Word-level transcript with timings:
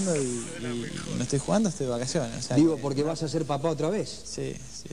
y, 0.00 0.18
y 0.18 1.14
no 1.16 1.22
estoy 1.22 1.38
jugando, 1.38 1.68
estoy 1.68 1.86
de 1.86 1.92
vacaciones. 1.92 2.38
o 2.38 2.42
sea 2.42 2.56
Digo, 2.56 2.76
que- 2.76 2.82
porque 2.82 3.02
vas 3.02 3.22
a 3.22 3.28
ser 3.28 3.44
papá 3.44 3.68
otra 3.70 3.90
vez, 3.90 4.08
Sí, 4.24 4.54
sí. 4.82 4.88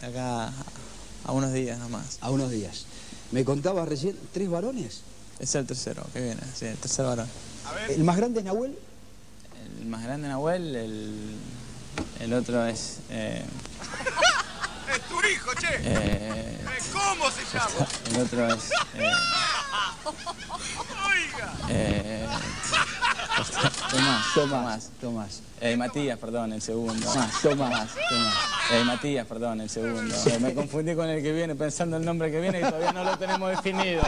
De 0.00 0.06
acá 0.08 0.48
a, 0.48 0.52
a 1.24 1.32
unos 1.32 1.52
días 1.52 1.78
nomás. 1.78 2.18
a 2.20 2.30
unos 2.30 2.50
días. 2.50 2.84
Me 3.32 3.44
contabas 3.44 3.88
recién, 3.88 4.16
¿tres 4.32 4.48
varones? 4.50 5.00
Es 5.38 5.54
el 5.56 5.66
tercero 5.66 6.06
que 6.12 6.20
viene, 6.20 6.40
sí, 6.56 6.66
el 6.66 6.76
tercer 6.76 7.04
varón. 7.06 7.28
¿El 7.88 8.04
más 8.04 8.16
grande 8.16 8.40
es 8.40 8.44
Nahuel? 8.44 8.78
El 9.80 9.86
más 9.86 10.02
grande 10.04 10.28
Nahuel, 10.28 10.76
el, 10.76 11.36
el 12.20 12.32
otro 12.34 12.64
es... 12.66 12.98
eh, 13.10 13.42
¡Es 14.94 15.00
tu 15.08 15.16
hijo, 15.26 15.50
che! 15.60 15.66
eh, 15.80 16.58
¿Cómo 16.92 17.30
se 17.30 17.42
llama? 17.52 17.88
el 18.10 18.20
otro 18.22 18.54
es... 18.54 18.62
eh, 18.94 19.10
Oiga. 21.06 21.52
Tomás, 23.90 24.34
Tomás. 24.34 24.90
Tomás. 25.00 25.42
Eh, 25.60 25.76
Matías, 25.76 26.18
perdón, 26.18 26.52
el 26.52 26.62
segundo. 26.62 27.06
Tomás, 27.06 27.42
Tomás, 27.42 27.90
Tomás. 28.08 28.34
Eh, 28.72 28.84
Matías, 28.84 29.26
perdón, 29.26 29.60
el 29.60 29.70
segundo. 29.70 30.14
Eh, 30.26 30.38
me 30.40 30.54
confundí 30.54 30.94
con 30.94 31.08
el 31.08 31.22
que 31.22 31.32
viene 31.32 31.54
pensando 31.54 31.96
el 31.96 32.04
nombre 32.04 32.30
que 32.30 32.40
viene 32.40 32.60
y 32.60 32.62
todavía 32.62 32.92
no 32.92 33.04
lo 33.04 33.16
tenemos 33.18 33.50
definido. 33.50 34.02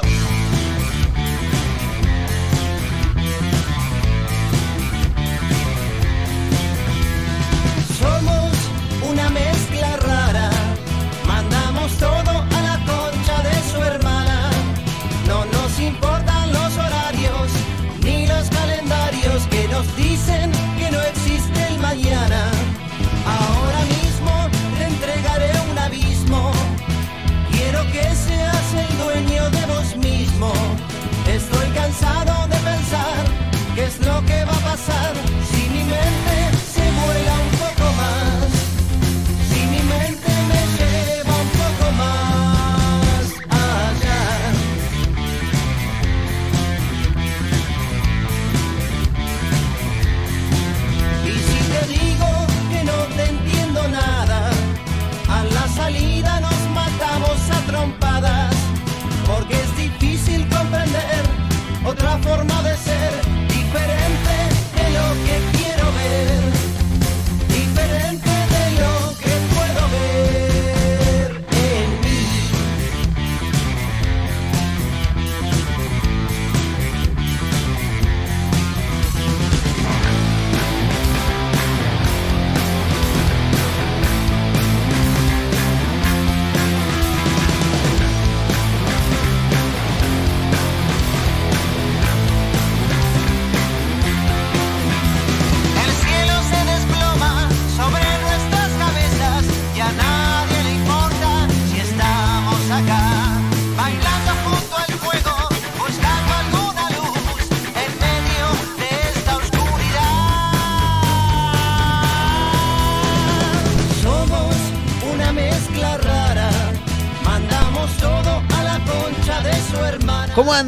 Forma 62.37 62.63
de 62.63 62.76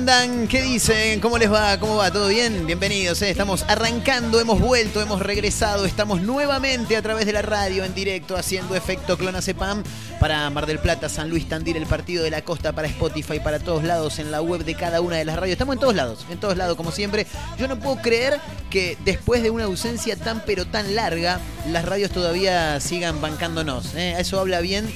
andan? 0.08 0.48
¿Qué 0.48 0.62
dicen? 0.62 1.20
¿Cómo 1.20 1.36
les 1.36 1.52
va? 1.52 1.78
¿Cómo 1.78 1.96
va? 1.96 2.10
¿Todo 2.10 2.28
bien? 2.28 2.66
Bienvenidos. 2.66 3.20
¿eh? 3.20 3.30
Estamos 3.30 3.64
arrancando, 3.68 4.40
hemos 4.40 4.58
vuelto, 4.58 5.02
hemos 5.02 5.20
regresado, 5.20 5.84
estamos 5.84 6.22
nuevamente 6.22 6.96
a 6.96 7.02
través 7.02 7.26
de 7.26 7.34
la 7.34 7.42
radio 7.42 7.84
en 7.84 7.94
directo 7.94 8.34
haciendo 8.34 8.74
efecto 8.74 9.18
Clonacepam 9.18 9.82
para 10.18 10.48
Mar 10.48 10.64
del 10.64 10.78
Plata, 10.78 11.10
San 11.10 11.28
Luis, 11.28 11.46
Tandil, 11.46 11.76
el 11.76 11.86
Partido 11.86 12.24
de 12.24 12.30
la 12.30 12.42
Costa, 12.42 12.72
para 12.72 12.88
Spotify, 12.88 13.38
para 13.38 13.58
todos 13.58 13.84
lados, 13.84 14.18
en 14.18 14.30
la 14.30 14.40
web 14.40 14.64
de 14.64 14.74
cada 14.74 15.02
una 15.02 15.16
de 15.16 15.26
las 15.26 15.36
radios. 15.36 15.52
Estamos 15.52 15.74
en 15.74 15.80
todos 15.80 15.94
lados, 15.94 16.24
en 16.30 16.40
todos 16.40 16.56
lados 16.56 16.76
como 16.76 16.90
siempre. 16.90 17.26
Yo 17.58 17.68
no 17.68 17.78
puedo 17.78 17.96
creer 17.96 18.40
que 18.70 18.96
después 19.04 19.42
de 19.42 19.50
una 19.50 19.64
ausencia 19.64 20.16
tan 20.16 20.42
pero 20.46 20.66
tan 20.66 20.94
larga, 20.94 21.38
las 21.70 21.84
radios 21.84 22.12
todavía 22.12 22.80
sigan 22.80 23.20
bancándonos. 23.20 23.94
¿eh? 23.94 24.14
Eso 24.18 24.40
habla 24.40 24.60
bien. 24.60 24.88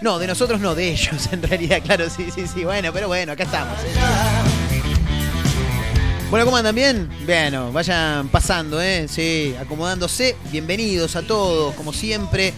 No, 0.00 0.18
de 0.18 0.26
nosotros 0.26 0.60
no, 0.60 0.74
de 0.74 0.90
ellos 0.90 1.28
en 1.32 1.42
realidad, 1.42 1.80
claro, 1.82 2.08
sí, 2.10 2.30
sí, 2.34 2.46
sí. 2.46 2.64
Bueno, 2.64 2.92
pero 2.92 3.08
bueno, 3.08 3.32
acá 3.32 3.44
estamos. 3.44 3.78
Bueno, 6.30 6.44
¿cómo 6.44 6.58
andan 6.58 6.74
bien? 6.74 7.08
Bueno, 7.24 7.72
vayan 7.72 8.28
pasando, 8.28 8.82
¿eh? 8.82 9.08
Sí, 9.08 9.56
acomodándose. 9.58 10.36
Bienvenidos 10.52 11.16
a 11.16 11.22
todos, 11.22 11.74
como 11.74 11.94
siempre. 11.94 12.52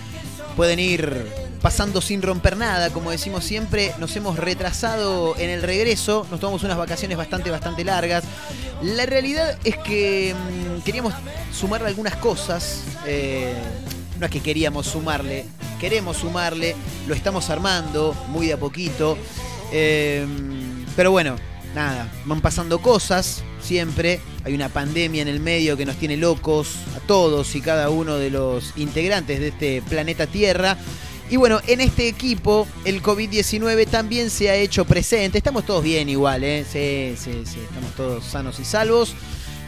Pueden 0.56 0.80
ir 0.80 1.28
pasando 1.62 2.00
sin 2.00 2.20
romper 2.20 2.56
nada, 2.56 2.90
como 2.90 3.12
decimos 3.12 3.44
siempre. 3.44 3.94
Nos 3.98 4.16
hemos 4.16 4.40
retrasado 4.40 5.36
en 5.38 5.50
el 5.50 5.62
regreso. 5.62 6.26
Nos 6.32 6.40
tomamos 6.40 6.64
unas 6.64 6.78
vacaciones 6.78 7.16
bastante, 7.16 7.52
bastante 7.52 7.84
largas. 7.84 8.24
La 8.82 9.06
realidad 9.06 9.56
es 9.62 9.76
que 9.78 10.34
mm, 10.34 10.80
queríamos 10.80 11.14
sumarle 11.52 11.86
algunas 11.86 12.16
cosas. 12.16 12.82
eh, 13.06 13.54
no 14.18 14.26
es 14.26 14.32
que 14.32 14.40
queríamos 14.40 14.88
sumarle, 14.88 15.46
queremos 15.78 16.16
sumarle. 16.16 16.74
Lo 17.06 17.14
estamos 17.14 17.48
armando 17.50 18.16
muy 18.30 18.48
de 18.48 18.54
a 18.54 18.58
poquito. 18.58 19.16
Eh, 19.70 20.26
pero 20.96 21.12
bueno, 21.12 21.36
nada, 21.72 22.10
van 22.24 22.40
pasando 22.40 22.82
cosas 22.82 23.44
siempre. 23.62 24.20
Hay 24.44 24.54
una 24.54 24.68
pandemia 24.68 25.22
en 25.22 25.28
el 25.28 25.40
medio 25.40 25.76
que 25.76 25.86
nos 25.86 25.96
tiene 25.96 26.16
locos 26.16 26.76
a 26.96 27.00
todos 27.00 27.54
y 27.54 27.60
cada 27.60 27.90
uno 27.90 28.16
de 28.16 28.30
los 28.30 28.72
integrantes 28.76 29.40
de 29.40 29.48
este 29.48 29.82
planeta 29.82 30.26
Tierra. 30.26 30.76
Y 31.30 31.36
bueno, 31.36 31.60
en 31.68 31.80
este 31.80 32.08
equipo 32.08 32.66
el 32.84 33.02
COVID-19 33.02 33.86
también 33.86 34.30
se 34.30 34.50
ha 34.50 34.56
hecho 34.56 34.84
presente. 34.84 35.38
Estamos 35.38 35.64
todos 35.64 35.84
bien 35.84 36.08
igual, 36.08 36.42
¿eh? 36.42 36.60
Estamos 36.60 37.94
todos 37.96 38.24
sanos 38.24 38.58
y 38.58 38.64
salvos. 38.64 39.14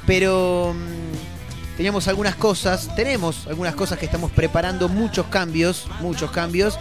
Pero 0.04 0.74
mm, 0.74 1.76
teníamos 1.76 2.08
algunas 2.08 2.34
cosas, 2.34 2.94
tenemos 2.96 3.46
algunas 3.46 3.76
cosas 3.76 3.98
que 3.98 4.06
estamos 4.06 4.32
preparando, 4.32 4.88
muchos 4.88 5.26
cambios, 5.26 5.86
muchos 6.00 6.32
cambios. 6.32 6.78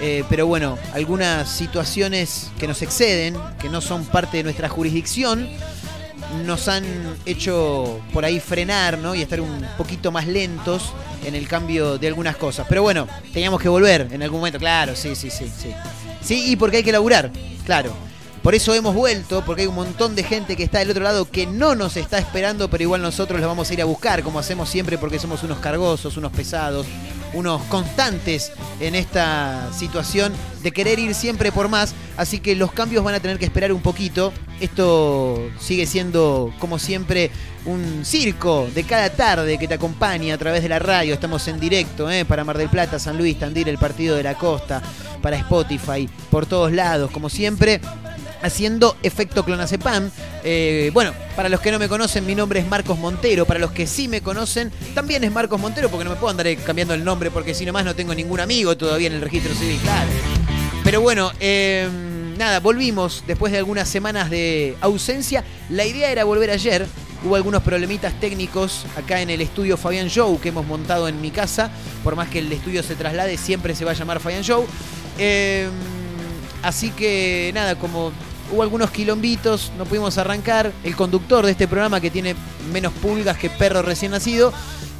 Eh, 0.00 0.24
pero 0.28 0.46
bueno, 0.46 0.78
algunas 0.94 1.48
situaciones 1.48 2.50
que 2.58 2.66
nos 2.66 2.82
exceden, 2.82 3.36
que 3.60 3.68
no 3.68 3.80
son 3.80 4.04
parte 4.04 4.38
de 4.38 4.42
nuestra 4.42 4.68
jurisdicción, 4.68 5.48
nos 6.44 6.68
han 6.68 6.84
hecho 7.26 8.00
por 8.12 8.24
ahí 8.24 8.40
frenar 8.40 8.98
¿no? 8.98 9.14
y 9.14 9.22
estar 9.22 9.40
un 9.40 9.66
poquito 9.76 10.10
más 10.10 10.26
lentos 10.26 10.92
en 11.24 11.34
el 11.34 11.48
cambio 11.48 11.98
de 11.98 12.08
algunas 12.08 12.36
cosas. 12.36 12.66
Pero 12.68 12.82
bueno, 12.82 13.06
teníamos 13.32 13.60
que 13.60 13.68
volver 13.68 14.08
en 14.10 14.22
algún 14.22 14.40
momento, 14.40 14.58
claro, 14.58 14.96
sí, 14.96 15.14
sí, 15.14 15.30
sí, 15.30 15.50
sí. 15.56 15.72
Sí, 16.22 16.52
y 16.52 16.56
porque 16.56 16.78
hay 16.78 16.82
que 16.82 16.92
laburar, 16.92 17.30
claro. 17.64 17.92
Por 18.42 18.56
eso 18.56 18.74
hemos 18.74 18.94
vuelto, 18.94 19.44
porque 19.46 19.62
hay 19.62 19.68
un 19.68 19.76
montón 19.76 20.16
de 20.16 20.24
gente 20.24 20.56
que 20.56 20.64
está 20.64 20.80
del 20.80 20.90
otro 20.90 21.04
lado 21.04 21.30
que 21.30 21.46
no 21.46 21.76
nos 21.76 21.96
está 21.96 22.18
esperando, 22.18 22.68
pero 22.68 22.82
igual 22.82 23.00
nosotros 23.00 23.40
los 23.40 23.48
vamos 23.48 23.70
a 23.70 23.74
ir 23.74 23.80
a 23.80 23.84
buscar, 23.84 24.24
como 24.24 24.40
hacemos 24.40 24.68
siempre, 24.68 24.98
porque 24.98 25.20
somos 25.20 25.44
unos 25.44 25.58
cargosos, 25.58 26.16
unos 26.16 26.32
pesados, 26.32 26.86
unos 27.34 27.62
constantes 27.62 28.52
en 28.80 28.94
esta 28.94 29.72
situación 29.72 30.32
de 30.62 30.72
querer 30.72 30.98
ir 30.98 31.14
siempre 31.14 31.52
por 31.52 31.68
más. 31.68 31.94
Así 32.16 32.40
que 32.40 32.54
los 32.54 32.72
cambios 32.72 33.04
van 33.04 33.14
a 33.14 33.20
tener 33.20 33.38
que 33.38 33.44
esperar 33.44 33.72
un 33.72 33.80
poquito. 33.80 34.32
Esto 34.60 35.50
sigue 35.58 35.86
siendo, 35.86 36.52
como 36.58 36.78
siempre, 36.78 37.30
un 37.64 38.04
circo 38.04 38.68
de 38.74 38.84
cada 38.84 39.10
tarde 39.10 39.58
que 39.58 39.68
te 39.68 39.74
acompaña 39.74 40.34
a 40.34 40.38
través 40.38 40.62
de 40.62 40.68
la 40.68 40.78
radio. 40.78 41.14
Estamos 41.14 41.46
en 41.48 41.60
directo 41.60 42.10
¿eh? 42.10 42.24
para 42.24 42.44
Mar 42.44 42.58
del 42.58 42.68
Plata, 42.68 42.98
San 42.98 43.18
Luis, 43.18 43.38
Tandil, 43.38 43.68
el 43.68 43.78
Partido 43.78 44.16
de 44.16 44.22
la 44.22 44.34
Costa, 44.34 44.82
para 45.20 45.36
Spotify, 45.36 46.08
por 46.30 46.46
todos 46.46 46.72
lados, 46.72 47.10
como 47.10 47.28
siempre. 47.28 47.80
Haciendo 48.42 48.96
efecto 49.02 49.44
clonazepam. 49.44 50.10
Eh, 50.44 50.90
bueno, 50.92 51.12
para 51.36 51.48
los 51.48 51.60
que 51.60 51.70
no 51.70 51.78
me 51.78 51.88
conocen, 51.88 52.26
mi 52.26 52.34
nombre 52.34 52.60
es 52.60 52.66
Marcos 52.66 52.98
Montero. 52.98 53.46
Para 53.46 53.60
los 53.60 53.72
que 53.72 53.86
sí 53.86 54.08
me 54.08 54.20
conocen, 54.20 54.70
también 54.94 55.24
es 55.24 55.32
Marcos 55.32 55.58
Montero, 55.60 55.88
porque 55.88 56.04
no 56.04 56.10
me 56.10 56.16
puedo 56.16 56.30
andar 56.30 56.46
eh, 56.46 56.56
cambiando 56.56 56.94
el 56.94 57.04
nombre, 57.04 57.30
porque 57.30 57.54
si 57.54 57.64
nomás 57.64 57.84
no 57.84 57.94
tengo 57.94 58.14
ningún 58.14 58.40
amigo 58.40 58.76
todavía 58.76 59.06
en 59.06 59.14
el 59.14 59.22
registro 59.22 59.54
civil. 59.54 59.78
Pero 60.84 61.00
bueno, 61.00 61.30
eh, 61.40 61.88
nada, 62.36 62.60
volvimos 62.60 63.24
después 63.26 63.52
de 63.52 63.58
algunas 63.58 63.88
semanas 63.88 64.28
de 64.30 64.76
ausencia. 64.80 65.44
La 65.70 65.84
idea 65.84 66.10
era 66.10 66.24
volver 66.24 66.50
ayer. 66.50 66.86
Hubo 67.24 67.36
algunos 67.36 67.62
problemitas 67.62 68.18
técnicos 68.18 68.84
acá 68.96 69.20
en 69.20 69.30
el 69.30 69.40
estudio 69.40 69.76
Fabián 69.76 70.08
Show 70.08 70.40
que 70.40 70.48
hemos 70.48 70.66
montado 70.66 71.06
en 71.06 71.20
mi 71.20 71.30
casa. 71.30 71.70
Por 72.02 72.16
más 72.16 72.28
que 72.28 72.40
el 72.40 72.50
estudio 72.50 72.82
se 72.82 72.96
traslade, 72.96 73.38
siempre 73.38 73.76
se 73.76 73.84
va 73.84 73.92
a 73.92 73.94
llamar 73.94 74.18
Fabián 74.18 74.42
Show. 74.42 74.66
Así 76.62 76.90
que 76.90 77.50
nada, 77.54 77.76
como 77.76 78.12
hubo 78.52 78.62
algunos 78.62 78.90
quilombitos, 78.90 79.72
no 79.78 79.84
pudimos 79.84 80.18
arrancar. 80.18 80.72
El 80.84 80.94
conductor 80.94 81.44
de 81.44 81.52
este 81.52 81.66
programa, 81.66 82.00
que 82.00 82.10
tiene 82.10 82.36
menos 82.72 82.92
pulgas 82.92 83.38
que 83.38 83.50
perro 83.50 83.82
recién 83.82 84.12
nacido, 84.12 84.52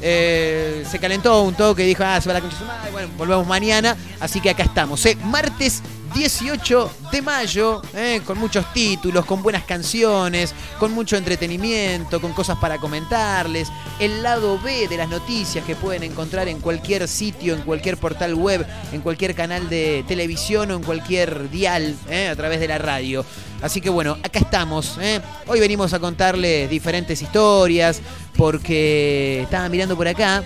eh, 0.05 0.83
se 0.89 0.99
calentó 0.99 1.43
un 1.43 1.55
toque 1.55 1.83
y 1.83 1.87
dijo, 1.87 2.03
ah, 2.03 2.19
se 2.19 2.27
va 2.27 2.33
la 2.33 2.41
concha 2.41 2.57
de 2.57 2.61
su 2.61 2.67
madre. 2.67 2.91
Bueno, 2.91 3.09
volvemos 3.17 3.47
mañana. 3.47 3.95
Así 4.19 4.41
que 4.41 4.49
acá 4.49 4.63
estamos. 4.63 5.05
¿eh? 5.05 5.17
Martes 5.23 5.81
18 6.13 6.91
de 7.11 7.21
mayo, 7.21 7.81
¿eh? 7.95 8.21
con 8.25 8.37
muchos 8.37 8.71
títulos, 8.71 9.25
con 9.25 9.41
buenas 9.41 9.63
canciones, 9.63 10.53
con 10.77 10.91
mucho 10.91 11.17
entretenimiento, 11.17 12.21
con 12.21 12.33
cosas 12.33 12.57
para 12.59 12.77
comentarles. 12.77 13.69
El 13.99 14.21
lado 14.21 14.59
B 14.59 14.87
de 14.87 14.97
las 14.97 15.09
noticias 15.09 15.65
que 15.65 15.75
pueden 15.75 16.03
encontrar 16.03 16.47
en 16.47 16.59
cualquier 16.59 17.07
sitio, 17.07 17.55
en 17.55 17.61
cualquier 17.61 17.97
portal 17.97 18.35
web, 18.35 18.65
en 18.91 19.01
cualquier 19.01 19.33
canal 19.33 19.69
de 19.69 20.05
televisión 20.07 20.71
o 20.71 20.75
en 20.75 20.83
cualquier 20.83 21.49
dial 21.49 21.95
¿eh? 22.09 22.27
a 22.27 22.35
través 22.35 22.59
de 22.59 22.67
la 22.67 22.77
radio. 22.77 23.25
Así 23.61 23.81
que 23.81 23.89
bueno, 23.89 24.17
acá 24.21 24.39
estamos. 24.39 24.99
Hoy 25.47 25.59
venimos 25.61 25.93
a 25.93 25.99
contarles 25.99 26.69
diferentes 26.69 27.21
historias 27.21 28.01
porque 28.37 29.41
estaba 29.43 29.69
mirando 29.69 29.95
por 29.95 30.07
acá. 30.07 30.43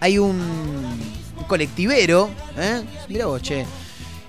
Hay 0.00 0.18
un 0.18 0.40
colectivero. 1.46 2.30
¿eh? 2.56 2.82
Mira 3.08 3.26
vos, 3.26 3.42
che. 3.42 3.64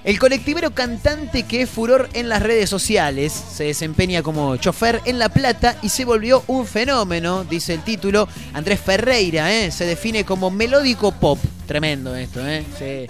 El 0.03 0.19
colectivero 0.19 0.71
cantante 0.71 1.43
que 1.43 1.61
es 1.61 1.69
furor 1.69 2.09
en 2.13 2.27
las 2.27 2.43
redes 2.43 2.69
sociales 2.69 3.31
se 3.31 3.63
desempeña 3.63 4.21
como 4.21 4.57
chofer 4.57 4.99
en 5.05 5.17
La 5.17 5.29
Plata 5.29 5.77
y 5.81 5.87
se 5.87 6.03
volvió 6.03 6.43
un 6.47 6.65
fenómeno, 6.67 7.45
dice 7.45 7.73
el 7.73 7.83
título. 7.83 8.27
Andrés 8.53 8.81
Ferreira 8.81 9.53
¿eh? 9.53 9.71
se 9.71 9.85
define 9.85 10.25
como 10.25 10.51
melódico 10.51 11.13
pop. 11.13 11.39
Tremendo 11.65 12.13
esto, 12.17 12.45
¿eh? 12.45 12.65
Se- 12.77 13.07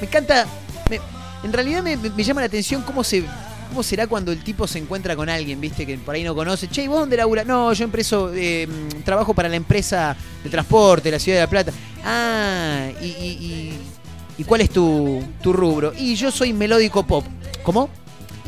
Me 0.00 0.06
encanta. 0.06 0.46
en 1.42 1.52
realidad 1.52 1.82
me 1.82 2.22
llama 2.24 2.42
la 2.42 2.46
atención 2.46 2.82
cómo 2.82 3.02
se. 3.02 3.24
¿Cómo 3.68 3.82
será 3.82 4.06
cuando 4.06 4.32
el 4.32 4.42
tipo 4.42 4.66
se 4.66 4.78
encuentra 4.78 5.14
con 5.14 5.28
alguien, 5.28 5.60
viste, 5.60 5.84
que 5.86 5.98
por 5.98 6.14
ahí 6.14 6.24
no 6.24 6.34
conoce? 6.34 6.68
Che, 6.68 6.82
¿y 6.82 6.88
vos 6.88 7.00
dónde 7.00 7.16
laburas? 7.16 7.46
No, 7.46 7.72
yo 7.72 7.84
empreso, 7.84 8.32
mm, 8.32 9.02
trabajo 9.04 9.34
para 9.34 9.48
la 9.48 9.56
empresa 9.56 10.16
de 10.42 10.48
transporte 10.50 11.04
de 11.08 11.12
la 11.12 11.18
ciudad 11.18 11.36
de 11.38 11.42
La 11.44 11.50
Plata. 11.50 11.72
Ah, 12.04 12.88
y, 13.00 13.04
y- 13.06 13.08
y- 13.40 13.78
¿y 14.38 14.44
cuál 14.44 14.62
es 14.62 14.70
tu, 14.70 15.22
tu 15.42 15.52
rubro? 15.52 15.92
Y 15.96 16.14
yo 16.14 16.30
soy 16.30 16.52
melódico 16.52 17.06
pop. 17.06 17.24
¿Cómo? 17.62 17.90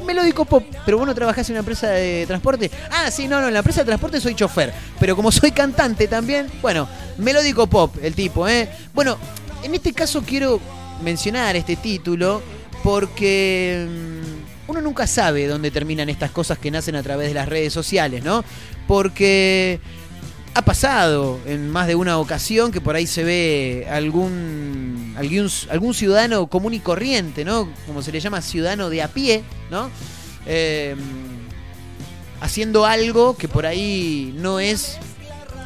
Melódico 0.06 0.46
pop, 0.46 0.64
pero 0.87 0.96
vos 0.96 1.06
no 1.06 1.14
trabajás 1.14 1.46
en 1.50 1.52
una 1.55 1.58
empresa 1.61 1.88
de 1.90 2.25
transporte. 2.26 2.70
Ah, 2.90 3.11
sí, 3.11 3.28
no, 3.28 3.40
no, 3.43 3.49
en 3.49 3.52
la 3.52 3.58
empresa 3.58 3.81
de 3.81 3.87
transporte 3.87 4.19
soy 4.22 4.34
chofer. 4.34 4.72
Pero 4.99 5.14
como 5.14 5.31
soy 5.31 5.52
cantante 5.52 6.08
también, 6.08 6.46
bueno, 6.62 6.88
melódico 7.19 7.67
pop, 7.67 7.94
el 8.02 8.14
tipo, 8.14 8.49
¿eh? 8.49 8.70
Bueno, 8.94 9.19
en 9.62 9.75
este 9.75 9.93
caso 9.93 10.22
quiero 10.26 10.58
mencionar 11.05 11.55
este 11.56 11.76
título 11.76 12.40
porque 12.82 13.87
mm, 13.87 14.40
uno 14.70 14.81
nunca 14.81 15.06
sabe 15.06 15.46
dónde 15.46 15.70
terminan 15.70 16.08
estas 16.08 16.31
cosas 16.31 16.58
que 16.58 16.70
nacen 16.70 16.96
a 16.96 17.02
través 17.02 17.28
de 17.28 17.34
las 17.34 17.49
redes 17.49 17.72
sociales, 17.72 18.22
¿no? 18.22 18.44
Porque 18.87 19.81
ha 20.55 20.62
pasado 20.62 21.38
en 21.46 21.70
más 21.70 21.87
de 21.87 21.94
una 21.94 22.19
ocasión 22.19 22.72
que 22.72 22.81
por 22.81 22.96
ahí 22.96 23.06
se 23.06 23.25
ve 23.25 23.87
algún, 23.90 25.14
algún, 25.17 25.94
ciudadano 25.94 26.46
común 26.46 26.75
y 26.75 26.81
corriente, 26.81 27.44
¿no? 27.44 27.69
Como 27.87 28.02
se 28.02 28.12
le 28.12 28.20
llama, 28.20 28.40
ciudadano 28.43 28.90
de 28.90 29.02
a 29.02 29.08
pie, 29.08 29.43
¿no? 29.70 29.90
Eh, 30.46 30.96
haciendo 32.40 32.87
algo 32.87 33.37
que 33.37 33.49
por 33.49 33.67
ahí 33.67 34.34
no 34.38 34.61
es 34.61 34.99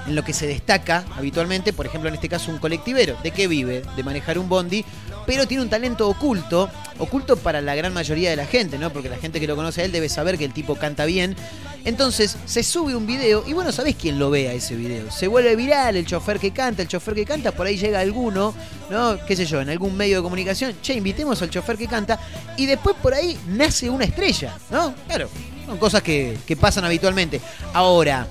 en 0.06 0.14
lo 0.14 0.24
que 0.24 0.32
se 0.32 0.46
destaca 0.46 1.04
habitualmente, 1.16 1.72
por 1.72 1.86
ejemplo 1.86 2.08
en 2.08 2.14
este 2.14 2.28
caso 2.28 2.50
un 2.50 2.58
colectivero, 2.58 3.16
¿de 3.22 3.30
qué 3.30 3.48
vive? 3.48 3.82
De 3.96 4.02
manejar 4.02 4.38
un 4.38 4.48
bondi, 4.48 4.84
pero 5.26 5.46
tiene 5.46 5.62
un 5.62 5.70
talento 5.70 6.08
oculto, 6.08 6.68
oculto 6.98 7.36
para 7.36 7.60
la 7.60 7.74
gran 7.74 7.92
mayoría 7.92 8.30
de 8.30 8.36
la 8.36 8.46
gente, 8.46 8.78
¿no? 8.78 8.92
Porque 8.92 9.08
la 9.08 9.16
gente 9.16 9.40
que 9.40 9.46
lo 9.46 9.56
conoce 9.56 9.82
a 9.82 9.84
él 9.84 9.92
debe 9.92 10.08
saber 10.08 10.38
que 10.38 10.44
el 10.44 10.52
tipo 10.52 10.76
canta 10.76 11.04
bien. 11.04 11.36
Entonces 11.84 12.36
se 12.46 12.62
sube 12.62 12.94
un 12.94 13.06
video 13.06 13.44
y 13.46 13.52
bueno, 13.52 13.70
¿sabés 13.72 13.96
quién 13.96 14.18
lo 14.18 14.30
ve 14.30 14.48
a 14.48 14.52
ese 14.52 14.74
video? 14.74 15.10
Se 15.10 15.28
vuelve 15.28 15.54
viral 15.54 15.96
el 15.96 16.06
chofer 16.06 16.38
que 16.38 16.50
canta, 16.50 16.82
el 16.82 16.88
chofer 16.88 17.14
que 17.14 17.26
canta, 17.26 17.52
por 17.52 17.66
ahí 17.66 17.76
llega 17.76 18.00
alguno, 18.00 18.54
¿no? 18.90 19.18
¿Qué 19.26 19.36
sé 19.36 19.44
yo? 19.44 19.60
En 19.60 19.68
algún 19.70 19.96
medio 19.96 20.16
de 20.16 20.22
comunicación, 20.22 20.74
che, 20.82 20.94
invitemos 20.94 21.40
al 21.42 21.50
chofer 21.50 21.76
que 21.76 21.86
canta 21.86 22.18
y 22.56 22.66
después 22.66 22.96
por 23.02 23.14
ahí 23.14 23.38
nace 23.48 23.90
una 23.90 24.04
estrella, 24.04 24.56
¿no? 24.70 24.94
Claro, 25.06 25.28
son 25.66 25.78
cosas 25.78 26.02
que, 26.02 26.38
que 26.46 26.56
pasan 26.56 26.84
habitualmente. 26.84 27.40
Ahora, 27.74 28.26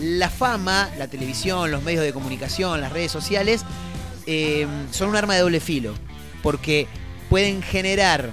la 0.00 0.28
fama, 0.28 0.90
la 0.98 1.08
televisión, 1.08 1.70
los 1.70 1.82
medios 1.82 2.04
de 2.04 2.12
comunicación, 2.12 2.80
las 2.80 2.92
redes 2.92 3.12
sociales, 3.12 3.64
eh, 4.26 4.66
son 4.90 5.10
un 5.10 5.16
arma 5.16 5.34
de 5.34 5.40
doble 5.40 5.60
filo. 5.60 5.94
Porque 6.42 6.86
pueden 7.30 7.62
generar 7.62 8.30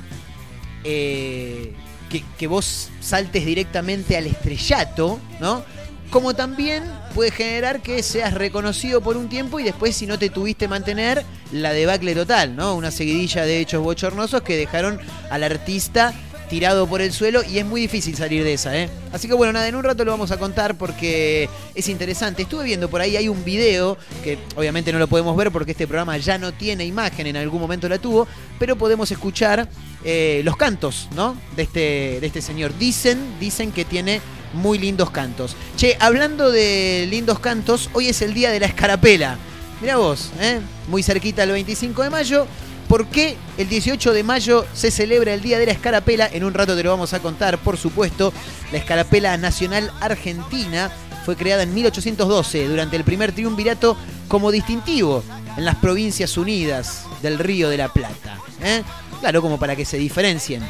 eh, 0.83 1.73
que, 2.09 2.23
que 2.37 2.47
vos 2.47 2.89
saltes 2.99 3.45
directamente 3.45 4.17
al 4.17 4.27
estrellato, 4.27 5.19
¿no? 5.39 5.63
Como 6.09 6.33
también 6.33 6.83
puede 7.15 7.31
generar 7.31 7.81
que 7.81 8.03
seas 8.03 8.33
reconocido 8.33 8.99
por 8.99 9.15
un 9.15 9.29
tiempo 9.29 9.61
y 9.61 9.63
después, 9.63 9.95
si 9.95 10.07
no 10.07 10.19
te 10.19 10.29
tuviste 10.29 10.67
mantener, 10.67 11.23
la 11.53 11.71
debacle 11.71 12.13
total, 12.13 12.55
¿no? 12.55 12.75
Una 12.75 12.91
seguidilla 12.91 13.45
de 13.45 13.59
hechos 13.59 13.81
bochornosos 13.81 14.41
que 14.41 14.57
dejaron 14.57 14.99
al 15.29 15.43
artista 15.43 16.13
tirado 16.51 16.85
por 16.85 16.99
el 16.99 17.13
suelo 17.13 17.43
y 17.49 17.59
es 17.59 17.65
muy 17.65 17.79
difícil 17.79 18.13
salir 18.17 18.43
de 18.43 18.51
esa, 18.51 18.77
¿eh? 18.77 18.89
Así 19.13 19.29
que 19.29 19.33
bueno, 19.33 19.53
nada, 19.53 19.69
en 19.69 19.75
un 19.75 19.85
rato 19.85 20.03
lo 20.03 20.11
vamos 20.11 20.31
a 20.31 20.37
contar 20.37 20.77
porque 20.77 21.47
es 21.73 21.87
interesante. 21.87 22.41
Estuve 22.41 22.65
viendo 22.65 22.89
por 22.89 22.99
ahí, 22.99 23.15
hay 23.15 23.29
un 23.29 23.45
video 23.45 23.97
que 24.21 24.37
obviamente 24.57 24.91
no 24.91 24.99
lo 24.99 25.07
podemos 25.07 25.37
ver 25.37 25.49
porque 25.49 25.71
este 25.71 25.87
programa 25.87 26.17
ya 26.17 26.37
no 26.37 26.51
tiene 26.51 26.83
imagen, 26.83 27.25
en 27.25 27.37
algún 27.37 27.61
momento 27.61 27.87
la 27.87 27.99
tuvo, 27.99 28.27
pero 28.59 28.75
podemos 28.75 29.09
escuchar 29.11 29.69
eh, 30.03 30.41
los 30.43 30.57
cantos, 30.57 31.07
¿no? 31.15 31.37
De 31.55 31.63
este, 31.63 32.19
de 32.19 32.27
este 32.27 32.41
señor. 32.41 32.77
Dicen, 32.77 33.17
dicen 33.39 33.71
que 33.71 33.85
tiene 33.85 34.19
muy 34.51 34.77
lindos 34.77 35.09
cantos. 35.09 35.55
Che, 35.77 35.95
hablando 36.01 36.51
de 36.51 37.07
lindos 37.09 37.39
cantos, 37.39 37.89
hoy 37.93 38.09
es 38.09 38.21
el 38.21 38.33
día 38.33 38.51
de 38.51 38.59
la 38.59 38.65
escarapela. 38.65 39.37
Mirá 39.79 39.95
vos, 39.95 40.31
¿eh? 40.41 40.59
Muy 40.89 41.01
cerquita 41.01 41.43
el 41.43 41.51
25 41.51 42.03
de 42.03 42.09
mayo. 42.09 42.45
¿Por 42.91 43.07
qué 43.07 43.37
el 43.57 43.69
18 43.69 44.11
de 44.11 44.21
mayo 44.21 44.65
se 44.73 44.91
celebra 44.91 45.33
el 45.33 45.41
Día 45.41 45.57
de 45.57 45.65
la 45.65 45.71
Escarapela? 45.71 46.27
En 46.29 46.43
un 46.43 46.53
rato 46.53 46.75
te 46.75 46.83
lo 46.83 46.89
vamos 46.89 47.13
a 47.13 47.21
contar, 47.21 47.57
por 47.57 47.77
supuesto. 47.77 48.33
La 48.73 48.79
Escarapela 48.79 49.37
Nacional 49.37 49.89
Argentina 50.01 50.91
fue 51.23 51.37
creada 51.37 51.63
en 51.63 51.73
1812 51.73 52.67
durante 52.67 52.97
el 52.97 53.05
primer 53.05 53.31
triunvirato 53.31 53.95
como 54.27 54.51
distintivo 54.51 55.23
en 55.55 55.63
las 55.63 55.77
Provincias 55.77 56.37
Unidas 56.37 57.05
del 57.21 57.39
Río 57.39 57.69
de 57.69 57.77
la 57.77 57.87
Plata. 57.87 58.37
¿eh? 58.61 58.83
Claro, 59.21 59.41
como 59.41 59.57
para 59.57 59.77
que 59.77 59.85
se 59.85 59.97
diferencien. 59.97 60.61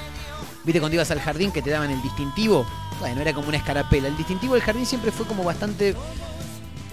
¿Viste 0.64 0.80
cuando 0.80 0.98
ibas 0.98 1.10
al 1.10 1.22
jardín 1.22 1.52
que 1.52 1.64
te 1.64 1.72
daban 1.72 1.90
el 1.90 2.04
distintivo? 2.04 2.68
Bueno, 3.00 3.20
era 3.22 3.34
como 3.34 3.48
una 3.48 3.58
escarapela. 3.58 4.08
El 4.08 4.16
distintivo 4.16 4.54
del 4.54 4.62
jardín 4.62 4.86
siempre 4.86 5.12
fue 5.12 5.26
como 5.26 5.44
bastante 5.44 5.96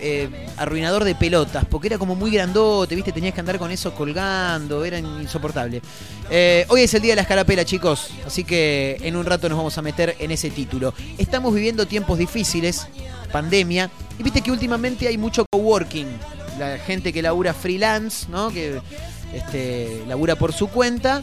eh, 0.00 0.28
arruinador 0.56 1.04
de 1.04 1.14
pelotas, 1.14 1.64
porque 1.64 1.88
era 1.88 1.98
como 1.98 2.14
muy 2.14 2.30
grandote, 2.30 2.94
¿viste? 2.94 3.12
Tenías 3.12 3.34
que 3.34 3.40
andar 3.40 3.58
con 3.58 3.70
eso 3.70 3.94
colgando, 3.94 4.84
era 4.84 4.98
insoportable. 4.98 5.82
Eh, 6.30 6.66
hoy 6.68 6.82
es 6.82 6.94
el 6.94 7.02
día 7.02 7.12
de 7.12 7.16
la 7.16 7.22
escarapela, 7.22 7.64
chicos, 7.64 8.10
así 8.26 8.44
que 8.44 8.98
en 9.02 9.16
un 9.16 9.24
rato 9.24 9.48
nos 9.48 9.58
vamos 9.58 9.76
a 9.78 9.82
meter 9.82 10.16
en 10.18 10.30
ese 10.30 10.50
título. 10.50 10.94
Estamos 11.16 11.54
viviendo 11.54 11.86
tiempos 11.86 12.18
difíciles, 12.18 12.86
pandemia, 13.32 13.90
y 14.18 14.22
viste 14.22 14.40
que 14.40 14.50
últimamente 14.50 15.08
hay 15.08 15.18
mucho 15.18 15.44
coworking. 15.50 16.06
La 16.58 16.78
gente 16.78 17.12
que 17.12 17.22
labura 17.22 17.54
freelance, 17.54 18.26
¿no? 18.28 18.50
Que 18.50 18.80
este, 19.32 20.04
labura 20.08 20.36
por 20.36 20.52
su 20.52 20.68
cuenta. 20.68 21.22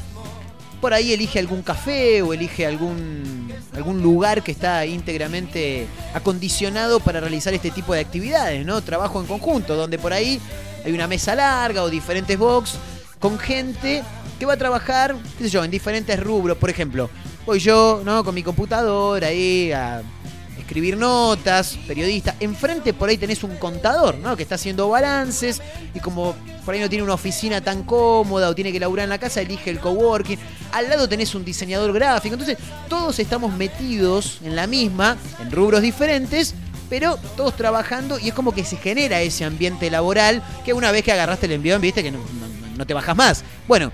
Por 0.82 0.94
ahí 0.94 1.14
elige 1.14 1.40
algún 1.40 1.62
café 1.62 2.22
o 2.22 2.34
elige 2.34 2.66
algún, 2.66 3.52
algún 3.74 4.02
lugar 4.02 4.44
que 4.44 4.52
está 4.52 4.86
íntegramente 4.86 5.88
acondicionado 6.14 7.00
para 7.00 7.20
realizar 7.20 7.54
este 7.54 7.72
tipo 7.72 7.94
de 7.94 8.02
actividades, 8.02 8.66
¿no? 8.66 8.82
Trabajo 8.82 9.20
en 9.20 9.26
conjunto, 9.26 9.76
donde 9.76 9.98
por 9.98 10.14
ahí 10.14 10.40
hay 10.84 10.92
una 10.92 11.08
mesa 11.08 11.34
larga 11.34 11.84
o 11.84 11.90
diferentes 11.90 12.38
box 12.38 12.76
con 13.20 13.40
gente 13.40 14.04
que 14.40 14.46
va 14.46 14.54
a 14.54 14.58
trabajar, 14.58 15.16
qué 15.38 15.46
sé 15.46 15.50
yo, 15.50 15.64
en 15.64 15.72
diferentes 15.72 16.20
rubros. 16.20 16.58
Por 16.58 16.70
ejemplo, 16.70 17.10
voy 17.46 17.60
yo, 17.60 18.02
¿no? 18.06 18.24
Con 18.24 18.36
mi 18.36 18.44
computadora 18.44 19.28
ahí 19.28 19.72
a 19.72 20.04
escribir 20.66 20.98
notas, 20.98 21.78
periodista. 21.88 22.36
Enfrente 22.40 22.94
por 22.94 23.08
ahí 23.10 23.18
tenés 23.18 23.44
un 23.44 23.56
contador, 23.58 24.18
¿no? 24.18 24.36
Que 24.36 24.44
está 24.44 24.56
haciendo 24.56 24.90
balances 24.90 25.62
y 25.94 26.00
como 26.00 26.36
por 26.66 26.74
ahí 26.74 26.82
no 26.82 26.90
tiene 26.90 27.04
una 27.04 27.14
oficina 27.14 27.62
tan 27.62 27.84
cómoda 27.84 28.50
o 28.50 28.56
tiene 28.56 28.72
que 28.72 28.80
laburar 28.80 29.04
en 29.04 29.12
la 29.12 29.20
casa, 29.20 29.42
elige 29.42 29.70
el 29.70 29.80
coworking. 29.80 30.40
Al 30.72 30.90
lado 30.90 31.08
tenés 31.08 31.36
un 31.36 31.46
diseñador 31.46 31.94
gráfico. 31.94 32.34
Entonces, 32.34 32.58
todos 32.90 33.20
estamos 33.20 33.54
metidos 33.54 34.40
en 34.44 34.56
la 34.56 34.66
misma, 34.66 35.18
en 35.40 35.52
rubros 35.52 35.82
diferentes, 35.82 36.56
pero 36.90 37.18
todos 37.38 37.56
trabajando 37.56 38.18
y 38.20 38.30
es 38.30 38.34
como 38.34 38.52
que 38.52 38.64
se 38.64 38.78
genera 38.78 39.22
ese 39.22 39.46
ambiente 39.46 39.90
laboral 39.92 40.44
que 40.66 40.74
una 40.74 40.92
vez 40.92 41.04
que 41.04 41.12
agarraste 41.12 41.46
el 41.46 41.54
envión, 41.54 41.80
viste 41.80 42.02
que 42.02 42.12
no, 42.12 42.86
te 42.86 42.94
bajas 42.96 43.16
más. 43.16 43.44
Bueno, 43.68 43.92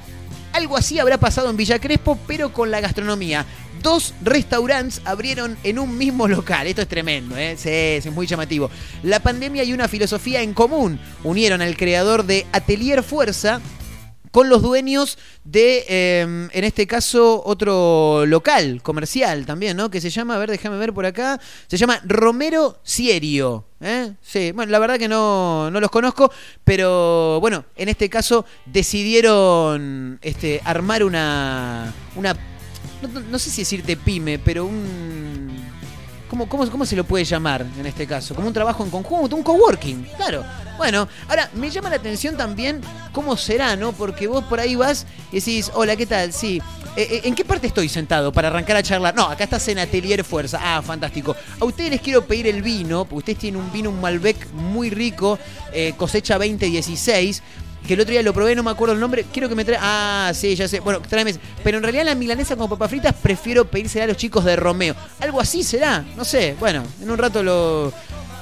algo 0.53 0.77
así 0.77 0.99
habrá 0.99 1.17
pasado 1.17 1.49
en 1.49 1.57
Villa 1.57 1.79
Crespo, 1.79 2.17
pero 2.27 2.53
con 2.53 2.71
la 2.71 2.79
gastronomía. 2.79 3.45
Dos 3.81 4.13
restaurantes 4.23 5.01
abrieron 5.05 5.57
en 5.63 5.79
un 5.79 5.97
mismo 5.97 6.27
local. 6.27 6.67
Esto 6.67 6.81
es 6.83 6.87
tremendo, 6.87 7.35
¿eh? 7.35 7.57
Es 7.63 8.11
muy 8.11 8.27
llamativo. 8.27 8.69
La 9.01 9.19
pandemia 9.19 9.63
y 9.63 9.73
una 9.73 9.87
filosofía 9.87 10.41
en 10.41 10.53
común 10.53 10.99
unieron 11.23 11.61
al 11.61 11.75
creador 11.75 12.25
de 12.25 12.45
Atelier 12.51 13.01
Fuerza 13.01 13.59
con 14.31 14.49
los 14.49 14.61
dueños 14.61 15.17
de, 15.43 15.85
eh, 15.89 16.21
en 16.21 16.63
este 16.63 16.87
caso, 16.87 17.43
otro 17.45 18.25
local 18.25 18.81
comercial 18.81 19.45
también, 19.45 19.75
¿no? 19.75 19.91
Que 19.91 19.99
se 19.99 20.09
llama, 20.09 20.35
a 20.35 20.39
ver, 20.39 20.49
déjame 20.49 20.77
ver 20.77 20.93
por 20.93 21.05
acá, 21.05 21.39
se 21.67 21.77
llama 21.77 21.99
Romero 22.05 22.79
Cierio. 22.83 23.65
¿eh? 23.81 24.13
Sí, 24.21 24.53
bueno, 24.53 24.71
la 24.71 24.79
verdad 24.79 24.97
que 24.97 25.09
no, 25.09 25.69
no 25.69 25.79
los 25.81 25.91
conozco, 25.91 26.31
pero 26.63 27.39
bueno, 27.41 27.65
en 27.75 27.89
este 27.89 28.09
caso 28.09 28.45
decidieron 28.65 30.19
este, 30.21 30.61
armar 30.63 31.03
una, 31.03 31.93
una 32.15 32.35
no, 33.07 33.39
sé 33.39 33.49
si 33.49 33.61
decirte 33.61 33.97
pyme, 33.97 34.39
pero 34.39 34.65
un... 34.65 35.49
¿Cómo, 36.29 36.47
cómo, 36.47 36.69
cómo 36.69 36.85
se 36.85 36.95
lo 36.95 37.03
puede 37.03 37.25
llamar 37.25 37.65
en 37.77 37.85
este 37.85 38.07
caso? 38.07 38.33
Como 38.33 38.47
un 38.47 38.53
trabajo 38.53 38.85
en 38.85 38.89
conjunto, 38.89 39.35
un 39.35 39.43
coworking, 39.43 40.07
claro. 40.15 40.45
Bueno, 40.77 41.07
ahora 41.27 41.49
me 41.53 41.69
llama 41.69 41.89
la 41.89 41.97
atención 41.97 42.37
también 42.37 42.79
cómo 43.11 43.35
será, 43.35 43.75
¿no? 43.75 43.91
Porque 43.91 44.27
vos 44.27 44.43
por 44.45 44.59
ahí 44.59 44.75
vas 44.75 45.05
y 45.31 45.35
decís, 45.35 45.69
hola, 45.73 45.97
¿qué 45.97 46.05
tal? 46.05 46.31
Sí. 46.31 46.61
Eh, 46.95 47.07
eh, 47.11 47.21
¿En 47.25 47.35
qué 47.35 47.43
parte 47.43 47.67
estoy 47.67 47.89
sentado 47.89 48.31
para 48.31 48.47
arrancar 48.47 48.77
a 48.77 48.83
charlar? 48.83 49.13
No, 49.13 49.25
acá 49.25 49.43
estás 49.43 49.67
en 49.67 49.79
Atelier 49.79 50.23
Fuerza. 50.23 50.59
Ah, 50.61 50.81
fantástico. 50.81 51.35
A 51.59 51.65
ustedes 51.65 51.91
les 51.91 52.01
quiero 52.01 52.25
pedir 52.25 52.47
el 52.47 52.61
vino, 52.61 53.03
porque 53.03 53.17
ustedes 53.17 53.39
tienen 53.39 53.61
un 53.61 53.71
vino, 53.71 53.89
un 53.89 53.99
Malbec 53.99 54.51
muy 54.53 54.89
rico, 54.89 55.37
eh, 55.73 55.93
cosecha 55.97 56.37
2016 56.37 57.43
que 57.87 57.95
el 57.95 58.01
otro 58.01 58.11
día 58.11 58.21
lo 58.21 58.33
probé, 58.33 58.55
no 58.55 58.63
me 58.63 58.71
acuerdo 58.71 58.93
el 58.93 58.99
nombre, 58.99 59.25
quiero 59.31 59.49
que 59.49 59.55
me 59.55 59.65
traiga... 59.65 59.81
Ah, 59.83 60.31
sí, 60.33 60.55
ya 60.55 60.67
sé. 60.67 60.79
Bueno, 60.79 61.01
tráeme. 61.01 61.35
Pero 61.63 61.77
en 61.77 61.83
realidad 61.83 62.05
la 62.05 62.15
milanesa 62.15 62.55
con 62.55 62.69
papas 62.69 62.89
fritas 62.89 63.15
prefiero 63.21 63.65
pedírsela 63.65 64.05
a 64.05 64.07
los 64.07 64.17
chicos 64.17 64.45
de 64.45 64.55
Romeo. 64.55 64.95
Algo 65.19 65.41
así 65.41 65.63
será, 65.63 66.05
no 66.15 66.23
sé. 66.23 66.55
Bueno, 66.59 66.83
en 67.01 67.09
un 67.09 67.17
rato 67.17 67.41
lo, 67.43 67.91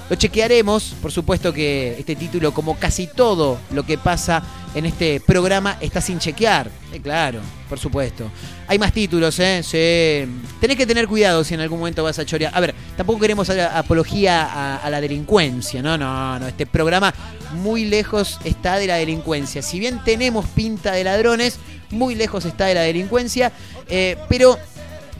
lo 0.10 0.16
chequearemos. 0.16 0.96
Por 1.02 1.12
supuesto 1.12 1.54
que 1.54 1.96
este 1.98 2.16
título, 2.16 2.54
como 2.54 2.78
casi 2.78 3.08
todo 3.08 3.60
lo 3.72 3.84
que 3.84 3.98
pasa 3.98 4.44
en 4.76 4.86
este 4.86 5.20
programa, 5.20 5.78
está 5.82 6.02
sin 6.02 6.20
chequear. 6.20 6.70
Eh, 6.94 7.00
claro, 7.02 7.40
por 7.68 7.80
supuesto. 7.80 8.30
Hay 8.68 8.78
más 8.78 8.94
títulos, 8.94 9.40
¿eh? 9.40 9.62
Sí. 9.64 10.32
Tenés 10.60 10.78
que 10.78 10.86
tener 10.86 11.08
cuidado 11.08 11.44
si 11.44 11.54
en 11.54 11.60
algún 11.62 11.80
momento 11.80 12.04
vas 12.04 12.20
a 12.20 12.26
chorear. 12.26 12.52
A 12.56 12.60
ver, 12.60 12.76
tampoco 12.96 13.20
queremos 13.20 13.50
apología 13.50 14.78
a, 14.78 14.90
la 14.90 15.02
delincuencia, 15.02 15.82
¿no? 15.82 15.98
No, 15.98 16.40
no. 16.40 16.48
Este 16.48 16.66
programa 16.66 17.14
muy 17.54 17.86
lejos 17.86 18.40
está 18.44 18.78
de 18.78 18.88
la 18.88 18.96
delincuencia. 18.96 19.62
Si 19.62 19.80
bien 19.80 20.04
tenemos 20.04 20.46
pinta 20.48 20.92
de 20.92 21.04
ladrones, 21.04 21.60
muy 21.90 22.16
lejos 22.16 22.46
está 22.46 22.66
de 22.66 22.76
la 22.76 22.82
delincuencia. 22.82 23.52
eh, 23.88 24.18
pero 24.28 24.58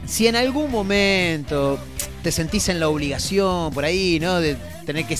si 0.06 0.26
en 0.26 0.36
algún 0.36 0.70
momento 0.70 1.78
te 2.22 2.32
sentís 2.32 2.68
en 2.68 2.80
la 2.80 2.88
obligación 2.88 3.72
por 3.72 3.84
ahí, 3.84 4.18
¿no? 4.20 4.40
De 4.40 4.56
tener 4.84 5.06
que 5.06 5.16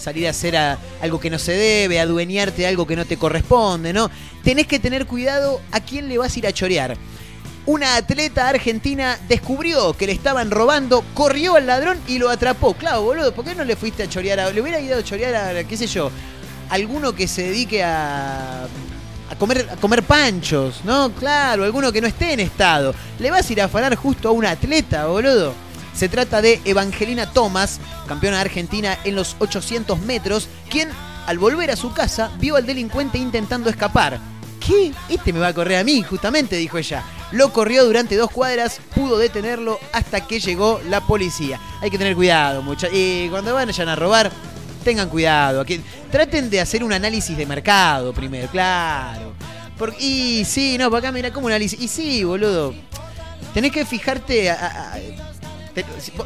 salir 0.00 0.26
a 0.26 0.30
hacer 0.30 0.56
a- 0.56 0.78
algo 1.02 1.20
que 1.20 1.30
no 1.30 1.38
se 1.38 1.52
debe, 1.52 2.00
adueñarte 2.00 2.62
de 2.62 2.66
algo 2.68 2.86
que 2.86 2.96
no 2.96 3.04
te 3.04 3.16
corresponde, 3.16 3.92
¿no? 3.92 4.10
Tenés 4.42 4.66
que 4.66 4.78
tener 4.78 5.06
cuidado 5.06 5.60
a 5.70 5.80
quién 5.80 6.08
le 6.08 6.18
vas 6.18 6.34
a 6.34 6.38
ir 6.38 6.46
a 6.46 6.52
chorear. 6.52 6.96
Una 7.66 7.96
atleta 7.96 8.48
argentina 8.48 9.18
descubrió 9.28 9.92
que 9.92 10.06
le 10.06 10.12
estaban 10.12 10.50
robando, 10.50 11.04
corrió 11.14 11.56
al 11.56 11.66
ladrón 11.66 11.98
y 12.08 12.18
lo 12.18 12.30
atrapó. 12.30 12.72
Claro, 12.74 13.02
boludo, 13.02 13.32
¿por 13.34 13.44
qué 13.44 13.54
no 13.54 13.64
le 13.64 13.76
fuiste 13.76 14.02
a 14.02 14.08
chorear 14.08 14.40
a... 14.40 14.50
Le 14.50 14.60
hubiera 14.62 14.80
ido 14.80 14.98
a 14.98 15.04
chorear 15.04 15.34
a, 15.56 15.64
qué 15.64 15.76
sé 15.76 15.86
yo, 15.86 16.10
alguno 16.70 17.12
que 17.14 17.28
se 17.28 17.42
dedique 17.44 17.84
a... 17.84 18.66
A 19.30 19.36
comer, 19.38 19.68
a 19.70 19.76
comer 19.76 20.02
panchos, 20.02 20.80
¿no? 20.84 21.12
Claro, 21.12 21.62
alguno 21.62 21.92
que 21.92 22.00
no 22.00 22.08
esté 22.08 22.32
en 22.32 22.40
estado. 22.40 22.92
Le 23.20 23.30
vas 23.30 23.48
a 23.48 23.52
ir 23.52 23.60
a 23.62 23.66
afanar 23.66 23.94
justo 23.94 24.28
a 24.28 24.32
un 24.32 24.44
atleta, 24.44 25.06
boludo. 25.06 25.54
Se 26.00 26.08
trata 26.08 26.40
de 26.40 26.62
Evangelina 26.64 27.30
Thomas, 27.30 27.78
campeona 28.08 28.40
argentina 28.40 28.96
en 29.04 29.14
los 29.14 29.36
800 29.38 29.98
metros, 30.00 30.48
quien 30.70 30.88
al 31.26 31.38
volver 31.38 31.70
a 31.70 31.76
su 31.76 31.92
casa 31.92 32.30
vio 32.38 32.56
al 32.56 32.64
delincuente 32.64 33.18
intentando 33.18 33.68
escapar. 33.68 34.18
¿Qué? 34.66 34.94
Este 35.10 35.30
me 35.30 35.40
va 35.40 35.48
a 35.48 35.52
correr 35.52 35.76
a 35.76 35.84
mí, 35.84 36.02
justamente, 36.02 36.56
dijo 36.56 36.78
ella. 36.78 37.04
Lo 37.32 37.52
corrió 37.52 37.84
durante 37.84 38.16
dos 38.16 38.30
cuadras, 38.30 38.80
pudo 38.94 39.18
detenerlo 39.18 39.78
hasta 39.92 40.26
que 40.26 40.40
llegó 40.40 40.80
la 40.88 41.02
policía. 41.02 41.60
Hay 41.82 41.90
que 41.90 41.98
tener 41.98 42.16
cuidado, 42.16 42.62
muchachos. 42.62 42.96
Y 42.96 43.28
cuando 43.28 43.52
vayan 43.52 43.88
a 43.90 43.94
robar, 43.94 44.32
tengan 44.82 45.10
cuidado. 45.10 45.66
Traten 46.10 46.48
de 46.48 46.62
hacer 46.62 46.82
un 46.82 46.94
análisis 46.94 47.36
de 47.36 47.44
mercado 47.44 48.14
primero, 48.14 48.48
claro. 48.48 49.34
Y 49.98 50.46
sí, 50.46 50.78
no, 50.78 50.88
para 50.90 51.00
acá 51.00 51.12
mira 51.12 51.30
como 51.30 51.48
análisis. 51.48 51.78
Y 51.78 51.88
sí, 51.88 52.24
boludo. 52.24 52.72
Tenés 53.52 53.70
que 53.70 53.84
fijarte. 53.84 54.50
a- 54.50 54.94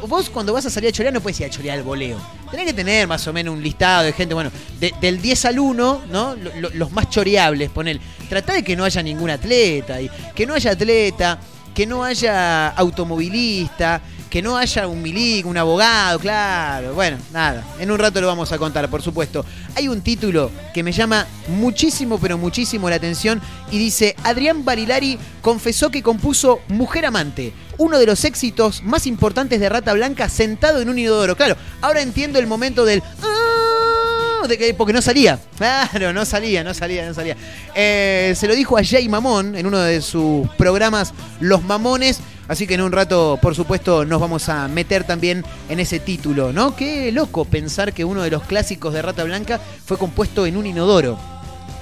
vos 0.07 0.29
cuando 0.29 0.53
vas 0.53 0.65
a 0.65 0.69
salir 0.69 0.89
a 0.89 0.91
chorear 0.91 1.13
no 1.13 1.21
puedes 1.21 1.39
ir 1.39 1.45
a 1.45 1.49
chorear 1.49 1.77
al 1.77 1.83
voleo. 1.83 2.17
Tenés 2.51 2.65
que 2.67 2.73
tener 2.73 3.07
más 3.07 3.25
o 3.27 3.33
menos 3.33 3.53
un 3.53 3.61
listado 3.63 4.03
de 4.03 4.13
gente, 4.13 4.33
bueno, 4.33 4.51
de- 4.79 4.93
del 5.01 5.21
10 5.21 5.45
al 5.45 5.59
1, 5.59 6.01
¿no? 6.09 6.35
Lo- 6.35 6.55
lo- 6.59 6.69
los 6.71 6.91
más 6.91 7.09
choreables, 7.09 7.69
poner. 7.69 7.99
Tratá 8.29 8.53
de 8.53 8.63
que 8.63 8.75
no 8.75 8.83
haya 8.83 9.01
ningún 9.03 9.29
atleta, 9.29 10.01
y 10.01 10.09
que 10.35 10.45
no 10.45 10.53
haya 10.53 10.71
atleta, 10.71 11.39
que 11.73 11.85
no 11.85 12.03
haya 12.03 12.69
automovilista, 12.69 14.01
que 14.29 14.41
no 14.41 14.57
haya 14.57 14.87
un 14.87 15.01
milic, 15.01 15.45
un 15.45 15.57
abogado, 15.57 16.19
claro. 16.19 16.93
Bueno, 16.93 17.17
nada, 17.31 17.63
en 17.79 17.89
un 17.91 17.97
rato 17.97 18.19
lo 18.19 18.27
vamos 18.27 18.51
a 18.51 18.57
contar, 18.57 18.89
por 18.89 19.01
supuesto. 19.01 19.45
Hay 19.75 19.87
un 19.87 20.01
título 20.01 20.51
que 20.73 20.83
me 20.83 20.91
llama 20.91 21.25
muchísimo, 21.47 22.19
pero 22.19 22.37
muchísimo 22.37 22.89
la 22.89 22.97
atención 22.97 23.41
y 23.71 23.77
dice, 23.77 24.15
Adrián 24.23 24.65
Barilari 24.65 25.17
confesó 25.41 25.89
que 25.89 26.03
compuso 26.03 26.59
Mujer 26.67 27.05
Amante, 27.05 27.53
uno 27.77 27.97
de 27.99 28.05
los 28.05 28.23
éxitos 28.25 28.83
más 28.83 29.07
importantes 29.07 29.59
de 29.59 29.69
Rata 29.69 29.93
Blanca 29.93 30.27
sentado 30.29 30.81
en 30.81 30.89
un 30.89 30.99
inodoro. 30.99 31.35
Claro, 31.37 31.55
ahora 31.81 32.01
entiendo 32.01 32.39
el 32.39 32.47
momento 32.47 32.83
del... 32.85 33.01
"Ah", 33.23 34.47
De 34.47 34.57
que, 34.59 34.73
porque 34.75 34.93
no 34.93 35.01
salía. 35.01 35.39
Claro, 35.57 36.13
no 36.13 36.23
salía, 36.23 36.63
no 36.63 36.73
salía, 36.73 37.07
no 37.07 37.13
salía. 37.15 37.35
Eh, 37.73 38.33
se 38.37 38.47
lo 38.47 38.53
dijo 38.53 38.77
a 38.77 38.83
Jay 38.83 39.09
Mamón 39.09 39.55
en 39.55 39.65
uno 39.65 39.79
de 39.79 40.01
sus 40.01 40.47
programas 40.51 41.13
Los 41.39 41.63
Mamones. 41.63 42.19
Así 42.47 42.67
que 42.67 42.75
en 42.75 42.81
un 42.81 42.91
rato, 42.91 43.39
por 43.41 43.55
supuesto, 43.55 44.05
nos 44.05 44.21
vamos 44.21 44.49
a 44.49 44.67
meter 44.67 45.03
también 45.03 45.43
en 45.67 45.79
ese 45.79 45.99
título, 45.99 46.53
¿no? 46.53 46.75
Qué 46.75 47.11
loco 47.11 47.45
pensar 47.45 47.93
que 47.93 48.05
uno 48.05 48.21
de 48.21 48.29
los 48.29 48.43
clásicos 48.43 48.93
de 48.93 49.01
Rata 49.01 49.23
Blanca 49.23 49.59
fue 49.85 49.97
compuesto 49.97 50.45
en 50.45 50.57
un 50.57 50.67
inodoro. 50.67 51.17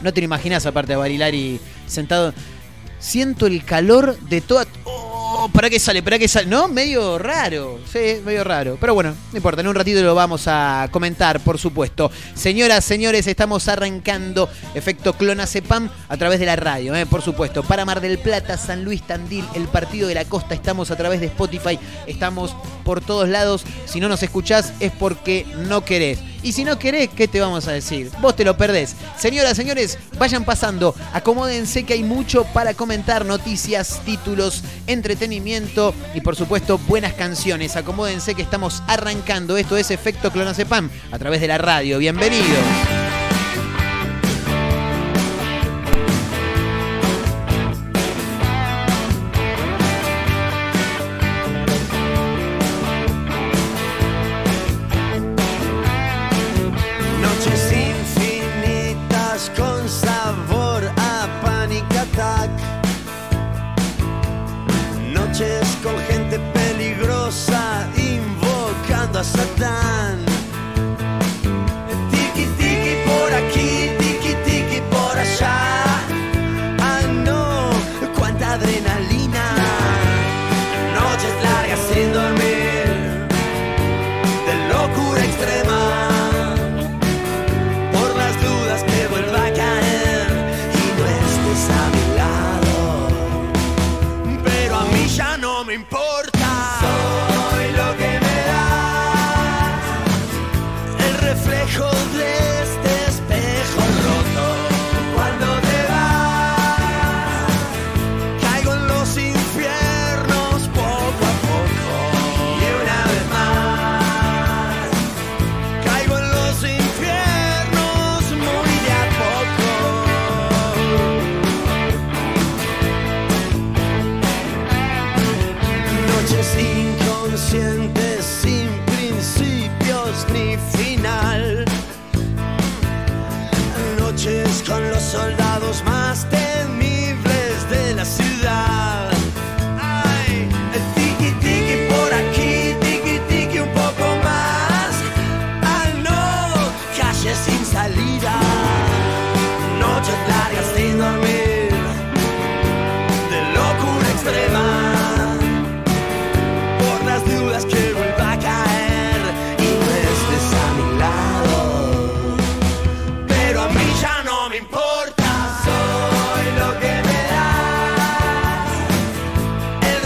No 0.02 0.14
te 0.14 0.22
lo 0.22 0.26
imaginas, 0.26 0.66
aparte 0.66 0.94
de 0.94 0.98
Barilari 0.98 1.60
sentado. 1.88 2.34
Siento 3.00 3.48
el 3.48 3.66
calor 3.66 4.18
de 4.30 4.40
toda. 4.40 4.66
¡Oh! 5.46 5.50
¿Para 5.50 5.70
qué 5.70 5.78
sale? 5.78 6.02
¿Para 6.02 6.18
qué 6.18 6.30
sale? 6.30 6.48
¿No? 6.48 6.70
Medio 6.70 7.20
raro. 7.20 7.78
Sí, 7.92 8.22
medio 8.24 8.46
raro. 8.46 8.78
Pero 8.80 8.94
bueno, 8.94 9.14
no 9.32 9.38
importa. 9.38 9.60
En 9.60 9.68
un 9.68 9.76
ratito 9.76 10.02
lo 10.02 10.16
vamos 10.16 10.44
a 10.48 10.88
comentar, 10.90 11.42
por 11.42 11.60
supuesto. 11.60 12.10
Señoras, 12.34 12.86
señores, 12.86 13.28
estamos 13.28 13.68
arrancando 13.68 14.50
Efecto 14.74 15.14
Clonacepam 15.14 15.90
a 16.08 16.16
través 16.16 16.40
de 16.40 16.46
la 16.46 16.56
radio, 16.56 16.96
¿eh? 16.96 17.06
por 17.06 17.22
supuesto. 17.22 17.62
Para 17.62 17.84
Mar 17.84 18.00
del 18.00 18.20
Plata, 18.20 18.58
San 18.58 18.86
Luis 18.86 19.06
Tandil, 19.06 19.46
el 19.54 19.68
Partido 19.68 20.08
de 20.08 20.16
la 20.16 20.24
Costa, 20.24 20.56
estamos 20.56 20.92
a 20.92 20.96
través 20.96 21.20
de 21.20 21.26
Spotify. 21.26 21.78
Estamos 22.08 22.56
por 22.86 23.02
todos 23.02 23.28
lados. 23.28 23.66
Si 23.86 24.00
no 24.00 24.08
nos 24.08 24.24
escuchás 24.24 24.72
es 24.80 24.94
porque 24.94 25.46
no 25.68 25.84
querés. 25.84 26.20
Y 26.44 26.52
si 26.52 26.66
no 26.66 26.78
querés, 26.78 27.10
¿qué 27.10 27.28
te 27.28 27.40
vamos 27.40 27.68
a 27.68 27.72
decir? 27.72 28.12
Vos 28.22 28.36
te 28.36 28.44
lo 28.44 28.58
perdés. 28.58 28.96
Señoras, 29.18 29.56
señores, 29.56 29.98
vayan 30.20 30.44
pasando. 30.44 30.94
Acomódense 31.14 31.84
que 31.84 31.94
hay 31.94 32.04
mucho 32.04 32.44
para 32.54 32.74
comentar. 32.74 33.26
Noticias, 33.26 34.02
títulos, 34.06 34.64
entretenimiento 34.86 35.96
y 36.14 36.22
por 36.22 36.36
supuesto 36.36 36.78
buenas 36.78 37.14
canciones. 37.14 37.78
Acomódense 37.78 38.36
que 38.36 38.42
estamos 38.42 38.84
arrancando. 38.88 39.56
Esto 39.58 39.78
es 39.78 39.90
Efecto 39.90 40.32
Clonacepam 40.32 40.90
a 41.12 41.18
través 41.18 41.40
de 41.40 41.48
la 41.48 41.58
radio. 41.58 41.98
Bienvenidos. 41.98 43.23
Satan 69.24 70.23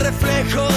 reflejo 0.07 0.76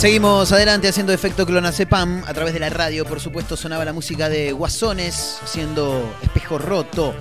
Seguimos 0.00 0.50
adelante 0.50 0.88
haciendo 0.88 1.12
efecto 1.12 1.44
clonazepam 1.44 2.24
a 2.26 2.32
través 2.32 2.54
de 2.54 2.58
la 2.58 2.70
radio. 2.70 3.04
Por 3.04 3.20
supuesto, 3.20 3.54
sonaba 3.54 3.84
la 3.84 3.92
música 3.92 4.30
de 4.30 4.50
Guasones 4.50 5.38
haciendo 5.44 6.16
espejo 6.22 6.56
roto. 6.56 7.14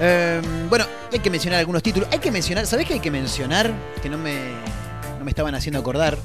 Eh, 0.00 0.40
bueno, 0.70 0.86
hay 1.12 1.18
que 1.18 1.28
mencionar 1.28 1.60
algunos 1.60 1.82
títulos. 1.82 2.08
Hay 2.10 2.18
que 2.18 2.30
mencionar, 2.30 2.66
¿sabés 2.66 2.86
qué 2.86 2.94
hay 2.94 3.00
que 3.00 3.10
mencionar? 3.10 3.70
Que 4.00 4.08
no 4.08 4.16
me, 4.16 4.54
no 5.18 5.24
me 5.26 5.30
estaban 5.30 5.54
haciendo 5.54 5.80
acordar. 5.80 6.16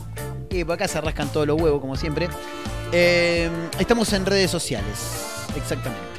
Y 0.49 0.63
por 0.63 0.75
acá 0.75 0.87
se 0.87 1.01
rascan 1.01 1.29
todos 1.33 1.45
los 1.47 1.61
huevos, 1.61 1.81
como 1.81 1.97
siempre. 1.97 2.29
Eh, 2.93 3.49
estamos 3.77 4.13
en 4.13 4.25
redes 4.25 4.49
sociales. 4.49 4.95
Exactamente. 5.53 6.12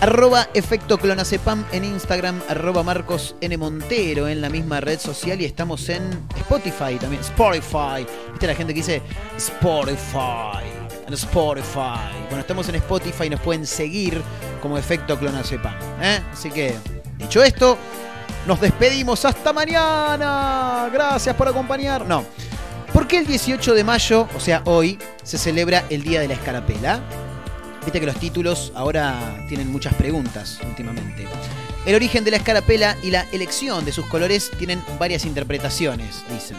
Arroba 0.00 0.48
efecto 0.54 0.96
clonazepam 0.96 1.64
en 1.72 1.84
Instagram, 1.84 2.40
arroba 2.48 2.84
Marcos 2.84 3.34
N. 3.40 3.56
Montero 3.56 4.28
en 4.28 4.40
la 4.40 4.48
misma 4.48 4.80
red 4.80 5.00
social 5.00 5.40
y 5.40 5.44
estamos 5.44 5.88
en 5.88 6.02
Spotify 6.36 6.96
también. 7.00 7.20
Spotify. 7.20 8.06
¿Viste 8.30 8.46
la 8.46 8.54
gente 8.54 8.72
que 8.72 8.78
dice 8.78 9.02
Spotify? 9.36 10.62
Spotify. 11.10 12.14
Bueno, 12.28 12.38
estamos 12.38 12.68
en 12.68 12.76
Spotify 12.76 13.24
y 13.24 13.30
nos 13.30 13.40
pueden 13.40 13.66
seguir 13.66 14.22
como 14.62 14.78
efecto 14.78 15.18
clonazepam. 15.18 15.74
¿eh? 16.00 16.20
Así 16.32 16.52
que, 16.52 16.76
dicho 17.16 17.42
esto, 17.42 17.76
nos 18.46 18.60
despedimos 18.60 19.24
hasta 19.24 19.52
mañana. 19.52 20.88
Gracias 20.92 21.34
por 21.34 21.48
acompañar. 21.48 22.06
No. 22.06 22.24
¿Por 22.92 23.08
qué 23.08 23.18
el 23.18 23.26
18 23.26 23.74
de 23.74 23.82
mayo, 23.82 24.28
o 24.36 24.38
sea, 24.38 24.62
hoy, 24.64 24.96
se 25.24 25.38
celebra 25.38 25.84
el 25.90 26.04
Día 26.04 26.20
de 26.20 26.28
la 26.28 26.34
Escarapela? 26.34 27.00
Viste 27.88 28.00
que 28.00 28.06
los 28.06 28.20
títulos 28.20 28.70
ahora 28.74 29.46
tienen 29.48 29.72
muchas 29.72 29.94
preguntas 29.94 30.58
últimamente. 30.62 31.26
El 31.86 31.94
origen 31.94 32.22
de 32.22 32.30
la 32.30 32.36
escarapela 32.36 32.98
y 33.02 33.10
la 33.10 33.26
elección 33.32 33.82
de 33.86 33.92
sus 33.92 34.04
colores 34.04 34.50
tienen 34.58 34.82
varias 34.98 35.24
interpretaciones, 35.24 36.22
dicen. 36.30 36.58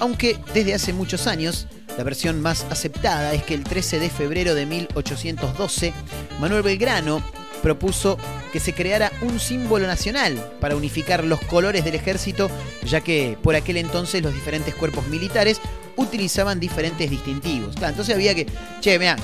Aunque 0.00 0.40
desde 0.54 0.74
hace 0.74 0.92
muchos 0.92 1.28
años, 1.28 1.68
la 1.96 2.02
versión 2.02 2.42
más 2.42 2.66
aceptada 2.68 3.32
es 3.32 3.44
que 3.44 3.54
el 3.54 3.62
13 3.62 4.00
de 4.00 4.10
febrero 4.10 4.56
de 4.56 4.66
1812, 4.66 5.92
Manuel 6.40 6.64
Belgrano 6.64 7.22
propuso 7.62 8.18
que 8.52 8.58
se 8.58 8.72
creara 8.72 9.12
un 9.22 9.38
símbolo 9.38 9.86
nacional 9.86 10.34
para 10.60 10.74
unificar 10.74 11.22
los 11.22 11.40
colores 11.42 11.84
del 11.84 11.94
ejército, 11.94 12.50
ya 12.84 13.02
que 13.02 13.38
por 13.40 13.54
aquel 13.54 13.76
entonces 13.76 14.20
los 14.20 14.34
diferentes 14.34 14.74
cuerpos 14.74 15.06
militares 15.06 15.60
utilizaban 15.96 16.60
diferentes 16.60 17.10
distintivos. 17.10 17.74
Claro, 17.74 17.90
entonces 17.90 18.14
había 18.14 18.34
que, 18.34 18.46
che, 18.80 18.98
mira, 18.98 19.16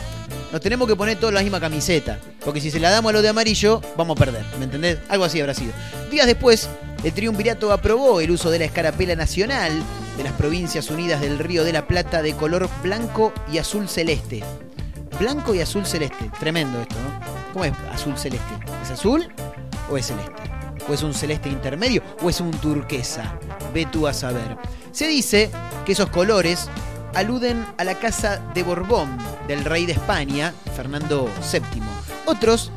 nos 0.51 0.61
tenemos 0.61 0.87
que 0.89 0.97
poner 0.97 1.19
todos 1.19 1.33
la 1.33 1.43
misma 1.43 1.61
camiseta, 1.61 2.19
porque 2.45 2.61
si 2.61 2.71
se 2.71 2.81
la 2.81 2.91
damos 2.91 3.11
a 3.11 3.13
los 3.15 3.23
de 3.23 3.29
amarillo, 3.29 3.81
vamos 3.97 4.17
a 4.17 4.19
perder, 4.19 4.45
¿me 4.59 4.65
entendés? 4.65 4.99
Algo 5.09 5.25
así 5.25 5.41
habrá 5.41 5.55
sido. 5.55 5.73
Días 6.11 6.27
después, 6.27 6.69
el 7.05 7.13
triunvirato 7.13 7.73
aprobó 7.73 8.21
el 8.21 8.31
uso 8.31 8.51
de 8.51 8.59
la 8.59 8.67
escarapela 8.67 9.17
nacional 9.17 9.73
de 10.17 10.25
las 10.25 10.33
provincias 10.35 10.91
unidas 10.91 11.21
del 11.21 11.39
Río 11.39 11.65
de 11.65 11.73
la 11.73 11.87
Plata 11.87 12.23
de 12.23 12.35
color 12.35 12.69
blanco 12.83 13.33
y 13.51 13.59
azul 13.59 13.89
celeste. 13.89 14.43
Blanco 15.19 15.55
y 15.55 15.61
azul 15.61 15.87
celeste. 15.87 16.31
Tremendo 16.39 16.81
esto, 16.81 16.97
¿no? 16.97 17.53
¿Cómo 17.53 17.65
es 17.65 17.73
azul 17.91 18.17
celeste? 18.17 18.55
¿Es 18.83 18.91
azul 18.91 19.27
o 19.91 19.97
es 19.97 20.07
celeste? 20.07 20.52
¿O 20.89 20.95
es 20.95 21.03
un 21.03 21.15
celeste 21.15 21.49
intermedio 21.49 22.03
o 22.23 22.31
es 22.31 22.41
un 22.41 22.51
turquesa? 22.51 23.39
Ve 23.73 23.87
tú 23.87 24.07
a 24.07 24.13
saber. 24.13 24.57
Se 24.91 25.07
dice 25.07 25.51
que 25.85 25.93
esos 25.93 26.11
colores 26.11 26.69
aluden 27.15 27.65
a 27.79 27.85
la 27.85 27.99
casa 27.99 28.43
de 28.55 28.63
Borbón 28.63 29.17
del 29.47 29.65
rey 29.65 29.87
de 29.87 29.93
España, 29.93 30.53
Fernando 30.75 31.29
VII. 31.53 31.83
Otros, 32.27 32.73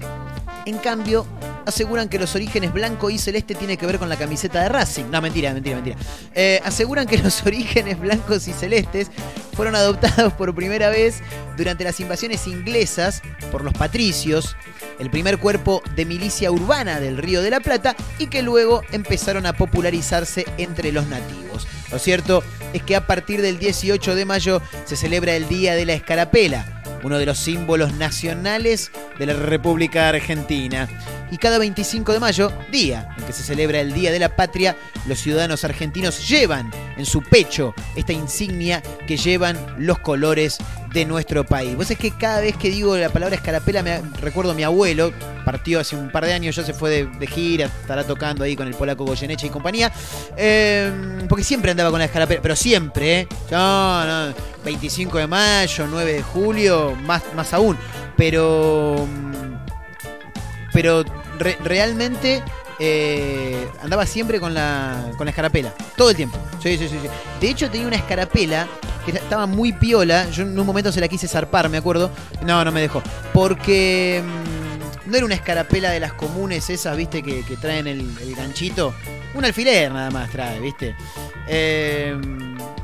en 0.65 0.78
cambio, 0.78 1.25
aseguran 1.65 2.10
que 2.10 2.19
los 2.19 2.36
orígenes 2.36 2.73
blanco 2.73 3.10
y 3.10 3.17
celeste 3.17 3.56
tiene 3.56 3.78
que 3.78 3.86
ver 3.86 3.99
con 3.99 4.10
la 4.10 4.17
camiseta 4.17 4.62
de 4.62 4.69
Racing. 4.69 5.06
No, 5.12 5.21
mentira, 5.21 5.54
mentira, 5.54 5.75
mentira. 5.75 5.97
Eh, 6.34 6.62
aseguran 6.63 7.08
que 7.08 7.17
los 7.17 7.41
orígenes 7.45 7.99
blancos 7.99 8.47
y 8.47 8.54
celestes 8.54 9.10
fueron 9.54 9.75
adoptados 9.75 10.34
por 10.34 10.54
primera 10.54 10.89
vez 10.89 11.21
durante 11.58 11.84
las 11.84 11.99
invasiones 11.99 12.47
inglesas 12.47 13.21
por 13.51 13.63
los 13.63 13.73
patricios, 13.73 14.56
el 14.99 15.10
primer 15.10 15.39
cuerpo 15.39 15.82
de 15.95 16.06
milicia 16.06 16.51
urbana 16.51 16.99
del 16.99 17.17
Río 17.17 17.41
de 17.41 17.51
la 17.51 17.60
Plata 17.60 17.95
y 18.19 18.28
que 18.28 18.41
luego 18.41 18.82
empezaron 18.91 19.45
a 19.45 19.54
popularizarse 19.54 20.45
entre 20.58 20.91
los 20.91 21.08
nativos. 21.08 21.67
Lo 21.91 21.99
cierto 21.99 22.43
es 22.73 22.84
que 22.84 22.95
a 22.95 23.08
partir 23.08 23.41
del 23.41 23.58
18 23.58 24.15
de 24.15 24.25
mayo 24.25 24.62
se 24.86 24.97
celebra 24.97 25.36
el 25.36 25.47
Día 25.47 25.75
de 25.75 25.86
la 25.86 25.93
Escarapela, 25.93 26.84
uno 27.06 27.20
de 27.20 27.28
los 27.28 27.38
símbolos 27.38 27.94
nacionales 27.94 28.91
de 29.20 29.28
la 29.28 29.34
República 29.34 30.10
Argentina. 30.10 30.89
Y 31.30 31.38
cada 31.38 31.60
25 31.60 32.13
de 32.13 32.20
mayo, 32.20 32.52
día 32.72 33.10
en 33.15 33.26
que 33.26 33.32
se 33.32 33.44
celebra 33.44 33.80
el 33.80 33.94
Día 33.94 34.12
de 34.12 34.18
la 34.18 34.36
Patria, 34.36 34.76
los 35.06 35.20
ciudadanos 35.20 35.63
argentinos 35.63 36.28
llevan 36.28 36.72
en 36.98 37.06
su 37.06 37.22
pecho 37.22 37.76
esta 37.96 38.12
insignia 38.12 38.82
que 39.06 39.18
llevan 39.18 39.56
los 39.78 40.00
colores 40.00 40.58
de 40.94 41.06
nuestro 41.06 41.46
país. 41.46 41.76
Vos 41.76 41.91
es 41.91 42.00
que 42.00 42.10
cada 42.10 42.41
vez 42.41 42.58
que 42.58 42.72
digo 42.72 42.98
la 42.98 43.10
palabra 43.10 43.36
escarapela 43.36 43.84
me 43.84 44.02
recuerdo 44.20 44.54
a 44.54 44.56
mi 44.56 44.63
abuelo, 44.63 45.13
partió 45.46 45.80
hace 45.80 45.96
un 45.96 46.10
par 46.12 46.26
de 46.26 46.34
años, 46.34 46.56
ya 46.56 46.64
se 46.64 46.74
fue 46.74 47.06
de, 47.08 47.28
gira, 47.28 47.68
estará 47.68 48.04
tocando 48.04 48.44
ahí 48.44 48.56
con 48.56 48.68
el 48.68 48.74
polaco 48.74 49.06
Goyeneche 49.06 49.48
y 49.48 49.50
compañía, 49.50 49.92
eh, 50.36 50.92
porque 51.30 51.44
siempre 51.46 51.72
andaba 51.72 51.92
con 51.92 52.00
la 52.00 52.06
escarapela, 52.06 52.42
pero 52.42 52.56
siempre, 52.56 53.20
¿eh? 53.22 53.28
No, 53.52 54.06
no, 54.06 54.34
25 54.66 55.20
de 55.20 55.28
mayo, 55.28 55.88
9 55.90 56.14
de 56.14 56.22
julio, 56.24 56.98
más, 57.06 57.22
más 57.36 57.54
aún, 57.54 57.78
pero 58.18 59.08
pero 60.74 61.04
re- 61.40 61.58
realmente 61.64 62.44
eh, 62.80 63.68
andaba 63.82 64.06
siempre 64.06 64.40
con 64.40 64.54
la, 64.54 65.12
con 65.18 65.26
la 65.26 65.30
escarapela. 65.32 65.74
Todo 65.96 66.10
el 66.10 66.16
tiempo. 66.18 66.38
Sí, 66.62 66.78
sí, 66.78 66.90
sí, 66.90 66.98
sí. 67.02 67.08
De 67.40 67.50
hecho, 67.50 67.70
tenía 67.70 67.88
una 67.88 67.96
escarapela 67.96 68.68
que 69.06 69.12
estaba 69.12 69.46
muy 69.46 69.72
piola. 69.72 70.30
Yo 70.32 70.44
en 70.44 70.60
un 70.60 70.66
momento 70.66 70.92
se 70.92 71.00
la 71.00 71.08
quise 71.08 71.28
zarpar, 71.30 71.70
me 71.70 71.78
acuerdo. 71.78 72.12
No, 72.46 72.66
no 72.66 72.72
me 72.74 72.82
dejó. 72.82 73.02
Porque 73.34 74.22
mm, 74.22 74.64
no 75.06 75.15
era 75.15 75.26
una 75.26 75.36
escarapela 75.36 75.91
de 75.91 76.00
las 76.00 76.13
comunes 76.13 76.70
esas, 76.70 76.96
viste, 76.98 77.22
que, 77.22 77.44
traen 77.60 77.88
el, 77.88 78.36
ganchito. 78.36 78.94
Un 79.34 79.46
alfiler 79.46 79.91
nada 79.91 80.12
más 80.12 80.30
trae, 80.30 80.60
viste. 80.60 80.96
Eh, 81.48 82.18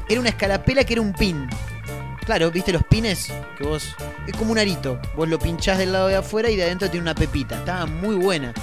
era 0.09 0.19
una 0.19 0.29
escarapela 0.29 0.83
que 0.83 0.93
era 0.93 1.01
un 1.01 1.13
pin. 1.13 1.47
Claro, 2.25 2.51
viste 2.51 2.71
los 2.71 2.83
pines 2.83 3.31
que 3.57 3.63
vos. 3.63 3.95
Es 4.27 4.35
como 4.35 4.51
un 4.51 4.59
arito. 4.59 4.99
Vos 5.15 5.27
lo 5.27 5.39
pinchás 5.39 5.77
del 5.77 5.91
lado 5.91 6.07
de 6.07 6.15
afuera 6.15 6.49
y 6.49 6.55
de 6.55 6.63
adentro 6.63 6.89
tiene 6.89 7.03
una 7.03 7.15
pepita. 7.15 7.55
Estaba 7.55 7.85
muy 7.85 8.15
buena. 8.15 8.53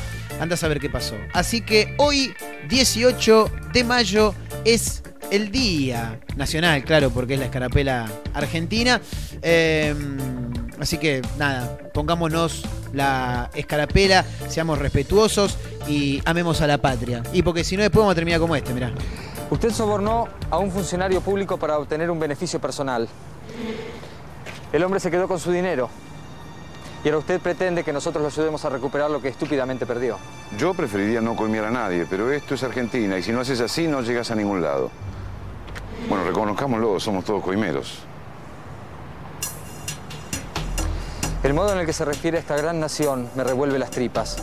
Anda 0.40 0.55
a 0.55 0.59
saber 0.59 0.79
qué 0.79 0.88
pasó. 0.88 1.16
Así 1.33 1.61
que 1.62 1.94
hoy, 1.99 2.35
18 2.68 3.51
de 3.73 3.85
mayo, 3.85 4.35
es 4.64 5.03
el 5.31 5.51
Día 5.51 6.21
Nacional, 6.37 6.85
claro, 6.85 7.11
porque 7.11 7.35
es 7.35 7.40
la 7.40 7.47
escarapela 7.47 8.09
argentina. 8.35 9.01
Eh, 9.42 9.94
así 10.81 10.99
que 10.99 11.23
nada, 11.38 11.79
pongámonos 11.93 12.64
la 12.93 13.51
escarapela, 13.55 14.25
seamos 14.49 14.79
respetuosos 14.79 15.59
y 15.87 16.23
amemos 16.25 16.61
a 16.61 16.67
la 16.67 16.79
patria. 16.79 17.23
Y 17.33 17.43
porque 17.43 17.64
si 17.64 17.77
no, 17.77 17.83
después 17.83 18.01
vamos 18.01 18.12
a 18.12 18.14
terminar 18.14 18.41
como 18.41 18.57
este, 18.57 18.73
mirá. 18.73 18.93
Usted 19.51 19.71
sobornó 19.71 20.29
a 20.51 20.59
un 20.59 20.71
funcionario 20.71 21.21
público 21.21 21.57
para 21.57 21.79
obtener 21.79 22.11
un 22.11 22.21
beneficio 22.21 22.61
personal. 22.61 23.09
El 24.73 24.85
hombre 24.85 25.01
se 25.01 25.11
quedó 25.11 25.27
con 25.27 25.38
su 25.38 25.51
dinero. 25.51 25.88
Y 27.05 27.09
ahora 27.09 27.19
usted 27.19 27.41
pretende 27.41 27.85
que 27.85 27.93
nosotros 27.93 28.21
lo 28.21 28.29
ayudemos 28.29 28.64
a 28.64 28.71
recuperar 28.71 29.11
lo 29.11 29.23
que 29.23 29.29
estúpidamente 29.29 29.87
perdió. 29.87 30.19
Yo 30.59 30.75
preferiría 30.75 31.21
no 31.21 31.37
coimear 31.37 31.67
a 31.67 31.71
nadie, 31.71 32.07
pero 32.11 32.31
esto 32.33 32.55
es 32.55 32.62
Argentina 32.64 33.17
y 33.17 33.23
si 33.23 33.31
no 33.31 33.41
haces 33.41 33.61
así 33.61 33.87
no 33.87 34.03
llegas 34.03 34.31
a 34.31 34.35
ningún 34.35 34.61
lado. 34.61 34.91
Bueno, 36.09 36.25
reconozcámoslo, 36.25 36.99
somos 36.99 37.25
todos 37.25 37.43
coimeros. 37.43 38.08
El 41.44 41.55
modo 41.55 41.72
en 41.72 41.79
el 41.79 41.87
que 41.87 41.92
se 41.92 42.05
refiere 42.05 42.37
a 42.37 42.40
esta 42.40 42.57
gran 42.57 42.81
nación 42.81 43.31
me 43.37 43.44
revuelve 43.44 43.79
las 43.79 43.90
tripas. 43.90 44.38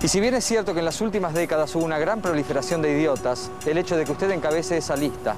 Y 0.00 0.06
si 0.06 0.20
bien 0.20 0.34
es 0.34 0.44
cierto 0.44 0.74
que 0.74 0.78
en 0.78 0.84
las 0.84 1.00
últimas 1.00 1.34
décadas 1.34 1.74
hubo 1.74 1.84
una 1.84 1.98
gran 1.98 2.20
proliferación 2.20 2.82
de 2.82 2.92
idiotas, 2.92 3.50
el 3.66 3.76
hecho 3.76 3.96
de 3.96 4.04
que 4.04 4.12
usted 4.12 4.30
encabece 4.30 4.76
esa 4.76 4.94
lista 4.94 5.34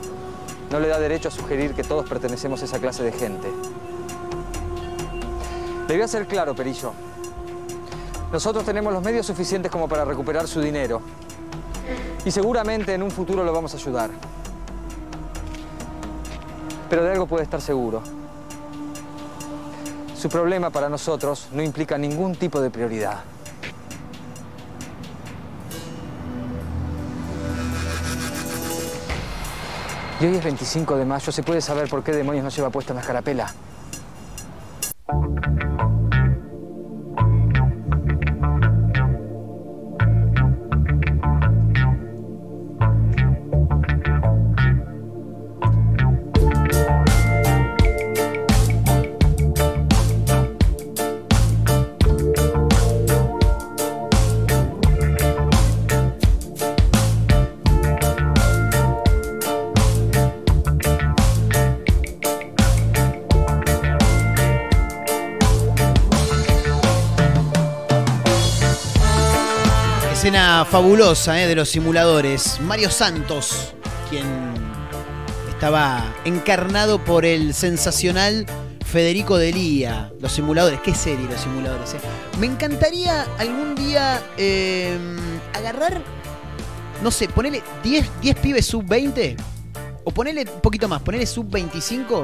no 0.70 0.80
le 0.80 0.88
da 0.88 0.98
derecho 0.98 1.28
a 1.28 1.30
sugerir 1.30 1.72
que 1.72 1.82
todos 1.82 2.06
pertenecemos 2.06 2.60
a 2.60 2.66
esa 2.66 2.78
clase 2.78 3.02
de 3.02 3.12
gente. 3.12 3.48
Le 5.88 6.06
ser 6.06 6.26
claro, 6.26 6.54
Perillo. 6.54 6.92
Nosotros 8.30 8.62
tenemos 8.64 8.92
los 8.92 9.02
medios 9.02 9.24
suficientes 9.24 9.72
como 9.72 9.88
para 9.88 10.04
recuperar 10.04 10.46
su 10.46 10.60
dinero. 10.60 11.00
Y 12.26 12.30
seguramente 12.30 12.92
en 12.92 13.02
un 13.02 13.10
futuro 13.10 13.42
lo 13.42 13.52
vamos 13.54 13.72
a 13.72 13.78
ayudar. 13.78 14.10
Pero 16.90 17.04
de 17.04 17.12
algo 17.12 17.26
puede 17.26 17.44
estar 17.44 17.62
seguro. 17.62 18.17
Su 20.18 20.28
problema 20.28 20.70
para 20.70 20.88
nosotros 20.88 21.46
no 21.52 21.62
implica 21.62 21.96
ningún 21.96 22.34
tipo 22.34 22.60
de 22.60 22.70
prioridad. 22.70 23.20
Y 30.20 30.26
hoy 30.26 30.34
es 30.34 30.42
25 30.42 30.96
de 30.96 31.04
mayo, 31.04 31.30
¿se 31.30 31.44
puede 31.44 31.60
saber 31.60 31.88
por 31.88 32.02
qué 32.02 32.10
demonios 32.10 32.42
no 32.42 32.50
lleva 32.50 32.68
puesta 32.68 32.92
una 32.92 33.02
escarapela? 33.02 33.54
Fabulosa 70.70 71.40
eh, 71.40 71.46
de 71.46 71.54
los 71.54 71.68
simuladores. 71.68 72.60
Mario 72.60 72.90
Santos, 72.90 73.74
quien 74.10 74.26
estaba 75.48 76.04
encarnado 76.24 77.02
por 77.04 77.24
el 77.24 77.54
sensacional 77.54 78.46
Federico 78.84 79.36
Delía. 79.38 80.12
Los 80.20 80.32
simuladores, 80.32 80.80
qué 80.80 80.94
serie 80.94 81.26
los 81.30 81.40
simuladores. 81.40 81.94
eh. 81.94 81.98
Me 82.38 82.46
encantaría 82.46 83.26
algún 83.38 83.74
día 83.74 84.22
eh, 84.36 84.96
agarrar, 85.54 86.00
no 87.02 87.10
sé, 87.10 87.28
ponerle 87.28 87.62
10, 87.82 88.06
10 88.22 88.36
pibes 88.36 88.66
sub 88.66 88.84
20 88.86 89.36
o 90.04 90.10
ponerle 90.10 90.42
un 90.52 90.60
poquito 90.60 90.88
más, 90.88 91.02
ponerle 91.02 91.26
sub 91.26 91.50
25. 91.50 92.22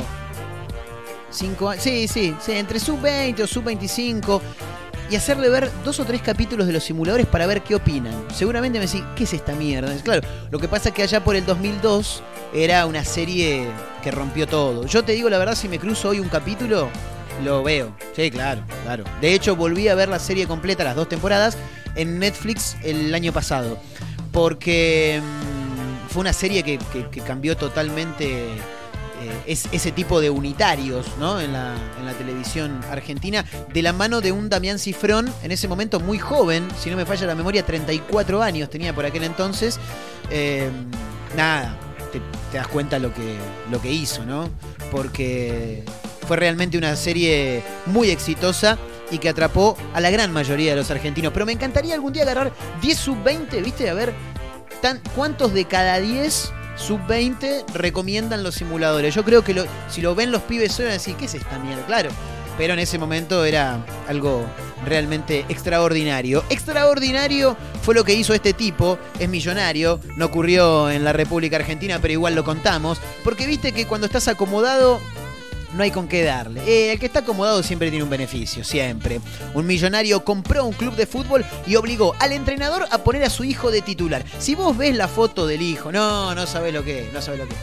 Cinco, 1.30 1.68
a- 1.70 1.76
sí, 1.76 2.06
sí, 2.06 2.34
sí, 2.40 2.52
entre 2.52 2.78
sub 2.78 3.00
20 3.00 3.42
o 3.42 3.46
sub 3.46 3.64
25 3.64 4.40
y 5.10 5.16
hacerle 5.16 5.48
ver 5.48 5.70
dos 5.84 6.00
o 6.00 6.04
tres 6.04 6.22
capítulos 6.22 6.66
de 6.66 6.72
los 6.72 6.84
simuladores 6.84 7.26
para 7.26 7.46
ver 7.46 7.62
qué 7.62 7.74
opinan. 7.74 8.14
Seguramente 8.32 8.78
me 8.78 8.86
decís, 8.86 9.02
¿qué 9.16 9.24
es 9.24 9.32
esta 9.32 9.54
mierda? 9.54 9.94
Claro, 10.02 10.26
lo 10.50 10.58
que 10.58 10.68
pasa 10.68 10.88
es 10.88 10.94
que 10.94 11.02
allá 11.02 11.22
por 11.22 11.36
el 11.36 11.44
2002 11.44 12.22
era 12.54 12.86
una 12.86 13.04
serie 13.04 13.68
que 14.02 14.10
rompió 14.10 14.46
todo. 14.46 14.86
Yo 14.86 15.04
te 15.04 15.12
digo 15.12 15.28
la 15.28 15.38
verdad, 15.38 15.54
si 15.54 15.68
me 15.68 15.78
cruzo 15.78 16.10
hoy 16.10 16.20
un 16.20 16.28
capítulo, 16.28 16.88
lo 17.42 17.62
veo. 17.62 17.94
Sí, 18.14 18.30
claro, 18.30 18.62
claro. 18.84 19.04
De 19.20 19.34
hecho, 19.34 19.56
volví 19.56 19.88
a 19.88 19.94
ver 19.94 20.08
la 20.08 20.18
serie 20.18 20.46
completa, 20.46 20.84
las 20.84 20.96
dos 20.96 21.08
temporadas, 21.08 21.56
en 21.96 22.18
Netflix 22.18 22.76
el 22.82 23.14
año 23.14 23.32
pasado. 23.32 23.78
Porque 24.32 25.20
mm, 25.22 26.10
fue 26.10 26.20
una 26.20 26.32
serie 26.32 26.62
que, 26.62 26.78
cambió 27.26 27.56
totalmente 27.56 28.46
es, 29.46 29.68
ese 29.72 29.92
tipo 29.92 30.20
de 30.20 30.30
unitarios 30.30 31.06
¿no? 31.18 31.40
en, 31.40 31.52
la, 31.52 31.74
en 31.98 32.06
la 32.06 32.12
televisión 32.12 32.80
argentina, 32.90 33.44
de 33.72 33.82
la 33.82 33.92
mano 33.92 34.20
de 34.20 34.32
un 34.32 34.48
Damián 34.48 34.78
Cifrón, 34.78 35.32
en 35.42 35.52
ese 35.52 35.68
momento 35.68 36.00
muy 36.00 36.18
joven, 36.18 36.66
si 36.78 36.90
no 36.90 36.96
me 36.96 37.06
falla 37.06 37.26
la 37.26 37.34
memoria, 37.34 37.64
34 37.64 38.42
años 38.42 38.70
tenía 38.70 38.94
por 38.94 39.04
aquel 39.04 39.24
entonces. 39.24 39.78
Eh, 40.30 40.70
nada, 41.36 41.76
te, 42.12 42.20
das 42.56 42.68
cuenta 42.68 42.98
lo 42.98 43.12
que, 43.12 43.36
lo 43.70 43.80
que 43.80 43.90
hizo, 43.90 44.24
¿no? 44.24 44.48
Porque 44.90 45.84
fue 46.26 46.36
realmente 46.36 46.78
una 46.78 46.96
serie 46.96 47.62
muy 47.86 48.10
exitosa 48.10 48.78
y 49.10 49.18
que 49.18 49.28
atrapó 49.28 49.76
a 49.92 50.00
la 50.00 50.10
gran 50.10 50.32
mayoría 50.32 50.70
de 50.70 50.76
los 50.76 50.90
argentinos. 50.90 51.32
Pero 51.32 51.46
me 51.46 51.52
encantaría 51.52 51.94
algún 51.94 52.12
día 52.12 52.22
agarrar 52.22 52.52
10 52.80 52.98
sub-20, 52.98 53.62
¿viste? 53.62 53.90
A 53.90 53.94
ver 53.94 54.14
tan, 54.80 55.00
cuántos 55.14 55.52
de 55.52 55.64
cada 55.66 55.98
10 55.98 56.52
sub-20 56.76 57.64
recomiendan 57.74 58.42
los 58.42 58.54
simuladores. 58.56 59.14
Yo 59.14 59.24
creo 59.24 59.42
que 59.44 59.54
lo- 59.54 59.66
si 59.88 60.00
lo 60.02 60.14
ven 60.14 60.30
los 60.32 60.42
pibes 60.42 60.78
hoy 60.78 60.84
van 60.86 60.90
a 60.90 60.94
decir, 60.94 61.16
¿qué 61.16 61.24
es 61.26 61.34
esta 61.34 61.58
mierda? 61.58 61.84
Claro. 61.86 62.10
Pero 62.56 62.72
en 62.74 62.78
ese 62.78 62.98
momento 62.98 63.44
era 63.44 63.84
algo 64.06 64.44
realmente 64.86 65.44
extraordinario. 65.48 66.44
Extraordinario 66.50 67.56
fue 67.82 67.94
lo 67.96 68.04
que 68.04 68.14
hizo 68.14 68.32
este 68.32 68.52
tipo, 68.52 68.96
es 69.18 69.28
millonario, 69.28 69.98
no 70.16 70.26
ocurrió 70.26 70.88
en 70.88 71.02
la 71.02 71.12
República 71.12 71.56
Argentina, 71.56 71.98
pero 72.00 72.12
igual 72.12 72.36
lo 72.36 72.44
contamos, 72.44 73.00
porque 73.24 73.46
viste 73.48 73.72
que 73.72 73.86
cuando 73.86 74.06
estás 74.06 74.28
acomodado 74.28 75.00
no 75.74 75.82
hay 75.82 75.90
con 75.90 76.08
qué 76.08 76.22
darle. 76.22 76.62
Eh, 76.66 76.92
el 76.92 76.98
que 76.98 77.06
está 77.06 77.20
acomodado 77.20 77.62
siempre 77.62 77.90
tiene 77.90 78.04
un 78.04 78.10
beneficio, 78.10 78.64
siempre. 78.64 79.20
Un 79.54 79.66
millonario 79.66 80.24
compró 80.24 80.64
un 80.64 80.72
club 80.72 80.94
de 80.94 81.06
fútbol 81.06 81.44
y 81.66 81.76
obligó 81.76 82.14
al 82.20 82.32
entrenador 82.32 82.86
a 82.90 82.98
poner 82.98 83.24
a 83.24 83.30
su 83.30 83.44
hijo 83.44 83.70
de 83.70 83.82
titular. 83.82 84.24
Si 84.38 84.54
vos 84.54 84.76
ves 84.76 84.96
la 84.96 85.08
foto 85.08 85.46
del 85.46 85.62
hijo, 85.62 85.92
no, 85.92 86.34
no 86.34 86.46
sabés 86.46 86.72
lo 86.72 86.84
que 86.84 87.06
es, 87.06 87.12
no 87.12 87.20
sabés 87.20 87.40
lo 87.40 87.48
que. 87.48 87.54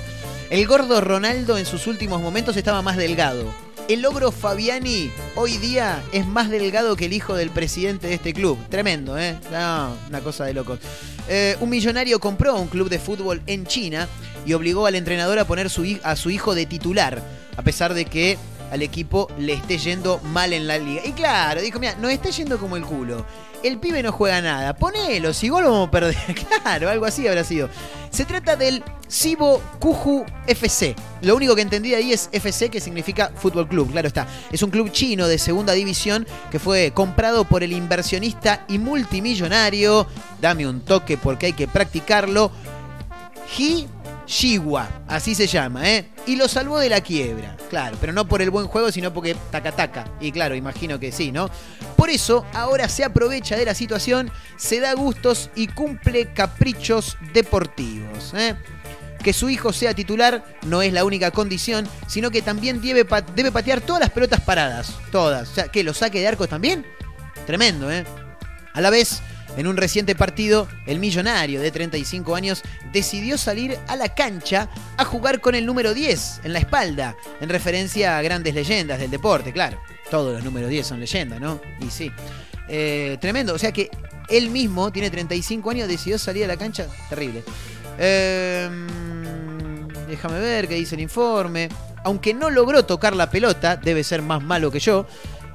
El 0.49 0.67
gordo 0.67 0.99
Ronaldo 0.99 1.57
en 1.57 1.65
sus 1.65 1.87
últimos 1.87 2.21
momentos 2.21 2.57
estaba 2.57 2.81
más 2.81 2.97
delgado. 2.97 3.45
El 3.87 4.05
ogro 4.05 4.31
Fabiani 4.31 5.11
hoy 5.35 5.57
día 5.57 6.01
es 6.13 6.25
más 6.27 6.49
delgado 6.49 6.95
que 6.95 7.05
el 7.05 7.13
hijo 7.13 7.35
del 7.35 7.49
presidente 7.49 8.07
de 8.07 8.13
este 8.13 8.33
club. 8.33 8.57
Tremendo, 8.69 9.17
¿eh? 9.17 9.37
No, 9.51 9.95
una 10.07 10.19
cosa 10.21 10.45
de 10.45 10.53
locos. 10.53 10.79
Eh, 11.27 11.57
un 11.59 11.69
millonario 11.69 12.19
compró 12.19 12.55
un 12.55 12.67
club 12.67 12.89
de 12.89 12.99
fútbol 12.99 13.41
en 13.47 13.65
China 13.65 14.07
y 14.45 14.53
obligó 14.53 14.85
al 14.85 14.95
entrenador 14.95 15.39
a 15.39 15.45
poner 15.45 15.69
su, 15.69 15.99
a 16.03 16.15
su 16.15 16.29
hijo 16.29 16.55
de 16.55 16.65
titular, 16.65 17.21
a 17.57 17.61
pesar 17.61 17.93
de 17.93 18.05
que 18.05 18.37
al 18.71 18.81
equipo 18.81 19.27
le 19.37 19.53
esté 19.53 19.77
yendo 19.77 20.19
mal 20.19 20.53
en 20.53 20.65
la 20.65 20.77
liga. 20.77 21.01
Y 21.05 21.11
claro, 21.11 21.61
dijo, 21.61 21.79
mira, 21.79 21.95
nos 21.95 22.11
está 22.11 22.29
yendo 22.29 22.57
como 22.57 22.77
el 22.77 22.83
culo. 22.83 23.25
El 23.63 23.77
pibe 23.77 24.01
no 24.01 24.11
juega 24.11 24.41
nada. 24.41 24.73
Ponelo, 24.75 25.33
si 25.33 25.49
gol 25.49 25.65
vamos 25.65 25.89
a 25.89 25.91
perder. 25.91 26.15
claro, 26.63 26.89
algo 26.89 27.05
así 27.05 27.27
habrá 27.27 27.43
sido. 27.43 27.69
Se 28.09 28.25
trata 28.25 28.55
del 28.55 28.83
Sibo 29.07 29.61
Kuju 29.79 30.25
FC. 30.47 30.95
Lo 31.21 31.35
único 31.35 31.53
que 31.53 31.61
entendí 31.61 31.93
ahí 31.93 32.13
es 32.13 32.29
FC, 32.31 32.69
que 32.69 32.79
significa 32.79 33.31
Fútbol 33.35 33.67
Club, 33.67 33.91
claro 33.91 34.07
está. 34.07 34.25
Es 34.51 34.63
un 34.63 34.71
club 34.71 34.91
chino 34.91 35.27
de 35.27 35.37
segunda 35.37 35.73
división 35.73 36.25
que 36.49 36.57
fue 36.59 36.91
comprado 36.91 37.43
por 37.43 37.63
el 37.63 37.73
inversionista 37.73 38.65
y 38.67 38.79
multimillonario. 38.79 40.07
Dame 40.39 40.67
un 40.67 40.81
toque 40.81 41.17
porque 41.17 41.47
hay 41.47 41.53
que 41.53 41.67
practicarlo. 41.67 42.51
Hi 43.57 43.87
Shiwa, 44.31 44.87
así 45.09 45.35
se 45.35 45.45
llama, 45.45 45.89
¿eh? 45.89 46.07
Y 46.25 46.37
lo 46.37 46.47
salvó 46.47 46.79
de 46.79 46.87
la 46.87 47.01
quiebra, 47.01 47.57
claro, 47.69 47.97
pero 47.99 48.13
no 48.13 48.25
por 48.29 48.41
el 48.41 48.49
buen 48.49 48.65
juego, 48.65 48.89
sino 48.89 49.13
porque 49.13 49.35
taca 49.51 49.73
taca. 49.73 50.05
Y 50.21 50.31
claro, 50.31 50.55
imagino 50.55 50.97
que 51.01 51.11
sí, 51.11 51.33
¿no? 51.33 51.49
Por 51.97 52.09
eso, 52.09 52.45
ahora 52.53 52.87
se 52.87 53.03
aprovecha 53.03 53.57
de 53.57 53.65
la 53.65 53.75
situación, 53.75 54.31
se 54.55 54.79
da 54.79 54.93
gustos 54.93 55.49
y 55.53 55.67
cumple 55.67 56.31
caprichos 56.33 57.17
deportivos, 57.33 58.33
¿eh? 58.33 58.55
Que 59.21 59.33
su 59.33 59.49
hijo 59.49 59.73
sea 59.73 59.93
titular 59.93 60.45
no 60.65 60.81
es 60.81 60.93
la 60.93 61.03
única 61.03 61.31
condición, 61.31 61.85
sino 62.07 62.31
que 62.31 62.41
también 62.41 62.81
debe, 62.81 63.03
pa- 63.03 63.19
debe 63.21 63.51
patear 63.51 63.81
todas 63.81 63.99
las 63.99 64.11
pelotas 64.11 64.39
paradas, 64.39 64.93
todas. 65.11 65.49
O 65.49 65.53
sea, 65.55 65.67
que 65.67 65.83
lo 65.83 65.93
saque 65.93 66.21
de 66.21 66.29
arcos 66.29 66.47
también. 66.47 66.85
Tremendo, 67.45 67.91
¿eh? 67.91 68.05
A 68.73 68.79
la 68.79 68.89
vez, 68.89 69.21
en 69.57 69.67
un 69.67 69.77
reciente 69.77 70.15
partido, 70.15 70.67
el 70.85 70.99
millonario 70.99 71.61
de 71.61 71.71
35 71.71 72.35
años 72.35 72.63
decidió 72.91 73.37
salir 73.37 73.77
a 73.87 73.95
la 73.95 74.13
cancha 74.13 74.69
a 74.97 75.05
jugar 75.05 75.41
con 75.41 75.55
el 75.55 75.65
número 75.65 75.93
10 75.93 76.41
en 76.43 76.53
la 76.53 76.59
espalda, 76.59 77.15
en 77.39 77.49
referencia 77.49 78.17
a 78.17 78.21
grandes 78.21 78.53
leyendas 78.53 78.99
del 78.99 79.11
deporte, 79.11 79.51
claro. 79.51 79.79
Todos 80.09 80.33
los 80.33 80.43
números 80.43 80.69
10 80.69 80.87
son 80.87 80.99
leyendas, 80.99 81.39
¿no? 81.39 81.61
Y 81.79 81.89
sí. 81.89 82.11
Eh, 82.67 83.17
tremendo, 83.19 83.53
o 83.53 83.57
sea 83.57 83.71
que 83.71 83.89
él 84.29 84.49
mismo, 84.49 84.91
tiene 84.91 85.09
35 85.09 85.69
años, 85.69 85.87
decidió 85.87 86.17
salir 86.17 86.45
a 86.45 86.47
la 86.47 86.57
cancha. 86.57 86.87
Terrible. 87.09 87.43
Eh, 87.99 88.69
déjame 90.07 90.39
ver 90.39 90.67
qué 90.67 90.75
dice 90.75 90.95
el 90.95 91.01
informe. 91.01 91.69
Aunque 92.03 92.33
no 92.33 92.49
logró 92.49 92.83
tocar 92.85 93.15
la 93.15 93.29
pelota, 93.29 93.75
debe 93.75 94.03
ser 94.03 94.21
más 94.21 94.41
malo 94.41 94.71
que 94.71 94.79
yo. 94.79 95.05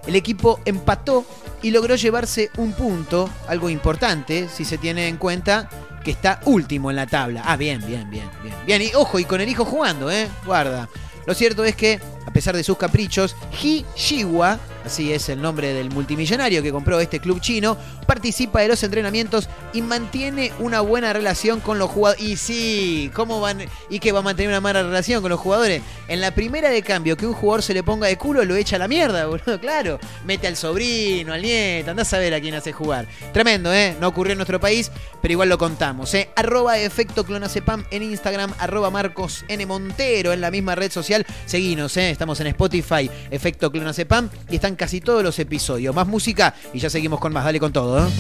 El 0.07 0.17
equipo 0.17 0.61
empató 0.65 1.25
y 1.63 1.71
logró 1.71 1.97
llevarse 1.97 2.51
un 2.59 2.73
punto, 2.73 3.29
algo 3.49 3.71
importante 3.71 4.49
si 4.49 4.65
se 4.65 4.79
tiene 4.79 5.09
en 5.09 5.17
cuenta 5.17 5.69
que 6.05 6.13
está 6.13 6.41
último 6.45 6.91
en 6.91 6.97
la 6.97 7.07
tabla. 7.07 7.43
Ah, 7.45 7.57
bien, 7.57 7.85
bien, 7.85 8.09
bien, 8.09 8.31
bien. 8.43 8.55
Bien, 8.65 8.83
y 8.83 8.95
ojo, 8.95 9.19
y 9.19 9.25
con 9.25 9.41
el 9.41 9.49
hijo 9.49 9.65
jugando, 9.65 10.11
¿eh? 10.11 10.29
Guarda. 10.45 10.89
Lo 11.27 11.35
cierto 11.35 11.65
es 11.65 11.75
que, 11.75 12.01
a 12.25 12.33
pesar 12.33 12.55
de 12.55 12.63
sus 12.63 12.77
caprichos, 12.77 13.35
Hi 13.61 13.85
Shiwa, 13.97 14.61
así 14.87 15.13
es 15.13 15.29
el 15.29 15.43
nombre 15.43 15.75
del 15.75 15.91
multimillonario 15.91 16.63
que 16.63 16.73
compró 16.73 17.01
este 17.01 17.21
club 17.21 17.41
chino, 17.41 17.77
participa 18.07 18.61
de 18.61 18.69
los 18.69 18.83
entrenamientos 18.83 19.49
y 19.73 19.83
mantiene 19.83 20.53
una 20.61 20.81
buena 20.81 21.13
relación 21.13 21.61
con 21.61 21.79
los 21.79 21.91
jugadores. 21.91 22.23
Y 22.23 22.37
sí, 22.37 23.11
¿cómo 23.13 23.41
van? 23.41 23.65
¿Y 23.91 23.99
que 23.99 24.13
va 24.13 24.21
a 24.21 24.23
mantener 24.23 24.51
una 24.51 24.61
mala 24.61 24.83
relación 24.83 25.21
con 25.23 25.31
los 25.31 25.41
jugadores? 25.41 25.83
En 26.09 26.21
la 26.21 26.31
primera 26.31 26.71
de 26.71 26.83
cambio 26.83 27.17
que 27.17 27.27
un 27.27 27.35
jugador 27.35 27.63
se 27.63 27.75
le 27.75 27.83
ponga 27.83 28.07
de 28.07 28.17
culo, 28.17 28.45
lo 28.45 28.55
echa 28.55 28.77
a 28.77 28.79
la 28.79 28.89
mierda, 28.89 29.27
boludo, 29.27 29.61
claro. 29.61 29.99
Mete 30.25 30.47
al 30.47 30.57
sobrino, 30.57 31.33
al 31.33 31.43
nieto, 31.43 31.91
andá 31.91 32.03
a 32.03 32.07
saber 32.07 32.33
a 32.33 32.41
quién 32.41 32.55
hace 32.55 32.73
jugar. 32.73 33.07
Tremendo, 33.33 33.73
¿eh? 33.75 33.97
No 34.01 34.09
ocurrió 34.09 34.33
en 34.33 34.39
nuestro 34.39 34.61
país, 34.61 34.93
pero 35.21 35.33
igual 35.33 35.49
lo 35.49 35.59
contamos, 35.59 36.15
¿eh? 36.15 36.31
Arroba 36.37 36.79
efecto 36.79 37.25
clonacepam 37.25 37.85
en 37.91 38.05
Instagram, 38.05 38.55
arroba 38.59 38.91
Marcos 38.91 39.45
N. 39.49 39.67
Montero 39.67 40.33
en 40.33 40.41
la 40.41 40.51
misma 40.51 40.77
red 40.77 40.93
social. 40.93 41.27
Seguinos, 41.45 41.97
¿eh? 41.97 42.11
Estamos 42.11 42.39
en 42.41 42.47
Spotify, 42.49 43.11
efecto 43.31 43.73
clonacepam, 43.73 44.31
y 44.49 44.57
están 44.57 44.76
casi 44.77 45.01
todos 45.01 45.23
los 45.23 45.39
episodios. 45.39 45.95
Más 45.95 46.07
música 46.07 46.55
y 46.73 46.79
ya 46.79 46.91
seguimos 46.91 47.21
con 47.21 47.33
más. 47.33 47.45
Dale 47.45 47.61
con 47.61 47.73
todo, 47.73 48.07
¿eh? 48.07 48.11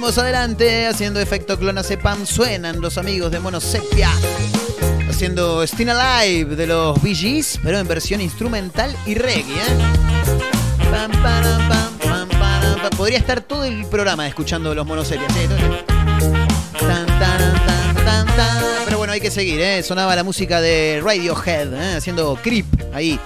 Seguimos 0.00 0.16
adelante 0.16 0.86
haciendo 0.86 1.20
efecto 1.20 1.58
clonazepam. 1.58 2.24
Suenan 2.24 2.80
los 2.80 2.96
amigos 2.96 3.30
de 3.30 3.38
Monosepia. 3.38 4.08
Haciendo 5.10 5.62
Sting 5.62 5.90
Alive 5.90 6.56
de 6.56 6.66
los 6.66 7.02
Bee 7.02 7.44
pero 7.62 7.78
en 7.78 7.86
versión 7.86 8.22
instrumental 8.22 8.96
y 9.04 9.14
reggae. 9.14 9.56
¿eh? 9.56 9.66
Pam, 10.90 11.12
pam. 11.22 12.90
Podría 12.96 13.18
estar 13.18 13.42
todo 13.42 13.64
el 13.64 13.84
programa 13.84 14.26
escuchando 14.26 14.74
los 14.74 14.86
tan. 16.78 18.26
Pero 18.86 18.96
bueno, 18.96 19.12
hay 19.12 19.20
que 19.20 19.30
seguir. 19.30 19.60
¿eh? 19.60 19.82
Sonaba 19.82 20.16
la 20.16 20.24
música 20.24 20.62
de 20.62 21.02
Radiohead, 21.04 21.74
¿eh? 21.74 21.96
haciendo 21.96 22.38
Creep 22.42 22.94
ahí. 22.94 23.20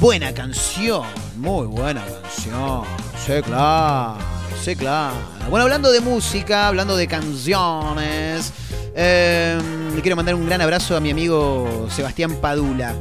Buena 0.00 0.32
canción, 0.32 1.04
muy 1.36 1.66
buena 1.66 2.02
canción. 2.02 2.84
Sí, 3.24 3.42
claro, 3.42 4.18
sí, 4.64 4.76
claro. 4.76 5.14
Bueno, 5.50 5.64
hablando 5.64 5.92
de 5.92 6.00
música, 6.00 6.68
hablando 6.68 6.96
de 6.96 7.06
canciones, 7.06 8.52
eh, 8.96 9.58
le 9.94 10.00
quiero 10.00 10.16
mandar 10.16 10.34
un 10.34 10.46
gran 10.46 10.62
abrazo 10.62 10.96
a 10.96 11.00
mi 11.00 11.10
amigo 11.10 11.86
Sebastián 11.90 12.38
Padula. 12.40 12.94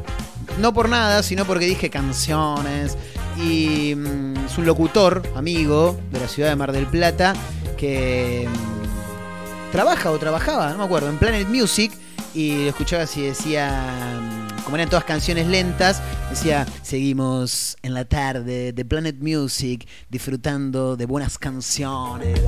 No 0.60 0.74
por 0.74 0.90
nada, 0.90 1.24
sino 1.24 1.46
porque 1.46 1.66
dije 1.66 1.90
canciones. 1.90 2.98
Y 3.38 3.96
mm, 3.96 4.46
es 4.46 4.58
un 4.58 4.66
locutor, 4.66 5.24
amigo 5.36 5.98
de 6.12 6.20
la 6.20 6.28
ciudad 6.28 6.50
de 6.50 6.56
Mar 6.58 6.74
del 6.74 6.86
Plata, 6.86 7.34
que 7.78 8.48
mm, 8.50 9.72
trabaja 9.72 10.12
o 10.12 10.20
trabajaba, 10.20 10.72
no 10.72 10.80
me 10.80 10.84
acuerdo, 10.84 11.10
en 11.10 11.18
Planet 11.18 11.48
Music. 11.48 11.94
Y 12.34 12.64
lo 12.64 12.70
escuchaba 12.70 13.04
así, 13.04 13.22
decía, 13.22 14.20
como 14.64 14.78
eran 14.78 14.90
todas 14.90 15.06
canciones 15.06 15.48
lentas, 15.48 16.02
decía, 16.30 16.66
seguimos 16.82 17.78
en 17.82 17.94
la 17.94 18.06
tarde 18.06 18.74
de 18.74 18.86
Planet 18.86 19.18
Music, 19.20 19.88
disfrutando 20.10 20.96
de 20.96 21.06
buenas 21.06 21.38
canciones. 21.38 22.40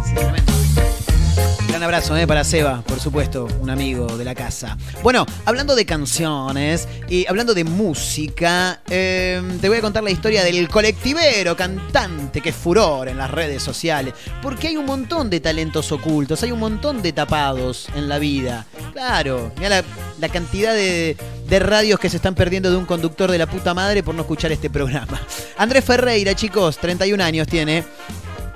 Gran 1.68 1.84
abrazo 1.84 2.16
eh, 2.16 2.26
para 2.26 2.44
Seba, 2.44 2.82
por 2.84 3.00
supuesto, 3.00 3.48
un 3.60 3.70
amigo 3.70 4.06
de 4.18 4.24
la 4.24 4.34
casa. 4.34 4.78
Bueno, 5.04 5.26
hablando 5.44 5.76
de 5.76 5.86
canciones 5.86 6.88
y 7.10 7.28
hablando 7.28 7.54
de 7.54 7.64
música, 7.64 8.82
eh, 8.90 9.42
te 9.60 9.68
voy 9.68 9.80
a 9.80 9.82
contar 9.82 10.04
la 10.04 10.12
historia 10.12 10.44
del 10.44 10.70
colectivero 10.70 11.56
cantante 11.58 12.40
que 12.40 12.50
es 12.50 12.56
furor 12.56 13.10
en 13.10 13.18
las 13.18 13.30
redes 13.30 13.62
sociales. 13.62 14.14
Porque 14.42 14.70
hay 14.70 14.78
un 14.78 14.86
montón 14.86 15.30
de 15.30 15.40
talentos 15.42 15.92
ocultos, 15.92 16.42
hay 16.44 16.52
un 16.52 16.60
montón 16.60 17.02
de 17.02 17.12
tapados 17.12 17.90
en 17.96 18.08
la 18.08 18.20
vida. 18.20 18.66
Claro, 18.94 19.52
mira 19.58 19.84
la, 20.20 20.30
cantidad 20.30 20.74
de 20.74 21.18
radios 21.60 22.00
que 22.00 22.10
se 22.10 22.18
están 22.18 22.36
perdiendo 22.36 22.72
de 22.72 22.78
un 22.78 22.86
conductor 22.86 23.30
de 23.30 23.38
la 23.38 23.48
puta 23.48 23.74
madre 23.74 24.02
por 24.02 24.16
no 24.16 24.22
escuchar 24.22 24.52
este 24.52 24.70
programa. 24.70 25.22
Andrés 25.58 25.84
Ferreira, 25.84 26.36
chicos, 26.36 26.78
31 26.78 27.22
años 27.24 27.48
tiene 27.48 27.84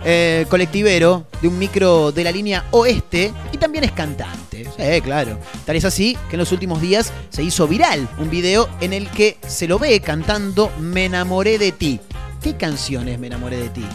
eh, 0.03 0.45
colectivero 0.49 1.25
de 1.41 1.47
un 1.47 1.57
micro 1.57 2.11
de 2.11 2.23
la 2.23 2.31
línea 2.31 2.65
oeste 2.71 3.33
y 3.51 3.57
también 3.57 3.83
es 3.83 3.91
cantante. 3.91 4.65
Sí, 4.77 5.01
claro. 5.01 5.37
Tal 5.65 5.75
es 5.75 5.85
así 5.85 6.17
que 6.29 6.35
en 6.35 6.39
los 6.39 6.51
últimos 6.51 6.81
días 6.81 7.11
se 7.29 7.43
hizo 7.43 7.67
viral 7.67 8.07
un 8.17 8.29
video 8.29 8.69
en 8.81 8.93
el 8.93 9.09
que 9.09 9.37
se 9.47 9.67
lo 9.67 9.79
ve 9.79 9.99
cantando 9.99 10.71
Me 10.79 11.05
enamoré 11.05 11.57
de 11.57 11.71
ti. 11.71 11.99
¿Qué 12.41 12.55
canciones 12.55 13.19
Me 13.19 13.27
enamoré 13.27 13.57
de 13.57 13.69
ti? 13.69 13.85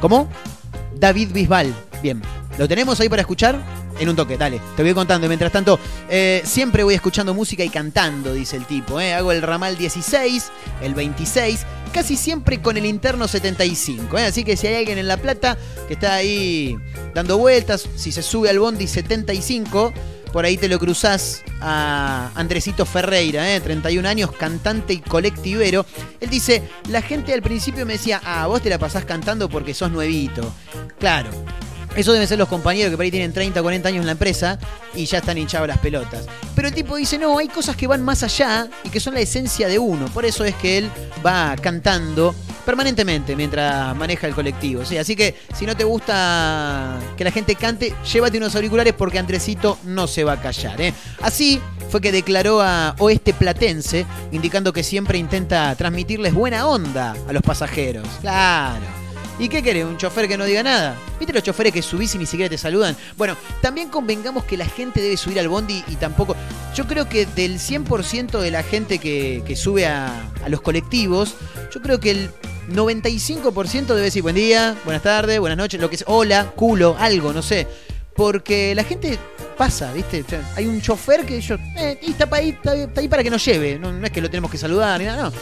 ¿Cómo? 0.00 0.28
David 0.96 1.30
Bisbal. 1.32 1.74
Bien, 2.02 2.22
¿lo 2.58 2.68
tenemos 2.68 3.00
ahí 3.00 3.08
para 3.08 3.22
escuchar? 3.22 3.83
En 3.98 4.08
un 4.08 4.16
toque, 4.16 4.36
dale. 4.36 4.60
Te 4.76 4.82
voy 4.82 4.94
contando. 4.94 5.28
Mientras 5.28 5.52
tanto, 5.52 5.78
eh, 6.08 6.42
siempre 6.44 6.82
voy 6.82 6.94
escuchando 6.94 7.32
música 7.32 7.62
y 7.64 7.68
cantando, 7.68 8.32
dice 8.32 8.56
el 8.56 8.66
tipo. 8.66 9.00
¿eh? 9.00 9.14
Hago 9.14 9.32
el 9.32 9.42
ramal 9.42 9.76
16, 9.76 10.50
el 10.82 10.94
26, 10.94 11.64
casi 11.92 12.16
siempre 12.16 12.60
con 12.60 12.76
el 12.76 12.86
interno 12.86 13.28
75. 13.28 14.18
¿eh? 14.18 14.26
Así 14.26 14.44
que 14.44 14.56
si 14.56 14.66
hay 14.66 14.76
alguien 14.76 14.98
en 14.98 15.08
La 15.08 15.16
Plata 15.16 15.56
que 15.86 15.94
está 15.94 16.14
ahí 16.14 16.76
dando 17.14 17.38
vueltas, 17.38 17.88
si 17.96 18.10
se 18.10 18.22
sube 18.22 18.50
al 18.50 18.58
Bondi 18.58 18.86
75, 18.86 19.92
por 20.32 20.44
ahí 20.44 20.56
te 20.56 20.68
lo 20.68 20.80
cruzás 20.80 21.44
a 21.60 22.32
Andresito 22.34 22.84
Ferreira, 22.84 23.54
¿eh? 23.54 23.60
31 23.60 24.08
años, 24.08 24.32
cantante 24.32 24.92
y 24.92 24.98
colectivero. 24.98 25.86
Él 26.20 26.28
dice, 26.28 26.64
la 26.88 27.00
gente 27.02 27.32
al 27.32 27.42
principio 27.42 27.86
me 27.86 27.92
decía, 27.92 28.20
ah, 28.24 28.48
vos 28.48 28.60
te 28.60 28.68
la 28.68 28.78
pasás 28.78 29.04
cantando 29.04 29.48
porque 29.48 29.74
sos 29.74 29.92
nuevito. 29.92 30.52
Claro, 30.98 31.30
eso 31.96 32.12
deben 32.12 32.26
ser 32.26 32.38
los 32.38 32.48
compañeros 32.48 32.90
que 32.90 32.96
por 32.96 33.04
ahí 33.04 33.10
tienen 33.10 33.32
30 33.32 33.60
o 33.60 33.62
40 33.62 33.88
años 33.88 34.00
en 34.00 34.06
la 34.06 34.12
empresa 34.12 34.58
y 34.94 35.06
ya 35.06 35.18
están 35.18 35.38
hinchados 35.38 35.68
las 35.68 35.78
pelotas. 35.78 36.26
Pero 36.54 36.68
el 36.68 36.74
tipo 36.74 36.96
dice, 36.96 37.18
no, 37.18 37.38
hay 37.38 37.48
cosas 37.48 37.76
que 37.76 37.86
van 37.86 38.02
más 38.02 38.22
allá 38.22 38.68
y 38.82 38.88
que 38.88 39.00
son 39.00 39.14
la 39.14 39.20
esencia 39.20 39.68
de 39.68 39.78
uno. 39.78 40.06
Por 40.06 40.24
eso 40.24 40.44
es 40.44 40.54
que 40.56 40.78
él 40.78 40.90
va 41.24 41.56
cantando 41.60 42.34
permanentemente 42.64 43.36
mientras 43.36 43.94
maneja 43.96 44.26
el 44.26 44.34
colectivo. 44.34 44.84
¿sí? 44.84 44.96
Así 44.96 45.14
que 45.14 45.36
si 45.54 45.66
no 45.66 45.76
te 45.76 45.84
gusta 45.84 46.98
que 47.16 47.24
la 47.24 47.30
gente 47.30 47.54
cante, 47.54 47.94
llévate 48.12 48.38
unos 48.38 48.54
auriculares 48.54 48.94
porque 48.94 49.18
Andresito 49.18 49.78
no 49.84 50.06
se 50.06 50.24
va 50.24 50.32
a 50.32 50.40
callar. 50.40 50.80
¿eh? 50.80 50.92
Así 51.22 51.60
fue 51.90 52.00
que 52.00 52.12
declaró 52.12 52.60
a 52.60 52.96
Oeste 52.98 53.34
Platense, 53.34 54.06
indicando 54.32 54.72
que 54.72 54.82
siempre 54.82 55.18
intenta 55.18 55.74
transmitirles 55.76 56.34
buena 56.34 56.66
onda 56.66 57.14
a 57.28 57.32
los 57.32 57.42
pasajeros. 57.42 58.06
Claro. 58.20 59.03
¿Y 59.36 59.48
qué 59.48 59.64
querés? 59.64 59.84
¿Un 59.84 59.96
chofer 59.96 60.28
que 60.28 60.38
no 60.38 60.44
diga 60.44 60.62
nada? 60.62 60.96
¿Viste 61.18 61.32
los 61.32 61.42
choferes 61.42 61.72
que 61.72 61.82
subís 61.82 62.14
y 62.14 62.18
ni 62.18 62.26
siquiera 62.26 62.48
te 62.48 62.56
saludan? 62.56 62.96
Bueno, 63.16 63.36
también 63.60 63.88
convengamos 63.88 64.44
que 64.44 64.56
la 64.56 64.66
gente 64.66 65.02
debe 65.02 65.16
subir 65.16 65.40
al 65.40 65.48
bondi 65.48 65.82
y 65.88 65.96
tampoco. 65.96 66.36
Yo 66.74 66.86
creo 66.86 67.08
que 67.08 67.26
del 67.26 67.58
100% 67.58 68.38
de 68.38 68.50
la 68.52 68.62
gente 68.62 68.98
que, 68.98 69.56
sube 69.56 69.86
a, 69.86 70.30
los 70.46 70.60
colectivos, 70.60 71.34
yo 71.72 71.82
creo 71.82 71.98
que 71.98 72.12
el 72.12 72.30
95% 72.72 73.86
debe 73.86 74.02
decir 74.02 74.22
buen 74.22 74.36
día, 74.36 74.76
buenas 74.84 75.02
tardes, 75.02 75.40
buenas 75.40 75.58
noches, 75.58 75.80
lo 75.80 75.90
que 75.90 75.96
es, 75.96 76.04
hola, 76.06 76.52
culo, 76.54 76.96
algo, 76.98 77.32
no 77.32 77.42
sé. 77.42 77.66
Porque 78.14 78.72
la 78.76 78.84
gente 78.84 79.18
pasa, 79.58 79.92
¿viste? 79.92 80.24
Hay 80.54 80.66
un 80.66 80.80
chofer 80.80 81.26
que 81.26 81.40
yo, 81.40 81.56
eh, 81.76 81.98
está, 82.02 82.28
ahí, 82.30 82.50
está, 82.50 82.76
está 82.76 83.00
ahí 83.00 83.08
para 83.08 83.24
que 83.24 83.30
nos 83.30 83.44
lleve, 83.44 83.80
no, 83.80 83.92
no 83.92 84.06
es 84.06 84.12
que 84.12 84.20
lo 84.20 84.30
tenemos 84.30 84.52
que 84.52 84.58
saludar 84.58 85.00
ni 85.00 85.06
nada, 85.06 85.24
no. 85.24 85.32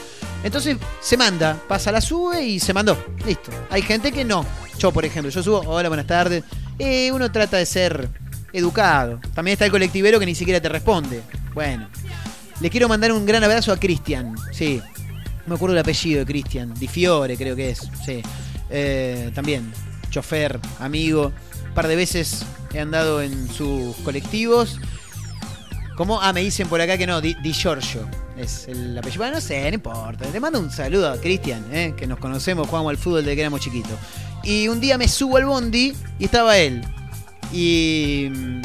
Entonces 0.42 0.76
se 1.00 1.16
manda, 1.16 1.60
pasa 1.68 1.92
la 1.92 2.00
sube 2.00 2.42
y 2.42 2.60
se 2.60 2.74
mandó. 2.74 2.96
Listo. 3.24 3.50
Hay 3.70 3.82
gente 3.82 4.12
que 4.12 4.24
no. 4.24 4.44
Yo, 4.78 4.92
por 4.92 5.04
ejemplo, 5.04 5.30
yo 5.30 5.42
subo, 5.42 5.60
hola, 5.66 5.88
buenas 5.88 6.06
tardes. 6.06 6.44
Eh, 6.78 7.12
uno 7.12 7.30
trata 7.30 7.56
de 7.56 7.66
ser 7.66 8.08
educado. 8.52 9.20
También 9.34 9.54
está 9.54 9.64
el 9.64 9.70
colectivero 9.70 10.18
que 10.18 10.26
ni 10.26 10.34
siquiera 10.34 10.60
te 10.60 10.68
responde. 10.68 11.22
Bueno. 11.54 11.88
Le 12.60 12.70
quiero 12.70 12.88
mandar 12.88 13.12
un 13.12 13.26
gran 13.26 13.42
abrazo 13.42 13.72
a 13.72 13.76
Cristian. 13.76 14.36
Sí. 14.52 14.80
Me 15.46 15.56
acuerdo 15.56 15.74
el 15.74 15.80
apellido 15.80 16.20
de 16.20 16.26
Cristian. 16.26 16.72
Di 16.74 16.86
Fiore 16.86 17.36
creo 17.36 17.56
que 17.56 17.70
es. 17.70 17.88
Sí. 18.04 18.22
Eh, 18.70 19.30
también. 19.34 19.72
Chofer, 20.10 20.60
amigo. 20.78 21.32
Un 21.68 21.74
par 21.74 21.88
de 21.88 21.96
veces 21.96 22.44
he 22.72 22.80
andado 22.80 23.22
en 23.22 23.48
sus 23.48 23.96
colectivos. 23.96 24.78
¿Cómo? 25.96 26.20
Ah, 26.20 26.32
me 26.32 26.40
dicen 26.40 26.68
por 26.68 26.80
acá 26.80 26.96
que 26.96 27.06
no, 27.06 27.20
Di, 27.20 27.34
Giorgio 27.52 28.08
es 28.36 28.66
el 28.68 28.96
apellido. 28.96 29.18
Bueno, 29.18 29.34
no 29.36 29.40
sé, 29.40 29.68
no 29.70 29.74
importa. 29.74 30.28
Le 30.30 30.40
mando 30.40 30.58
un 30.58 30.70
saludo 30.70 31.10
a 31.10 31.16
Cristian, 31.18 31.64
¿eh? 31.72 31.94
que 31.96 32.06
nos 32.06 32.18
conocemos, 32.18 32.66
jugamos 32.66 32.90
al 32.90 32.96
fútbol 32.96 33.22
desde 33.22 33.34
que 33.34 33.40
éramos 33.42 33.60
chiquitos. 33.60 33.92
Y 34.42 34.68
un 34.68 34.80
día 34.80 34.98
me 34.98 35.06
subo 35.06 35.36
al 35.36 35.44
bondi 35.44 35.92
y 36.18 36.24
estaba 36.24 36.56
él. 36.58 36.82
Y. 37.52 38.28
mm, 38.30 38.62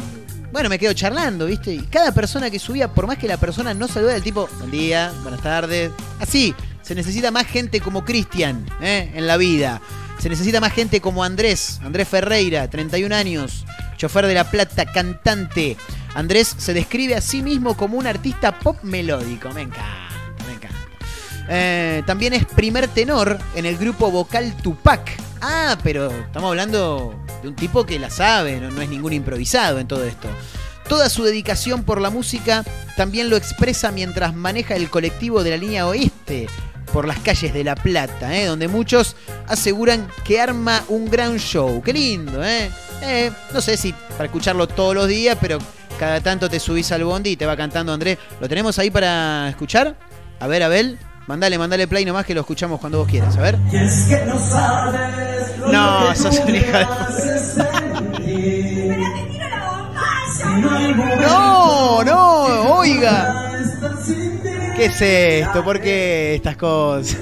Bueno, 0.51 0.69
me 0.69 0.79
quedo 0.79 0.93
charlando, 0.93 1.45
¿viste? 1.45 1.73
Y 1.73 1.79
cada 1.81 2.11
persona 2.13 2.49
que 2.49 2.57
subía, 2.57 2.87
por 2.91 3.05
más 3.05 3.17
que 3.17 3.27
la 3.27 3.37
persona 3.37 3.73
no 3.73 3.87
saluda, 3.87 4.15
el 4.15 4.23
tipo, 4.23 4.47
buen 4.57 4.71
día, 4.71 5.11
buenas 5.21 5.41
tardes. 5.41 5.91
Así, 6.19 6.55
se 6.81 6.95
necesita 6.95 7.29
más 7.31 7.45
gente 7.45 7.81
como 7.81 8.05
Cristian 8.05 8.65
¿eh? 8.81 9.11
en 9.13 9.27
la 9.27 9.35
vida. 9.37 9.81
Se 10.19 10.29
necesita 10.29 10.59
más 10.59 10.73
gente 10.73 10.99
como 10.99 11.23
Andrés, 11.23 11.79
Andrés 11.83 12.07
Ferreira, 12.07 12.67
31 12.69 13.13
años, 13.15 13.65
chofer 13.97 14.25
de 14.25 14.33
La 14.33 14.49
Plata, 14.49 14.85
cantante. 14.85 15.77
Andrés 16.15 16.55
se 16.57 16.73
describe 16.73 17.15
a 17.15 17.21
sí 17.21 17.43
mismo 17.43 17.77
como 17.77 17.97
un 17.97 18.07
artista 18.07 18.57
pop 18.57 18.77
melódico. 18.81 19.49
Me 19.51 19.61
encanta, 19.61 20.09
me 20.47 20.53
encanta. 20.53 20.77
Eh, 21.49 22.03
también 22.07 22.33
es 22.33 22.45
primer 22.45 22.87
tenor 22.87 23.37
en 23.55 23.67
el 23.67 23.77
grupo 23.77 24.09
vocal 24.09 24.55
Tupac. 24.57 25.07
Ah, 25.41 25.77
pero 25.83 26.09
estamos 26.09 26.49
hablando 26.49 27.13
de 27.43 27.49
un 27.49 27.55
tipo 27.55 27.85
que 27.85 27.99
la 27.99 28.09
sabe, 28.09 28.59
no, 28.59 28.71
no 28.71 28.81
es 28.81 28.89
ningún 28.89 29.13
improvisado 29.13 29.77
en 29.77 29.87
todo 29.87 30.03
esto. 30.03 30.27
Toda 30.89 31.09
su 31.09 31.23
dedicación 31.23 31.83
por 31.83 32.01
la 32.01 32.09
música 32.09 32.63
también 32.95 33.29
lo 33.29 33.37
expresa 33.37 33.91
mientras 33.91 34.33
maneja 34.33 34.75
el 34.75 34.89
colectivo 34.89 35.43
de 35.43 35.51
la 35.51 35.57
línea 35.57 35.85
oeste 35.85 36.47
por 36.93 37.07
las 37.07 37.19
calles 37.19 37.53
de 37.53 37.63
La 37.63 37.75
Plata, 37.75 38.35
¿eh? 38.35 38.45
donde 38.45 38.67
muchos 38.67 39.15
aseguran 39.47 40.07
que 40.23 40.39
arma 40.41 40.83
un 40.87 41.09
gran 41.09 41.37
show. 41.37 41.81
Qué 41.81 41.93
lindo, 41.93 42.43
¿eh? 42.43 42.69
Eh, 43.01 43.31
No 43.53 43.61
sé 43.61 43.77
si 43.77 43.93
para 44.11 44.25
escucharlo 44.25 44.67
todos 44.67 44.95
los 44.95 45.07
días, 45.07 45.37
pero 45.39 45.59
cada 45.99 46.19
tanto 46.21 46.49
te 46.49 46.59
subís 46.59 46.91
al 46.91 47.03
bondi 47.03 47.31
y 47.31 47.37
te 47.37 47.45
va 47.45 47.55
cantando 47.55 47.93
Andrés. 47.93 48.17
¿Lo 48.39 48.47
tenemos 48.47 48.77
ahí 48.79 48.89
para 48.89 49.49
escuchar? 49.49 49.95
A 50.39 50.47
ver, 50.47 50.63
Abel. 50.63 50.97
Mandale, 51.27 51.57
mandale 51.57 51.87
play 51.89 52.05
nomás 52.05 52.25
que 52.25 52.33
lo 52.33 52.39
escuchamos 52.41 52.79
cuando 52.79 52.99
vos 52.99 53.07
quieras. 53.09 53.35
A 53.37 53.41
ver. 53.41 53.57
No, 55.71 56.15
sos 56.15 56.39
un 56.39 56.55
hijo 56.55 56.77
de... 56.77 56.85
No, 61.21 62.03
no, 62.03 62.43
oiga. 62.77 63.46
¿Qué 64.77 64.85
es 64.85 65.01
esto? 65.01 65.63
¿Por 65.63 65.81
qué 65.81 66.35
estas 66.35 66.55
cosas? 66.55 67.17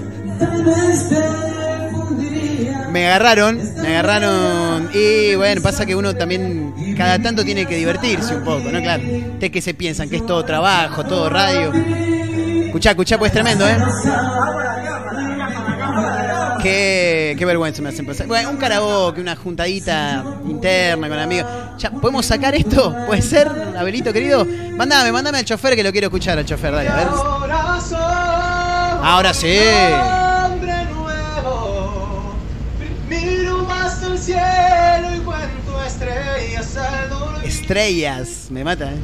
Me 2.91 3.07
agarraron, 3.07 3.59
me 3.81 3.97
agarraron. 3.97 4.89
Y 4.93 5.35
bueno, 5.35 5.61
pasa 5.61 5.85
que 5.85 5.95
uno 5.95 6.13
también 6.15 6.95
cada 6.97 7.17
tanto 7.19 7.45
tiene 7.45 7.65
que 7.65 7.77
divertirse 7.77 8.35
un 8.35 8.43
poco, 8.43 8.69
¿no? 8.69 8.81
Claro. 8.81 9.03
Ustedes 9.03 9.51
que 9.51 9.61
se 9.61 9.73
piensan 9.73 10.09
que 10.09 10.17
es 10.17 10.25
todo 10.25 10.43
trabajo, 10.43 11.05
todo 11.05 11.29
radio. 11.29 11.71
Escuchá, 12.65 12.89
escuchá, 12.89 13.17
pues 13.17 13.29
es 13.29 13.33
tremendo, 13.33 13.65
¿eh? 13.65 13.77
Qué, 16.65 17.35
qué 17.37 17.45
vergüenza 17.45 17.83
me 17.83 17.89
hacen 17.89 18.07
pasar. 18.07 18.25
Bueno, 18.25 18.49
un 18.49 18.57
karaoke, 18.57 19.21
una 19.21 19.35
juntadita 19.35 20.23
interna 20.49 21.07
con 21.07 21.19
amigos. 21.19 21.47
Ya, 21.77 21.91
¿Podemos 21.91 22.25
sacar 22.25 22.55
esto? 22.55 22.91
¿Puede 23.05 23.21
ser, 23.21 23.47
Abelito 23.77 24.11
querido? 24.11 24.43
Mándame, 24.75 25.11
mándame 25.11 25.37
al 25.37 25.45
chofer 25.45 25.75
que 25.75 25.83
lo 25.83 25.91
quiero 25.91 26.07
escuchar 26.07 26.39
al 26.39 26.45
chofer, 26.45 26.71
dale, 26.73 26.89
a 26.89 26.95
ver. 26.95 27.07
Ahora 29.03 29.31
sí. 29.31 29.59
Estrellas, 37.43 38.47
me 38.49 38.63
mata, 38.63 38.91
¿eh? 38.91 38.97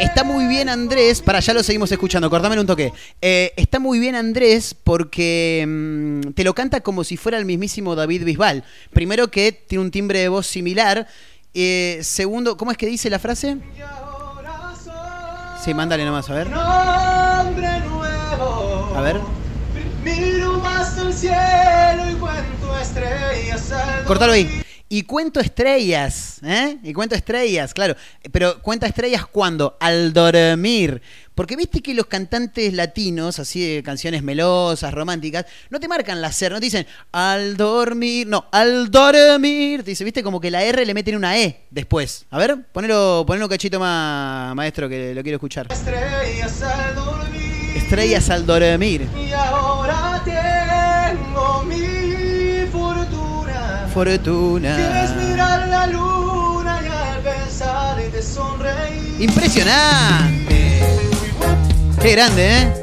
Está 0.00 0.24
muy 0.24 0.46
bien 0.46 0.68
Andrés, 0.68 1.22
para 1.22 1.40
ya 1.40 1.54
lo 1.54 1.62
seguimos 1.62 1.90
escuchando, 1.92 2.28
cortámelo 2.28 2.60
un 2.60 2.66
toque. 2.66 2.92
Eh, 3.20 3.52
está 3.56 3.78
muy 3.78 3.98
bien 3.98 4.14
Andrés 4.14 4.74
porque 4.74 5.64
mm, 5.66 6.32
te 6.32 6.44
lo 6.44 6.54
canta 6.54 6.80
como 6.80 7.04
si 7.04 7.16
fuera 7.16 7.38
el 7.38 7.44
mismísimo 7.44 7.94
David 7.94 8.24
Bisbal. 8.24 8.64
Primero 8.92 9.30
que 9.30 9.52
tiene 9.52 9.84
un 9.84 9.90
timbre 9.90 10.18
de 10.18 10.28
voz 10.28 10.46
similar. 10.46 11.06
Eh, 11.54 12.00
segundo, 12.02 12.56
¿cómo 12.56 12.72
es 12.72 12.76
que 12.76 12.86
dice 12.86 13.10
la 13.10 13.18
frase? 13.18 13.58
Sí, 15.64 15.72
mándale 15.72 16.04
nomás, 16.04 16.28
a 16.28 16.34
ver. 16.34 16.50
nuevo. 16.50 16.62
A 18.96 19.00
ver. 19.02 19.20
Miro 20.02 20.58
más 20.58 20.98
al 20.98 21.14
cielo 21.14 22.10
y 22.10 22.14
cuento 22.14 22.78
estrellas 22.80 23.70
al 23.70 24.04
Cortalo 24.04 24.32
ahí. 24.32 24.62
Y 24.92 25.04
cuento 25.04 25.40
estrellas, 25.40 26.38
¿eh? 26.44 26.76
Y 26.82 26.92
cuento 26.92 27.14
estrellas, 27.14 27.72
claro. 27.72 27.96
Pero 28.30 28.60
cuenta 28.60 28.86
estrellas 28.86 29.24
cuando? 29.24 29.78
Al 29.80 30.12
dormir. 30.12 31.00
Porque 31.34 31.56
viste 31.56 31.80
que 31.80 31.94
los 31.94 32.04
cantantes 32.04 32.74
latinos, 32.74 33.38
así 33.38 33.76
de 33.76 33.82
canciones 33.82 34.22
melosas, 34.22 34.92
románticas, 34.92 35.46
no 35.70 35.80
te 35.80 35.88
marcan 35.88 36.20
la 36.20 36.30
C, 36.30 36.50
no 36.50 36.56
te 36.56 36.66
dicen 36.66 36.86
al 37.10 37.56
dormir, 37.56 38.26
no, 38.26 38.44
al 38.52 38.90
dormir. 38.90 39.82
Te 39.82 39.92
dice, 39.92 40.04
viste, 40.04 40.22
como 40.22 40.38
que 40.38 40.50
la 40.50 40.62
R 40.62 40.84
le 40.84 40.92
meten 40.92 41.16
una 41.16 41.38
E 41.38 41.62
después. 41.70 42.26
A 42.28 42.36
ver, 42.36 42.62
ponelo, 42.70 43.24
ponelo 43.26 43.46
un 43.46 43.50
cachito 43.50 43.80
más, 43.80 44.54
maestro, 44.54 44.90
que 44.90 45.14
lo 45.14 45.22
quiero 45.22 45.36
escuchar. 45.36 45.68
estrellas 45.72 46.60
al 46.60 46.94
dormir. 46.94 47.42
Estrellas 47.76 48.28
al 48.28 48.44
dormir. 48.44 49.08
Y 49.16 49.32
ahora 49.32 49.71
fortuna. 53.92 54.76
Quieres 54.76 55.16
mirar 55.16 55.68
la 55.68 55.86
luna 55.86 56.80
y 56.82 56.86
al 56.88 57.22
pensar 57.22 57.96
te 57.96 58.22
sonreír. 58.22 59.20
Impresionante. 59.20 60.80
Qué 62.00 62.12
grande, 62.12 62.58
¿eh? 62.58 62.82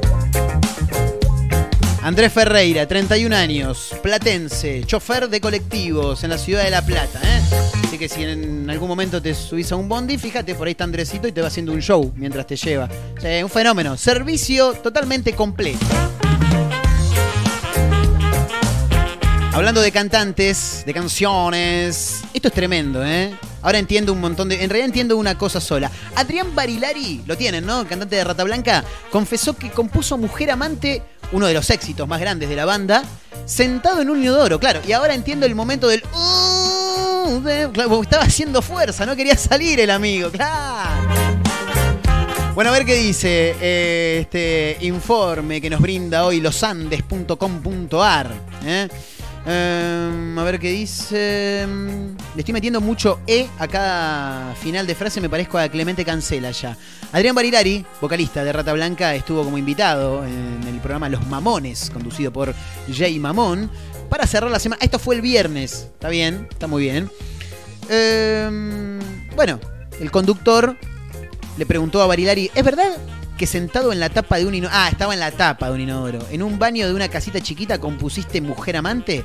Andrés 2.01 2.31
Ferreira, 2.31 2.87
31 2.87 3.35
años, 3.35 3.93
platense, 4.01 4.83
chofer 4.85 5.29
de 5.29 5.41
colectivos 5.41 6.23
en 6.23 6.29
la 6.29 6.37
ciudad 6.37 6.63
de 6.63 6.69
La 6.69 6.81
Plata. 6.81 7.19
¿eh? 7.23 7.41
Así 7.83 7.97
que 7.97 8.07
si 8.07 8.23
en 8.23 8.69
algún 8.69 8.87
momento 8.87 9.21
te 9.21 9.33
subís 9.33 9.71
a 9.71 9.75
un 9.75 9.89
bondi, 9.89 10.17
fíjate, 10.17 10.55
por 10.55 10.67
ahí 10.67 10.71
está 10.71 10.85
Andresito 10.85 11.27
y 11.27 11.33
te 11.33 11.41
va 11.41 11.47
haciendo 11.47 11.73
un 11.73 11.81
show 11.81 12.13
mientras 12.15 12.47
te 12.47 12.55
lleva. 12.55 12.89
O 13.17 13.21
sea, 13.21 13.43
un 13.43 13.51
fenómeno. 13.51 13.97
Servicio 13.97 14.73
totalmente 14.73 15.33
completo. 15.33 15.85
Hablando 19.59 19.81
de 19.81 19.91
cantantes, 19.91 20.83
de 20.85 20.93
canciones, 20.93 22.21
esto 22.33 22.47
es 22.47 22.53
tremendo, 22.53 23.05
¿eh? 23.05 23.35
Ahora 23.61 23.77
entiendo 23.77 24.13
un 24.13 24.21
montón 24.21 24.47
de... 24.47 24.63
En 24.63 24.69
realidad 24.69 24.85
entiendo 24.85 25.17
una 25.17 25.37
cosa 25.37 25.59
sola. 25.59 25.91
Adrián 26.15 26.55
Barilari, 26.55 27.23
lo 27.27 27.35
tienen, 27.35 27.65
¿no? 27.65 27.85
Cantante 27.85 28.15
de 28.15 28.23
Rata 28.23 28.45
Blanca, 28.45 28.85
confesó 29.11 29.57
que 29.57 29.69
compuso 29.69 30.17
Mujer 30.17 30.51
Amante, 30.51 31.03
uno 31.33 31.45
de 31.45 31.53
los 31.53 31.69
éxitos 31.71 32.07
más 32.07 32.21
grandes 32.21 32.47
de 32.47 32.55
la 32.55 32.63
banda, 32.63 33.03
sentado 33.45 34.01
en 34.01 34.09
un 34.09 34.23
inodoro, 34.23 34.61
claro. 34.61 34.79
Y 34.87 34.93
ahora 34.93 35.13
entiendo 35.13 35.45
el 35.45 35.55
momento 35.55 35.89
del... 35.89 36.03
"Uh", 36.13 37.45
estaba 38.01 38.23
haciendo 38.23 38.61
fuerza, 38.61 39.05
no 39.05 39.13
quería 39.17 39.35
salir 39.35 39.81
el 39.81 39.89
amigo, 39.89 40.31
claro. 40.31 41.05
Bueno, 42.55 42.71
a 42.71 42.73
ver 42.73 42.85
qué 42.85 42.95
dice 42.95 43.55
eh, 43.59 44.19
este 44.21 44.77
informe 44.85 45.59
que 45.59 45.69
nos 45.69 45.81
brinda 45.81 46.23
hoy 46.23 46.39
losandes.com.ar. 46.39 48.31
¿eh? 48.65 48.87
Em, 49.45 50.37
a 50.37 50.43
ver 50.43 50.59
qué 50.59 50.71
dice. 50.71 51.65
Le 52.35 52.39
estoy 52.41 52.53
metiendo 52.53 52.81
mucho 52.81 53.19
E 53.25 53.47
a 53.57 53.67
cada 53.67 54.53
final 54.55 54.85
de 54.85 54.95
frase, 54.95 55.21
me 55.21 55.29
parezco 55.29 55.57
a 55.57 55.69
Clemente 55.69 56.05
Cancela 56.05 56.51
ya. 56.51 56.77
Adrián 57.11 57.35
Barilari, 57.35 57.85
vocalista 58.01 58.43
de 58.43 58.53
Rata 58.53 58.73
Blanca, 58.73 59.15
estuvo 59.15 59.43
como 59.43 59.57
invitado 59.57 60.23
en 60.25 60.61
el 60.67 60.79
programa 60.79 61.09
Los 61.09 61.25
Mamones, 61.27 61.89
conducido 61.89 62.31
por 62.31 62.53
Jay 62.91 63.17
Mamón, 63.19 63.71
para 64.09 64.27
cerrar 64.27 64.51
la 64.51 64.59
semana. 64.59 64.81
Esto 64.83 64.99
fue 64.99 65.15
el 65.15 65.21
viernes, 65.21 65.87
está 65.93 66.09
bien, 66.09 66.47
está 66.49 66.67
muy 66.67 66.83
bien. 66.83 67.09
Em, 67.89 68.99
bueno, 69.35 69.59
el 69.99 70.11
conductor 70.11 70.77
le 71.57 71.65
preguntó 71.65 72.01
a 72.01 72.07
Barilari, 72.07 72.51
¿es 72.53 72.63
verdad 72.63 72.97
que 73.39 73.47
sentado 73.47 73.93
en 73.93 74.01
la 74.01 74.09
tapa 74.09 74.37
de 74.37 74.45
un 74.45 74.53
inodoro... 74.53 74.77
Ah, 74.77 74.89
estaba 74.89 75.13
en 75.13 75.21
la 75.21 75.31
tapa 75.31 75.67
de 75.67 75.73
un 75.73 75.79
inodoro. 75.79 76.19
En 76.29 76.43
un 76.43 76.59
baño 76.59 76.85
de 76.85 76.93
una 76.93 77.07
casita 77.07 77.39
chiquita 77.39 77.79
compusiste 77.79 78.41
Mujer 78.41 78.75
Amante? 78.75 79.23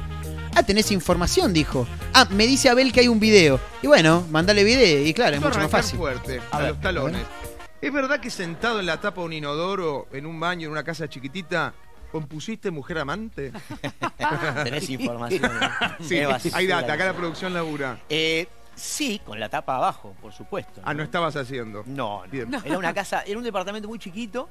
Ah, 0.55 0.63
tenés 0.63 0.93
información, 0.93 1.53
dijo. 1.53 1.85
Ah, 2.13 2.25
me 2.31 2.47
dice 2.47 2.69
Abel 2.69 2.93
que 2.93 3.01
hay 3.01 3.09
un 3.09 3.19
video. 3.19 3.59
Y 3.83 3.89
bueno, 3.89 4.25
mandale 4.31 4.63
video 4.63 5.05
y 5.05 5.13
claro, 5.13 5.35
es 5.35 5.43
mucho 5.43 5.59
más 5.59 5.69
fácil. 5.69 5.99
fuerte, 5.99 6.41
A 6.53 6.59
a, 6.59 6.61
ver, 6.61 6.69
los 6.71 6.81
talones. 6.81 7.23
¿Es 7.81 7.93
verdad 7.93 8.21
que 8.21 8.31
sentado 8.31 8.79
en 8.79 8.87
la 8.87 9.01
tapa 9.01 9.21
de 9.21 9.27
un 9.27 9.33
inodoro, 9.33 10.07
en 10.13 10.27
un 10.27 10.39
baño, 10.39 10.67
en 10.67 10.73
una 10.73 10.85
casa 10.85 11.09
chiquitita, 11.09 11.75
compusiste 12.13 12.71
Mujer 12.71 12.99
Amante? 12.99 13.51
Tenés 14.63 14.89
información. 14.91 15.51
sí, 16.01 16.19
Es 16.19 16.29
basura, 16.29 16.57
hay 16.57 16.69
data, 16.69 16.93
acá 16.93 17.07
la 17.07 17.15
producción 17.15 17.53
labura. 17.53 17.99
Eh, 18.09 18.47
sí, 18.75 19.21
con 19.25 19.39
la 19.41 19.49
tapa 19.49 19.77
abajo, 19.77 20.15
por 20.21 20.33
supuesto. 20.33 20.81
Ah, 20.85 20.95
no 20.95 21.03
estabas 21.03 21.37
haciendo. 21.37 21.83
No, 21.87 22.25
no. 22.25 22.31
Bien. 22.31 22.55
Era 22.65 22.79
una 22.79 22.93
casa, 22.95 23.23
era 23.27 23.39
un 23.39 23.45
departamento 23.45 23.89
muy 23.89 23.99
chiquito, 23.99 24.49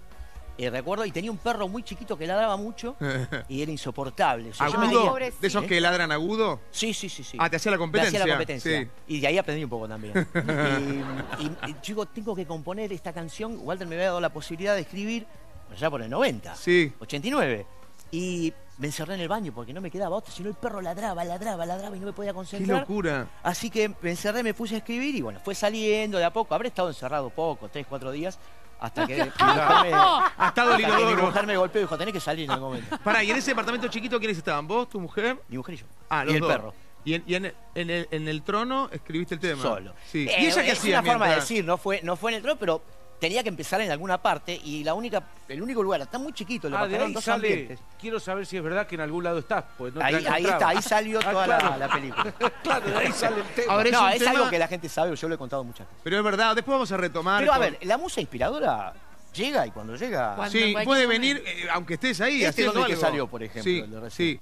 eh, 0.58 0.70
recuerdo, 0.70 1.04
y 1.06 1.12
tenía 1.12 1.32
un 1.32 1.38
perro 1.40 1.68
muy 1.68 1.82
chiquito 1.84 2.16
que 2.18 2.28
ladraba 2.28 2.56
mucho 2.58 2.96
y 3.50 3.62
era 3.64 3.72
insoportable. 3.72 4.50
O 4.52 4.54
sea, 4.54 4.68
yo 4.70 4.78
me 4.78 4.86
¿Agudo? 4.88 5.14
tenía- 5.16 5.32
¿De 5.42 5.48
esos 5.48 5.64
¿Eh? 5.64 5.68
que 5.68 5.82
ladran 5.82 6.12
agudo? 6.12 6.60
Sí, 6.72 6.94
sí, 6.94 7.10
sí, 7.10 7.24
sí. 7.24 7.38
Ah, 7.40 7.50
te 7.50 7.56
hacía 7.56 7.72
la 7.72 7.78
Me 7.78 7.82
competencia. 7.82 8.20
hacía 8.20 8.28
la 8.28 8.38
competencia. 8.38 8.82
Sí. 8.82 8.88
Y 9.08 9.20
de 9.20 9.28
ahí 9.28 9.38
aprendí 9.38 9.64
un 9.64 9.70
poco 9.70 9.88
también. 9.88 10.14
y, 11.40 11.44
y- 11.44 11.70
y, 11.72 11.76
chico, 11.82 12.06
tengo 12.06 12.36
que 12.36 12.46
componer 12.46 12.94
esta 12.94 13.12
canción. 13.14 13.58
Walter 13.62 13.88
me 13.88 13.96
había 13.96 14.08
dado 14.08 14.22
la 14.22 14.30
posibilidad 14.30 14.76
de 14.76 14.82
escribir 14.82 15.26
allá 15.72 15.90
por 15.90 16.02
el 16.04 16.10
90. 16.10 16.56
Sí. 16.56 16.94
89. 17.00 17.66
Y 18.12 18.54
me 18.78 18.88
encerré 18.88 19.14
en 19.16 19.22
el 19.22 19.28
baño 19.28 19.52
porque 19.54 19.72
no 19.74 19.82
me 19.82 19.92
quedaba 19.92 20.16
otra, 20.16 20.34
sino 20.34 20.50
el 20.50 20.56
perro 20.56 20.82
ladraba, 20.82 21.24
ladraba, 21.24 21.66
ladraba 21.66 21.96
y 21.96 22.00
no 22.00 22.08
me 22.08 22.14
podía 22.14 22.32
Qué 22.32 22.36
concentrar. 22.36 22.80
locura. 22.82 23.28
Así 23.44 23.70
que 23.70 23.94
me 24.02 24.10
encerré, 24.12 24.42
me 24.44 24.54
puse 24.54 24.76
a 24.76 24.78
escribir 24.80 25.16
y 25.16 25.22
bueno, 25.22 25.40
fue 25.44 25.54
saliendo 25.56 26.18
de 26.18 26.26
a 26.26 26.34
poco. 26.34 26.56
Habré 26.56 26.70
estado 26.70 26.88
encerrado 26.90 27.30
poco, 27.30 27.70
tres, 27.70 27.86
cuatro 27.88 28.12
días, 28.12 28.40
hasta 28.80 29.06
que 29.08 29.16
mi 29.16 29.22
mujer 29.24 29.46
me, 29.84 29.90
el 29.90 29.94
hasta 30.38 30.78
que 30.78 30.88
mi 31.16 31.22
mujer 31.22 31.48
me 31.48 31.56
golpeó 31.58 31.82
y 31.82 31.84
dijo, 31.86 31.98
tenés 31.98 32.14
que 32.14 32.20
salir 32.20 32.46
en 32.46 32.52
algún 32.52 32.70
momento. 32.70 32.98
Pará, 33.04 33.24
¿y 33.24 33.32
en 33.32 33.38
ese 33.38 33.52
departamento 33.52 33.88
chiquito 33.88 34.18
quiénes 34.20 34.38
estaban? 34.38 34.68
¿Vos, 34.68 34.90
tu 34.90 35.00
mujer? 35.00 35.38
Mi 35.48 35.58
mujer 35.58 35.76
y 35.76 35.78
yo. 35.78 35.86
Ah, 36.10 36.24
y 36.24 36.26
los 36.28 36.36
el 36.36 36.42
dos. 36.42 36.52
perro. 36.52 36.74
Y, 37.06 37.14
en, 37.16 37.24
y 37.28 37.36
en- 37.36 37.54
en 37.76 37.90
el, 37.90 38.08
en 38.12 38.28
el 38.30 38.42
trono 38.44 38.90
escribiste 38.92 39.36
el 39.36 39.42
tema. 39.42 39.62
Solo. 39.62 39.94
Sí. 40.10 40.28
Eh, 40.30 40.36
¿Y 40.42 40.46
ella 40.48 40.64
qué 40.64 40.72
es 40.72 40.80
hacía 40.80 41.00
una 41.00 41.12
forma 41.12 41.26
de 41.26 41.30
mientras- 41.32 41.50
decir, 41.50 41.66
no 41.66 41.78
fue, 41.78 42.02
no 42.02 42.16
fue 42.16 42.32
en 42.32 42.38
el 42.38 42.42
trono, 42.44 42.58
pero 42.60 42.82
tenía 43.24 43.42
que 43.42 43.48
empezar 43.48 43.80
en 43.80 43.90
alguna 43.90 44.18
parte 44.22 44.60
y 44.66 44.84
la 44.84 44.94
única, 44.94 45.24
el 45.48 45.62
único 45.62 45.82
lugar, 45.82 46.02
está 46.02 46.18
muy 46.20 46.34
chiquito 46.34 46.68
el 46.68 46.74
Ah, 46.74 46.80
de 46.86 46.90
departamento, 46.90 47.08
ahí 47.08 47.14
dos 47.14 47.24
sale. 47.24 47.48
ambientes. 47.48 47.80
Quiero 47.98 48.20
saber 48.20 48.46
si 48.46 48.58
es 48.58 48.64
verdad 48.64 48.86
que 48.86 48.96
en 48.96 49.02
algún 49.02 49.24
lado 49.24 49.40
estás. 49.40 49.64
Pues 49.78 49.94
no 49.94 50.02
te 50.02 50.06
Ahí, 50.06 50.26
ahí 50.30 50.44
está, 50.46 50.68
ahí 50.68 50.82
salió 50.82 51.20
Ah, 51.24 51.32
toda 51.32 51.48
la- 51.48 51.58
claro. 51.58 51.78
la, 51.78 51.88
película. 51.90 52.32
claro, 52.64 52.86
de 52.90 52.98
ahí 52.98 53.12
sale 53.14 53.38
el 53.40 53.48
tema. 53.56 53.72
Ahora 53.76 53.88
es 53.88 53.94
no, 53.94 54.10
es 54.10 54.20
tema- 54.20 54.32
algo 54.32 54.50
que 54.50 54.60
la 54.60 54.68
gente 54.68 54.90
sabe, 54.90 55.16
yo 55.16 55.30
lo 55.30 55.36
he 55.36 55.38
contado 55.38 55.64
muchas 55.64 55.88
veces. 55.88 56.02
Pero 56.04 56.18
es 56.18 56.24
verdad, 56.26 56.54
después 56.54 56.74
vamos 56.76 56.92
a 56.92 56.98
retomar. 56.98 57.40
Pero 57.40 57.54
a 57.54 57.60
ver, 57.60 57.80
la 57.84 57.98
musa 57.98 58.20
inspiradora 58.20 58.94
llega 59.34 59.66
y 59.68 59.72
cuando 59.72 59.96
llega... 59.96 60.50
Sí, 60.50 60.76
puede 60.84 61.08
venir, 61.08 61.42
eh, 61.46 61.68
aunque 61.72 61.94
estés 61.94 62.20
ahí 62.20 62.40
Este 62.44 62.48
haciendo 62.50 62.74
donde 62.74 62.90
que 62.94 63.00
salió, 63.00 63.26
por 63.28 63.42
ejemplo, 63.42 63.64
Sí, 63.64 63.80
el 63.80 63.90
de 63.90 64.00
recién. 64.02 64.36
sí. 64.36 64.42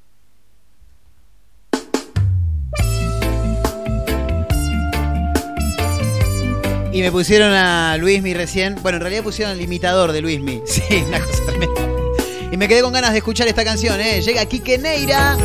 Y 6.93 7.01
me 7.01 7.11
pusieron 7.11 7.53
a 7.53 7.95
Luismi 7.97 8.33
recién. 8.33 8.75
Bueno, 8.81 8.97
en 8.97 9.01
realidad 9.01 9.23
pusieron 9.23 9.53
al 9.53 9.61
imitador 9.61 10.11
de 10.11 10.21
Luismi. 10.21 10.61
Sí, 10.67 10.83
una 11.07 11.19
cosa 11.19 11.45
tremenda. 11.45 11.81
Y 12.51 12.57
me 12.57 12.67
quedé 12.67 12.81
con 12.81 12.91
ganas 12.91 13.13
de 13.13 13.19
escuchar 13.19 13.47
esta 13.47 13.63
canción, 13.63 13.99
¿eh? 14.01 14.21
Llega 14.21 14.45
Quique 14.45 14.77
Neira. 14.77 15.37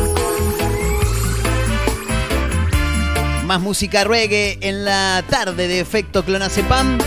Más 3.45 3.61
música 3.61 4.03
reggae 4.03 4.57
en 4.59 4.83
la 4.83 5.23
tarde 5.29 5.69
de 5.69 5.79
Efecto 5.79 6.25
Clonacepam. 6.25 6.97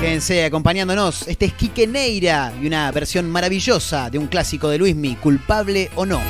Quédense 0.00 0.44
acompañándonos. 0.44 1.26
Este 1.26 1.46
es 1.46 1.54
Quique 1.54 1.88
Neira 1.88 2.52
y 2.62 2.68
una 2.68 2.92
versión 2.92 3.28
maravillosa 3.28 4.10
de 4.10 4.18
un 4.18 4.28
clásico 4.28 4.68
de 4.68 4.78
Luismi, 4.78 5.16
culpable 5.16 5.90
o 5.96 6.06
no. 6.06 6.20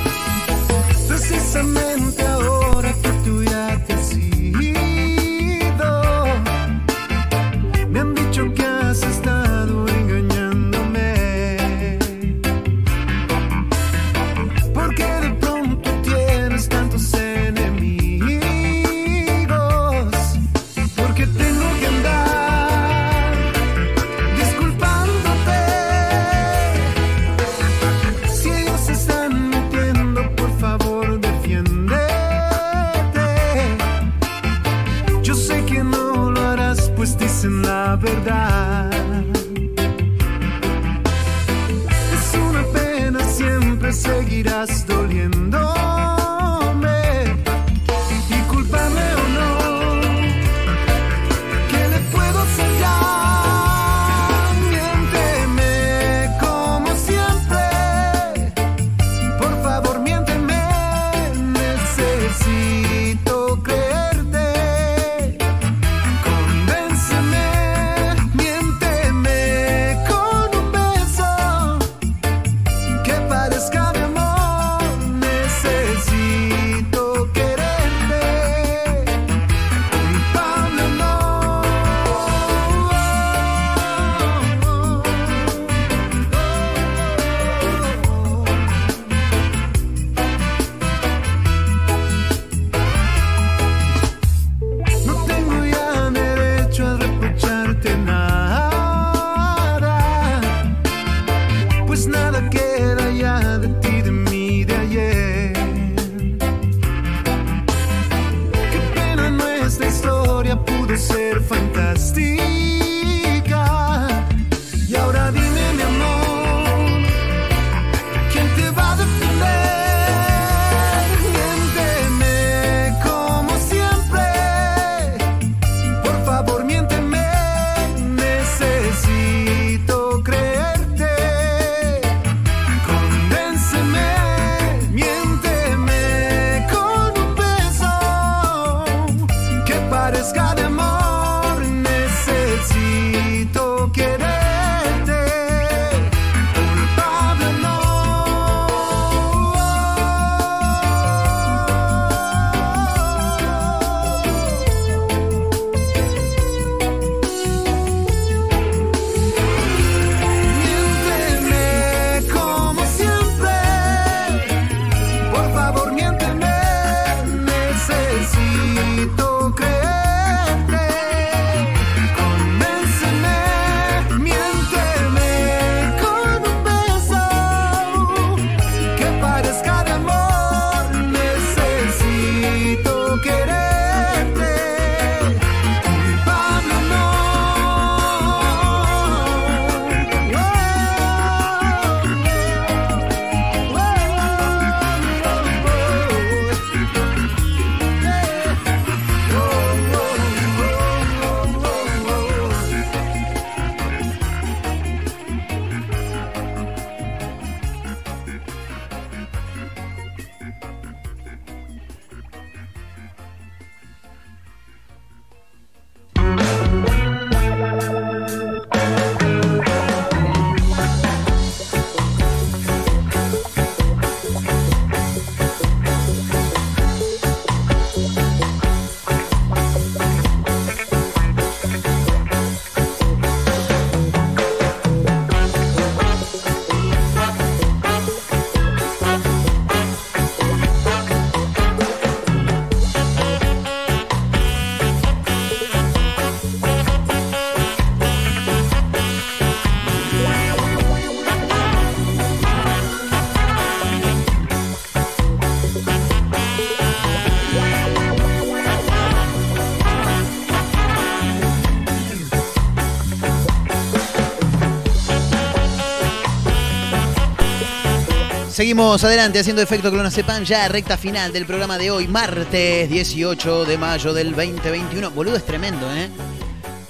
Seguimos 268.59 269.01
adelante 269.05 269.39
haciendo 269.39 269.61
efecto 269.61 269.89
clonazepam, 269.89 270.43
ya 270.43 270.67
recta 270.67 270.97
final 270.97 271.31
del 271.31 271.45
programa 271.45 271.77
de 271.77 271.91
hoy, 271.91 272.09
martes 272.09 272.89
18 272.89 273.63
de 273.63 273.77
mayo 273.77 274.13
del 274.13 274.35
2021. 274.35 275.11
Boludo, 275.11 275.37
es 275.37 275.45
tremendo, 275.45 275.89
¿eh? 275.95 276.09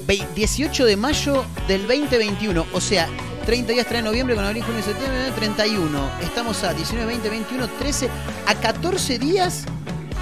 Ve- 0.08 0.26
18 0.34 0.86
de 0.86 0.98
mayo 0.98 1.46
del 1.68 1.86
2021, 1.86 2.66
o 2.74 2.82
sea, 2.82 3.08
30 3.46 3.74
días 3.74 3.86
trae 3.86 4.02
noviembre 4.02 4.34
con 4.36 4.46
abril, 4.46 4.64
junio 4.64 4.82
septiembre, 4.82 5.32
31. 5.36 6.10
Estamos 6.24 6.64
a 6.64 6.74
19, 6.74 7.06
20, 7.06 7.30
21, 7.30 7.68
13, 7.68 8.10
a 8.48 8.56
14 8.56 9.20
días 9.20 9.66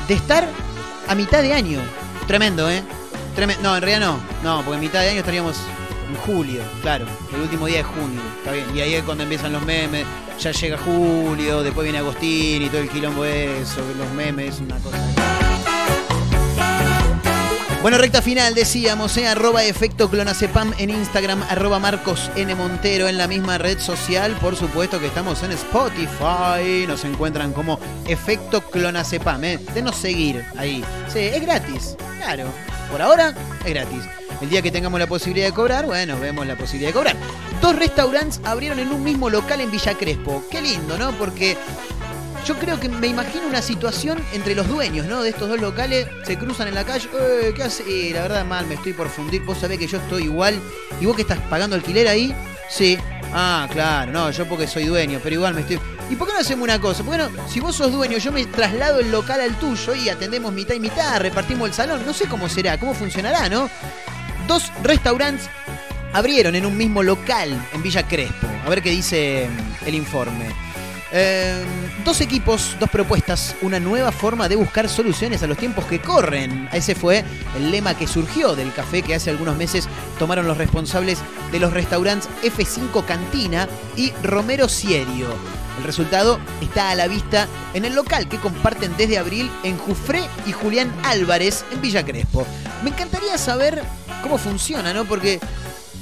de 0.09 0.15
estar 0.15 0.45
a 1.07 1.15
mitad 1.15 1.41
de 1.41 1.53
año. 1.53 1.79
Tremendo, 2.27 2.69
¿eh? 2.69 2.83
No, 3.63 3.73
en 3.73 3.81
realidad 3.81 4.01
no. 4.05 4.19
No, 4.43 4.63
porque 4.65 4.75
en 4.75 4.81
mitad 4.81 4.99
de 4.99 5.11
año 5.11 5.19
estaríamos 5.19 5.55
en 6.09 6.15
julio, 6.17 6.59
claro. 6.81 7.05
El 7.33 7.39
último 7.39 7.67
día 7.67 7.77
de 7.77 7.83
junio. 7.83 8.19
Está 8.39 8.51
bien. 8.51 8.65
Y 8.75 8.81
ahí 8.81 8.95
es 8.95 9.03
cuando 9.05 9.23
empiezan 9.23 9.53
los 9.53 9.63
memes. 9.65 10.05
Ya 10.39 10.51
llega 10.51 10.77
julio, 10.77 11.63
después 11.63 11.83
viene 11.83 11.97
Agostín 11.97 12.61
y 12.61 12.69
todo 12.69 12.81
el 12.81 12.89
quilombo 12.89 13.25
eso, 13.25 13.81
los 13.97 14.11
memes, 14.11 14.59
una 14.59 14.77
cosa. 14.77 14.96
Bueno, 17.81 17.99
recta 17.99 18.23
final, 18.23 18.55
decíamos, 18.55 19.15
¿eh? 19.17 19.27
arroba 19.27 19.63
efecto 19.63 20.09
clonacepam 20.09 20.73
en 20.79 20.89
Instagram, 20.89 21.43
arroba 21.43 21.77
Marcos. 21.77 22.31
Montero 22.57 23.07
en 23.07 23.17
la 23.17 23.27
misma 23.27 23.59
red 23.59 23.79
social. 23.79 24.35
Por 24.41 24.55
supuesto 24.55 24.99
que 24.99 25.05
estamos 25.05 25.43
en 25.43 25.51
Spotify, 25.51 26.87
nos 26.87 27.05
encuentran 27.05 27.53
como 27.53 27.79
efecto 28.07 28.61
clonacepam. 28.61 29.43
¿eh? 29.43 29.59
Denos 29.75 29.95
seguir 29.95 30.43
ahí. 30.57 30.83
Sí, 31.07 31.19
es 31.19 31.41
gratis, 31.41 31.95
claro. 32.17 32.47
Por 32.91 33.01
ahora 33.01 33.35
es 33.63 33.73
gratis. 33.73 34.03
El 34.41 34.49
día 34.49 34.61
que 34.61 34.71
tengamos 34.71 34.99
la 34.99 35.07
posibilidad 35.07 35.47
de 35.47 35.53
cobrar, 35.53 35.85
bueno, 35.85 36.19
vemos 36.19 36.45
la 36.47 36.57
posibilidad 36.57 36.89
de 36.89 36.93
cobrar. 36.93 37.15
Dos 37.61 37.75
restaurantes 37.75 38.41
abrieron 38.43 38.79
en 38.79 38.91
un 38.91 39.03
mismo 39.03 39.29
local 39.29 39.61
en 39.61 39.71
Villa 39.71 39.93
Crespo. 39.93 40.43
Qué 40.49 40.61
lindo, 40.61 40.97
¿no? 40.97 41.11
Porque 41.11 41.55
yo 42.45 42.55
creo 42.57 42.79
que 42.79 42.89
me 42.89 43.07
imagino 43.07 43.47
una 43.47 43.61
situación 43.61 44.19
entre 44.33 44.55
los 44.55 44.67
dueños, 44.67 45.05
¿no? 45.07 45.21
De 45.21 45.29
estos 45.29 45.49
dos 45.49 45.59
locales, 45.59 46.07
se 46.23 46.37
cruzan 46.37 46.67
en 46.67 46.75
la 46.75 46.85
calle, 46.85 47.09
"Eh, 47.13 47.53
¿qué 47.55 47.63
hace? 47.63 48.11
La 48.13 48.21
verdad 48.21 48.45
mal, 48.45 48.65
me 48.67 48.75
estoy 48.75 48.93
por 48.93 49.09
fundir, 49.09 49.41
vos 49.43 49.57
sabés 49.59 49.77
que 49.79 49.87
yo 49.87 49.97
estoy 49.97 50.23
igual. 50.23 50.59
¿Y 51.01 51.05
vos 51.05 51.15
que 51.15 51.23
estás 51.23 51.39
pagando 51.49 51.75
alquiler 51.75 52.07
ahí? 52.07 52.33
Sí. 52.69 52.97
Ah, 53.33 53.67
claro, 53.71 54.11
no, 54.11 54.31
yo 54.31 54.47
porque 54.47 54.67
soy 54.67 54.85
dueño, 54.85 55.19
pero 55.21 55.35
igual 55.35 55.53
me 55.53 55.61
estoy... 55.61 55.79
¿Y 56.09 56.15
por 56.15 56.27
qué 56.27 56.33
no 56.33 56.39
hacemos 56.39 56.63
una 56.63 56.79
cosa? 56.79 57.03
¿Por 57.03 57.17
qué 57.17 57.23
no, 57.23 57.49
si 57.49 57.59
vos 57.59 57.75
sos 57.75 57.91
dueño, 57.91 58.17
yo 58.17 58.31
me 58.31 58.45
traslado 58.45 58.99
el 58.99 59.11
local 59.11 59.41
al 59.41 59.53
tuyo 59.59 59.93
y 59.95 60.07
atendemos 60.07 60.53
mitad 60.53 60.73
y 60.73 60.79
mitad, 60.79 61.19
repartimos 61.19 61.67
el 61.67 61.73
salón? 61.73 62.05
No 62.05 62.13
sé 62.13 62.27
cómo 62.27 62.47
será, 62.47 62.79
cómo 62.79 62.93
funcionará, 62.93 63.49
¿no? 63.49 63.69
Dos 64.47 64.71
restaurantes 64.81 65.49
abrieron 66.13 66.55
en 66.55 66.65
un 66.65 66.77
mismo 66.77 67.03
local 67.03 67.49
en 67.73 67.83
Villa 67.83 68.07
Crespo. 68.07 68.47
A 68.65 68.69
ver 68.69 68.81
qué 68.81 68.91
dice 68.91 69.49
mm, 69.49 69.87
el 69.87 69.95
informe. 69.95 70.66
Eh, 71.11 71.63
dos 72.03 72.19
equipos, 72.21 72.75
dos 72.79 72.89
propuestas, 72.89 73.55
una 73.61 73.79
nueva 73.79 74.11
forma 74.11 74.49
de 74.49 74.55
buscar 74.55 74.89
soluciones 74.89 75.41
a 75.43 75.47
los 75.47 75.57
tiempos 75.57 75.85
que 75.85 76.01
corren. 76.01 76.69
Ese 76.73 76.95
fue 76.95 77.23
el 77.55 77.71
lema 77.71 77.97
que 77.97 78.07
surgió 78.07 78.55
del 78.55 78.73
café 78.73 79.01
que 79.01 79.15
hace 79.15 79.29
algunos 79.29 79.55
meses 79.55 79.87
tomaron 80.19 80.47
los 80.47 80.57
responsables 80.57 81.19
de 81.51 81.59
los 81.59 81.73
restaurantes 81.73 82.29
F5 82.43 83.05
Cantina 83.05 83.67
y 83.95 84.11
Romero 84.23 84.67
Cierio. 84.67 85.27
El 85.77 85.83
resultado 85.83 86.39
está 86.59 86.89
a 86.89 86.95
la 86.95 87.07
vista 87.07 87.47
en 87.73 87.85
el 87.85 87.93
local 87.93 88.27
que 88.27 88.37
comparten 88.37 88.95
desde 88.97 89.17
abril 89.17 89.49
en 89.63 89.77
Jufré 89.77 90.23
y 90.45 90.51
Julián 90.51 90.91
Álvarez 91.03 91.63
en 91.71 91.81
Villa 91.81 92.03
Crespo. 92.03 92.45
Me 92.83 92.89
encantaría 92.89 93.37
saber 93.37 93.83
cómo 94.23 94.37
funciona, 94.37 94.93
¿no? 94.93 95.05
Porque 95.05 95.39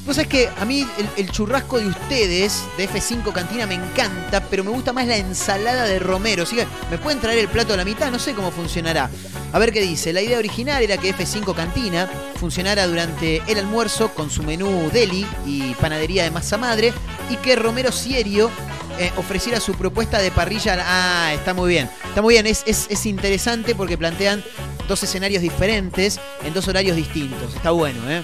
Vos 0.05 0.17
sabés 0.17 0.29
que 0.29 0.49
a 0.59 0.65
mí 0.65 0.85
el, 1.17 1.31
churrasco 1.31 1.79
de 1.79 1.87
ustedes, 1.87 2.63
de 2.77 2.87
F5 2.87 3.33
Cantina, 3.33 3.65
me 3.65 3.73
encanta, 3.73 4.39
pero 4.51 4.63
me 4.63 4.69
gusta 4.69 4.93
más 4.93 5.07
la 5.07 5.17
ensalada 5.17 5.85
de 5.85 5.97
Romero. 5.97 6.45
Que, 6.45 6.67
¿me 6.91 6.99
pueden 6.99 7.19
traer 7.19 7.39
el 7.39 7.47
plato 7.47 7.73
a 7.73 7.77
la 7.77 7.83
mitad? 7.83 8.11
No 8.11 8.19
sé 8.19 8.33
cómo 8.35 8.51
funcionará. 8.51 9.09
A 9.51 9.57
ver 9.57 9.71
qué 9.73 9.81
dice. 9.81 10.13
La 10.13 10.21
idea 10.21 10.37
original 10.37 10.83
era 10.83 10.97
que 10.97 11.15
F5 11.15 11.55
Cantina 11.55 12.07
funcionara 12.39 12.85
durante 12.85 13.41
el 13.47 13.57
almuerzo 13.57 14.13
con 14.13 14.29
su 14.29 14.43
menú 14.43 14.91
deli 14.93 15.25
y 15.45 15.73
panadería 15.75 16.23
de 16.23 16.29
masa 16.29 16.57
madre 16.59 16.93
y 17.31 17.37
que 17.37 17.55
Romero 17.55 17.91
Cierio 17.91 18.51
eh, 18.99 19.11
ofreciera 19.17 19.59
su 19.59 19.73
propuesta 19.73 20.19
de 20.19 20.29
parrilla. 20.29 20.77
Ah, 20.85 21.33
está 21.33 21.55
muy 21.55 21.69
bien. 21.71 21.89
Está 22.07 22.21
muy 22.21 22.35
bien. 22.35 22.45
Es, 22.45 22.61
es- 22.67 22.85
es 22.91 23.05
interesante 23.07 23.73
porque 23.73 23.97
plantean 23.97 24.43
dos 24.87 25.01
escenarios 25.01 25.41
diferentes 25.41 26.19
en 26.43 26.53
dos 26.53 26.67
horarios 26.67 26.95
distintos. 26.95 27.55
Está 27.55 27.71
bueno, 27.71 27.99
¿eh? 28.07 28.21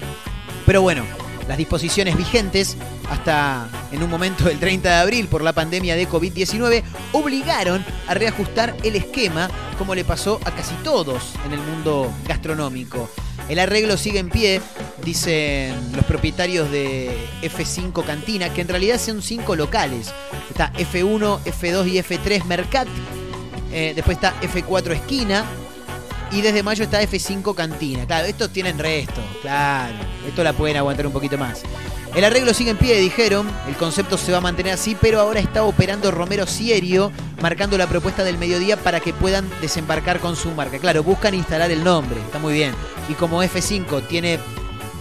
Pero 0.64 0.80
bueno, 0.80 1.04
las 1.48 1.58
disposiciones 1.58 2.16
vigentes 2.16 2.76
hasta 3.10 3.68
en 3.90 4.02
un 4.02 4.10
momento 4.10 4.44
del 4.44 4.58
30 4.58 4.88
de 4.88 4.94
abril 4.94 5.28
por 5.28 5.42
la 5.42 5.52
pandemia 5.52 5.96
de 5.96 6.08
COVID-19 6.08 6.82
obligaron 7.12 7.84
a 8.06 8.14
reajustar 8.14 8.76
el 8.82 8.96
esquema 8.96 9.50
como 9.78 9.94
le 9.94 10.04
pasó 10.04 10.40
a 10.44 10.50
casi 10.52 10.74
todos 10.84 11.34
en 11.44 11.52
el 11.52 11.60
mundo 11.60 12.12
gastronómico. 12.26 13.08
El 13.48 13.58
arreglo 13.58 13.96
sigue 13.96 14.20
en 14.20 14.30
pie, 14.30 14.60
dicen 15.04 15.74
los 15.94 16.04
propietarios 16.04 16.70
de 16.70 17.10
F5 17.42 18.04
Cantina, 18.04 18.52
que 18.52 18.60
en 18.60 18.68
realidad 18.68 18.98
son 18.98 19.20
cinco 19.20 19.56
locales. 19.56 20.12
Está 20.48 20.72
F1, 20.74 21.40
F2 21.44 21.88
y 21.88 21.98
F3 21.98 22.44
Mercat. 22.44 22.86
Eh, 23.72 23.92
después 23.94 24.16
está 24.18 24.34
F4 24.42 24.92
Esquina, 24.92 25.44
y 26.32 26.40
desde 26.40 26.62
mayo 26.62 26.84
está 26.84 27.02
F5 27.02 27.54
Cantina. 27.54 28.06
Claro, 28.06 28.26
estos 28.26 28.50
tienen 28.50 28.78
resto, 28.78 29.20
claro. 29.42 29.94
Esto 30.26 30.42
la 30.42 30.52
pueden 30.52 30.76
aguantar 30.76 31.06
un 31.06 31.12
poquito 31.12 31.36
más. 31.36 31.62
El 32.14 32.24
arreglo 32.24 32.52
sigue 32.52 32.70
en 32.70 32.76
pie, 32.76 32.98
dijeron. 32.98 33.50
El 33.66 33.76
concepto 33.76 34.18
se 34.18 34.32
va 34.32 34.38
a 34.38 34.42
mantener 34.42 34.74
así, 34.74 34.96
pero 35.00 35.20
ahora 35.20 35.40
está 35.40 35.64
operando 35.64 36.10
Romero 36.10 36.46
Cierio, 36.46 37.10
marcando 37.40 37.78
la 37.78 37.86
propuesta 37.86 38.24
del 38.24 38.38
mediodía 38.38 38.76
para 38.76 39.00
que 39.00 39.12
puedan 39.12 39.48
desembarcar 39.60 40.20
con 40.20 40.36
su 40.36 40.50
marca. 40.50 40.78
Claro, 40.78 41.02
buscan 41.02 41.34
instalar 41.34 41.70
el 41.70 41.84
nombre, 41.84 42.20
está 42.20 42.38
muy 42.38 42.54
bien. 42.54 42.74
Y 43.08 43.14
como 43.14 43.42
F5 43.42 44.06
tiene 44.08 44.38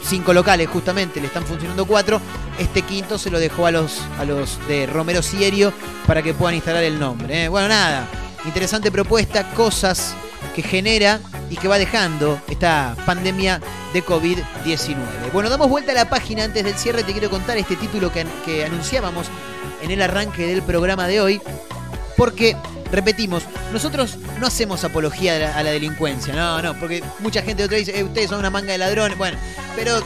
cinco 0.04 0.34
locales 0.34 0.68
justamente, 0.68 1.20
le 1.20 1.28
están 1.28 1.46
funcionando 1.46 1.86
cuatro, 1.86 2.20
este 2.58 2.82
quinto 2.82 3.18
se 3.18 3.30
lo 3.30 3.40
dejó 3.40 3.68
a 3.68 3.72
los, 3.72 4.02
a 4.20 4.26
los 4.26 4.58
de 4.68 4.88
Romero 4.88 5.22
Cierio 5.22 5.74
para 6.08 6.22
que 6.22 6.34
puedan 6.34 6.56
instalar 6.56 6.84
el 6.84 7.00
nombre. 7.00 7.46
¿eh? 7.46 7.48
Bueno, 7.50 7.68
nada, 7.68 8.08
interesante 8.46 8.92
propuesta, 8.92 9.52
cosas 9.54 10.16
que 10.56 10.62
genera 10.62 11.20
y 11.50 11.58
que 11.58 11.68
va 11.68 11.78
dejando 11.78 12.40
esta 12.50 12.96
pandemia 13.06 13.60
de 13.94 14.04
COVID-19. 14.04 14.96
Bueno, 15.34 15.50
damos 15.50 15.70
vuelta 15.70 15.92
a 15.92 15.96
la 15.96 16.10
página 16.10 16.44
antes 16.46 16.64
del 16.64 16.76
cierre, 16.76 17.04
te 17.04 17.12
quiero 17.12 17.30
contar 17.30 17.58
este 17.58 17.76
título 17.76 18.12
que, 18.12 18.26
que 18.46 18.66
anunciábamos 18.66 19.28
en 19.82 19.92
el 19.92 20.02
arranque 20.02 20.48
del 20.48 20.62
programa 20.62 21.08
de 21.08 21.22
hoy, 21.22 21.42
porque, 22.16 22.56
repetimos, 22.92 23.44
nosotros 23.74 24.18
no 24.40 24.48
hacemos 24.48 24.84
apología 24.84 25.58
a 25.58 25.64
la, 25.64 25.72
delincuencia, 25.72 26.34
no, 26.34 26.62
no, 26.62 26.80
porque 26.80 27.04
mucha 27.20 27.42
gente 27.42 27.64
otra 27.64 27.78
dice, 27.78 27.98
"Eh, 27.98 28.04
ustedes 28.04 28.30
son 28.30 28.40
una 28.40 28.50
manga 28.50 28.72
de 28.72 28.78
ladrones, 28.78 29.18
bueno, 29.18 29.38
pero 29.76 30.02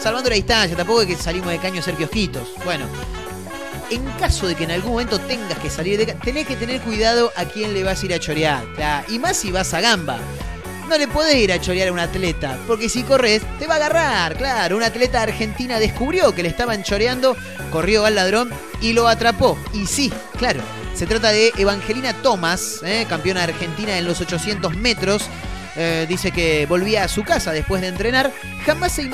salvando 0.00 0.28
la 0.28 0.36
distancia, 0.36 0.76
tampoco 0.76 1.02
es 1.02 1.08
que 1.08 1.16
salimos 1.16 1.50
de 1.50 1.58
caño 1.58 1.76
a 1.76 1.80
hacer 1.80 1.94
kiosquitos, 1.94 2.48
bueno. 2.64 2.86
En 3.94 4.04
caso 4.18 4.46
de 4.48 4.54
que 4.56 4.64
en 4.64 4.72
algún 4.72 4.92
momento 4.92 5.18
tengas 5.20 5.58
que 5.58 5.70
salir 5.70 5.98
de 5.98 6.06
ca- 6.06 6.14
tenés 6.14 6.46
que 6.46 6.56
tener 6.56 6.80
cuidado 6.80 7.32
a 7.36 7.44
quién 7.44 7.72
le 7.74 7.84
vas 7.84 8.02
a 8.02 8.06
ir 8.06 8.14
a 8.14 8.18
chorear. 8.18 8.64
Y 9.08 9.18
más 9.18 9.36
si 9.36 9.52
vas 9.52 9.72
a 9.74 9.80
gamba. 9.80 10.18
No 10.88 10.98
le 10.98 11.08
podés 11.08 11.36
ir 11.36 11.50
a 11.52 11.60
chorear 11.60 11.88
a 11.88 11.92
un 11.92 11.98
atleta, 11.98 12.58
porque 12.66 12.88
si 12.90 13.04
corres, 13.04 13.40
te 13.58 13.66
va 13.66 13.74
a 13.74 13.76
agarrar, 13.76 14.36
claro. 14.36 14.76
Una 14.76 14.86
atleta 14.86 15.22
argentina 15.22 15.78
descubrió 15.78 16.34
que 16.34 16.42
le 16.42 16.48
estaban 16.50 16.82
choreando, 16.82 17.36
corrió 17.70 18.04
al 18.04 18.16
ladrón 18.16 18.50
y 18.82 18.92
lo 18.92 19.08
atrapó. 19.08 19.56
Y 19.72 19.86
sí, 19.86 20.12
claro, 20.38 20.60
se 20.94 21.06
trata 21.06 21.30
de 21.30 21.52
Evangelina 21.56 22.12
Thomas, 22.20 22.80
¿eh? 22.84 23.06
campeona 23.08 23.44
argentina 23.44 23.96
en 23.96 24.04
los 24.04 24.20
800 24.20 24.76
metros. 24.76 25.22
Eh, 25.76 26.06
dice 26.08 26.30
que 26.30 26.66
volvía 26.66 27.04
a 27.04 27.08
su 27.08 27.24
casa 27.24 27.52
después 27.52 27.82
de 27.82 27.88
entrenar. 27.88 28.32
Jamás 28.64 28.92
se, 28.92 29.10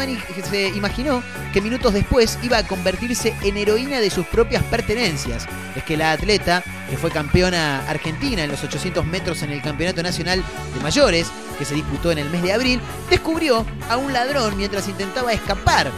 se 0.51 0.69
imaginó 0.69 1.23
que 1.53 1.61
minutos 1.61 1.95
después 1.95 2.39
iba 2.43 2.59
a 2.59 2.67
convertirse 2.67 3.35
en 3.43 3.57
heroína 3.57 4.01
de 4.01 4.11
sus 4.11 4.27
propias 4.27 4.63
pertenencias. 4.65 5.47
Es 5.75 5.85
que 5.85 5.97
la 5.97 6.13
atleta, 6.13 6.63
que 6.89 6.97
fue 6.97 7.11
campeona 7.11 7.89
argentina 7.89 8.45
en 8.45 8.51
los 8.51 8.63
800 8.63 9.05
metros 9.07 9.43
en 9.43 9.51
el 9.51 9.63
Campeonato 9.63 10.03
Nacional 10.03 10.45
de 10.75 10.81
Mayores, 10.81 11.29
que 11.59 11.65
se 11.65 11.75
disputó 11.75 12.13
en 12.13 12.19
el 12.19 12.31
mes 12.31 12.43
de 12.43 12.53
abril, 12.53 12.81
descubrió 13.09 13.65
a 13.89 13.97
un 13.97 14.13
ladrón 14.13 14.57
mientras 14.57 14.89
intentaba 14.89 15.33
escapar 15.33 15.91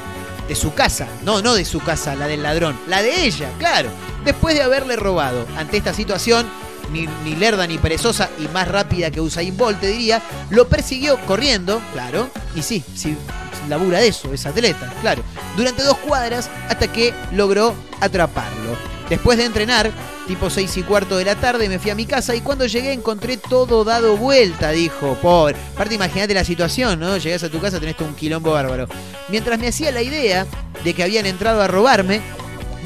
de 0.48 0.54
su 0.54 0.74
casa. 0.74 1.08
No, 1.24 1.42
no 1.42 1.54
de 1.54 1.64
su 1.64 1.80
casa, 1.80 2.14
la 2.14 2.26
del 2.26 2.42
ladrón, 2.42 2.78
la 2.86 3.02
de 3.02 3.24
ella, 3.24 3.48
claro. 3.58 3.90
Después 4.24 4.54
de 4.54 4.62
haberle 4.62 4.96
robado. 4.96 5.46
Ante 5.56 5.76
esta 5.76 5.94
situación, 5.94 6.48
ni, 6.90 7.06
ni 7.24 7.36
lerda 7.36 7.66
ni 7.66 7.78
perezosa 7.78 8.30
y 8.38 8.48
más 8.48 8.68
rápida 8.68 9.10
que 9.10 9.20
Usain 9.20 9.56
Bolt, 9.56 9.80
te 9.80 9.88
diría, 9.88 10.22
lo 10.50 10.68
persiguió 10.68 11.18
corriendo, 11.26 11.80
claro. 11.92 12.28
Y 12.54 12.62
sí, 12.62 12.82
sí, 12.94 13.16
labura 13.68 14.00
de 14.00 14.08
eso, 14.08 14.32
es 14.32 14.46
atleta, 14.46 14.92
claro. 15.00 15.22
Durante 15.56 15.82
dos 15.82 15.96
cuadras 15.98 16.50
hasta 16.68 16.92
que 16.92 17.14
logró 17.32 17.74
atraparlo. 18.00 18.76
Después 19.08 19.36
de 19.36 19.44
entrenar, 19.44 19.90
tipo 20.26 20.48
seis 20.48 20.74
y 20.78 20.82
cuarto 20.82 21.18
de 21.18 21.26
la 21.26 21.34
tarde, 21.34 21.68
me 21.68 21.78
fui 21.78 21.90
a 21.90 21.94
mi 21.94 22.06
casa 22.06 22.34
y 22.34 22.40
cuando 22.40 22.64
llegué 22.66 22.92
encontré 22.92 23.36
todo 23.36 23.84
dado 23.84 24.16
vuelta, 24.16 24.70
dijo. 24.70 25.18
Pobre. 25.20 25.56
Aparte, 25.74 25.94
imagínate 25.96 26.32
la 26.32 26.44
situación, 26.44 26.98
¿no? 26.98 27.18
Llegás 27.18 27.42
a 27.42 27.50
tu 27.50 27.60
casa, 27.60 27.78
tenés 27.78 28.00
un 28.00 28.14
quilombo 28.14 28.52
bárbaro. 28.52 28.86
Mientras 29.28 29.58
me 29.58 29.68
hacía 29.68 29.90
la 29.92 30.00
idea 30.00 30.46
de 30.82 30.94
que 30.94 31.02
habían 31.02 31.26
entrado 31.26 31.60
a 31.60 31.68
robarme, 31.68 32.22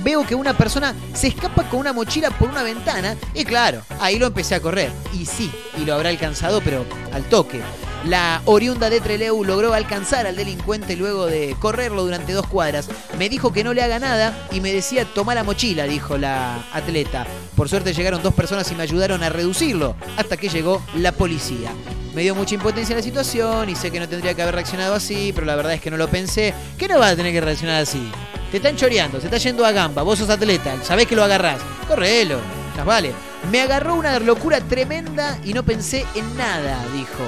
veo 0.07 0.25
que 0.25 0.37
una 0.37 0.57
persona 0.57 0.95
se 1.15 1.27
escapa 1.27 1.69
con 1.69 1.81
una 1.81 1.93
mochila 1.93 2.31
por 2.31 2.49
una 2.49 2.63
ventana 2.63 3.17
y 3.35 3.45
claro, 3.45 3.83
ahí 3.99 4.21
lo 4.21 4.29
empecé 4.29 4.55
a 4.55 4.61
correr. 4.61 4.93
Y 5.13 5.27
sí, 5.27 5.51
y 5.77 5.85
lo 5.85 5.95
habrá 5.95 6.11
alcanzado, 6.11 6.61
pero 6.61 6.85
al 7.13 7.25
toque. 7.25 7.61
La 8.05 8.41
oriunda 8.45 8.89
de 8.89 9.01
Treleu 9.01 9.43
logró 9.43 9.75
alcanzar 9.75 10.29
al 10.29 10.37
delincuente 10.37 10.95
luego 10.95 11.27
de 11.27 11.57
correrlo 11.59 12.05
durante 12.05 12.35
dos 12.35 12.47
cuadras. 12.47 12.89
Me 13.19 13.29
dijo 13.29 13.53
que 13.53 13.65
no 13.65 13.75
le 13.75 13.83
haga 13.83 13.99
nada 13.99 14.47
y 14.53 14.61
me 14.61 14.73
decía 14.73 15.05
toma 15.13 15.35
la 15.35 15.43
mochila, 15.43 15.89
dijo 15.89 16.17
la 16.17 16.65
atleta. 16.73 17.27
Por 17.57 17.69
suerte 17.69 17.93
llegaron 17.93 18.23
dos 18.23 18.35
personas 18.35 18.71
y 18.71 18.77
me 18.77 18.85
ayudaron 18.85 19.25
a 19.25 19.29
reducirlo 19.29 19.97
hasta 20.17 20.37
que 20.37 20.49
llegó 20.49 20.81
la 20.95 21.11
policía. 21.11 21.73
Me 22.15 22.23
dio 22.23 22.37
mucha 22.37 22.55
impotencia 22.55 22.95
la 22.95 23.03
situación 23.03 23.69
y 23.69 23.75
sé 23.75 23.91
que 23.91 23.99
no 23.99 24.09
tendría 24.09 24.35
que 24.35 24.43
haber 24.43 24.55
reaccionado 24.55 24.95
así, 24.95 25.33
pero 25.35 25.49
la 25.49 25.57
verdad 25.57 25.73
es 25.73 25.81
que 25.81 25.91
no 25.91 25.97
lo 25.97 26.07
pensé. 26.07 26.55
¿Qué 26.79 26.87
no 26.87 27.01
vas 27.01 27.15
a 27.15 27.17
tener 27.17 27.33
que 27.33 27.41
reaccionar 27.41 27.83
así? 27.83 28.09
Te 28.51 28.59
están 28.59 28.76
choreando, 28.76 29.20
se 29.20 29.26
está 29.26 29.38
yendo 29.38 29.64
a 29.66 29.72
gamba, 29.72 30.03
vos 30.03 30.18
sos 30.18 30.30
atleta, 30.30 30.76
sabés 30.82 31.07
que 31.07 31.16
lo 31.16 31.24
agarrás. 31.24 31.61
Correlo, 31.88 32.38
más 32.76 32.86
vale. 32.86 33.12
Me 33.51 33.61
agarró 33.61 33.94
una 33.94 34.18
locura 34.18 34.61
tremenda 34.61 35.38
y 35.44 35.53
no 35.53 35.62
pensé 35.62 36.05
en 36.14 36.36
nada, 36.36 36.84
dijo. 36.92 37.24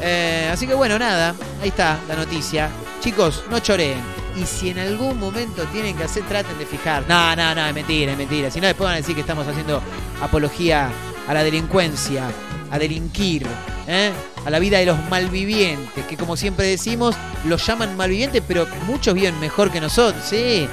Eh, 0.00 0.50
así 0.52 0.66
que 0.66 0.74
bueno, 0.74 0.98
nada, 0.98 1.34
ahí 1.62 1.68
está 1.68 1.98
la 2.08 2.16
noticia. 2.16 2.68
Chicos, 3.00 3.44
no 3.50 3.58
choreen. 3.60 4.00
Y 4.36 4.44
si 4.44 4.70
en 4.70 4.78
algún 4.78 5.18
momento 5.18 5.64
tienen 5.72 5.96
que 5.96 6.04
hacer, 6.04 6.22
traten 6.24 6.58
de 6.58 6.66
fijar. 6.66 7.04
No, 7.08 7.34
no, 7.34 7.54
no, 7.54 7.66
es 7.66 7.74
mentira, 7.74 8.12
es 8.12 8.18
mentira. 8.18 8.50
Si 8.50 8.60
no, 8.60 8.66
después 8.66 8.84
van 8.84 8.94
a 8.94 8.98
decir 8.98 9.14
que 9.14 9.22
estamos 9.22 9.46
haciendo 9.46 9.80
apología 10.20 10.90
a 11.26 11.34
la 11.34 11.42
delincuencia, 11.42 12.28
a 12.70 12.78
delinquir, 12.78 13.46
¿eh? 13.86 14.12
a 14.44 14.50
la 14.50 14.58
vida 14.58 14.78
de 14.78 14.86
los 14.86 14.98
malvivientes, 15.08 16.04
que 16.06 16.16
como 16.16 16.36
siempre 16.36 16.66
decimos, 16.66 17.16
los 17.44 17.66
llaman 17.66 17.96
malvivientes, 17.96 18.42
pero 18.46 18.66
muchos 18.86 19.14
viven 19.14 19.38
mejor 19.40 19.70
que 19.70 19.80
nosotros, 19.80 20.24
sí. 20.24 20.68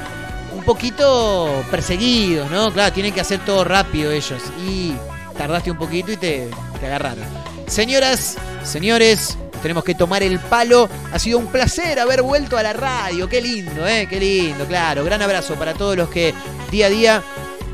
Un 0.55 0.63
poquito 0.63 1.63
perseguidos, 1.71 2.49
¿no? 2.51 2.71
Claro, 2.71 2.93
tienen 2.93 3.13
que 3.13 3.21
hacer 3.21 3.43
todo 3.43 3.63
rápido 3.63 4.11
ellos. 4.11 4.41
Y 4.67 4.93
tardaste 5.37 5.71
un 5.71 5.77
poquito 5.77 6.11
y 6.11 6.17
te, 6.17 6.49
te 6.79 6.85
agarraron. 6.85 7.25
Señoras, 7.67 8.37
señores, 8.63 9.37
tenemos 9.63 9.83
que 9.83 9.95
tomar 9.95 10.21
el 10.21 10.39
palo. 10.39 10.89
Ha 11.11 11.17
sido 11.19 11.39
un 11.39 11.47
placer 11.47 11.99
haber 11.99 12.21
vuelto 12.21 12.57
a 12.57 12.63
la 12.63 12.73
radio. 12.73 13.27
Qué 13.27 13.41
lindo, 13.41 13.87
¿eh? 13.87 14.07
Qué 14.09 14.19
lindo, 14.19 14.65
claro. 14.65 15.03
Gran 15.03 15.21
abrazo 15.21 15.55
para 15.55 15.73
todos 15.73 15.97
los 15.97 16.09
que 16.09 16.33
día 16.69 16.85
a 16.85 16.89
día 16.89 17.23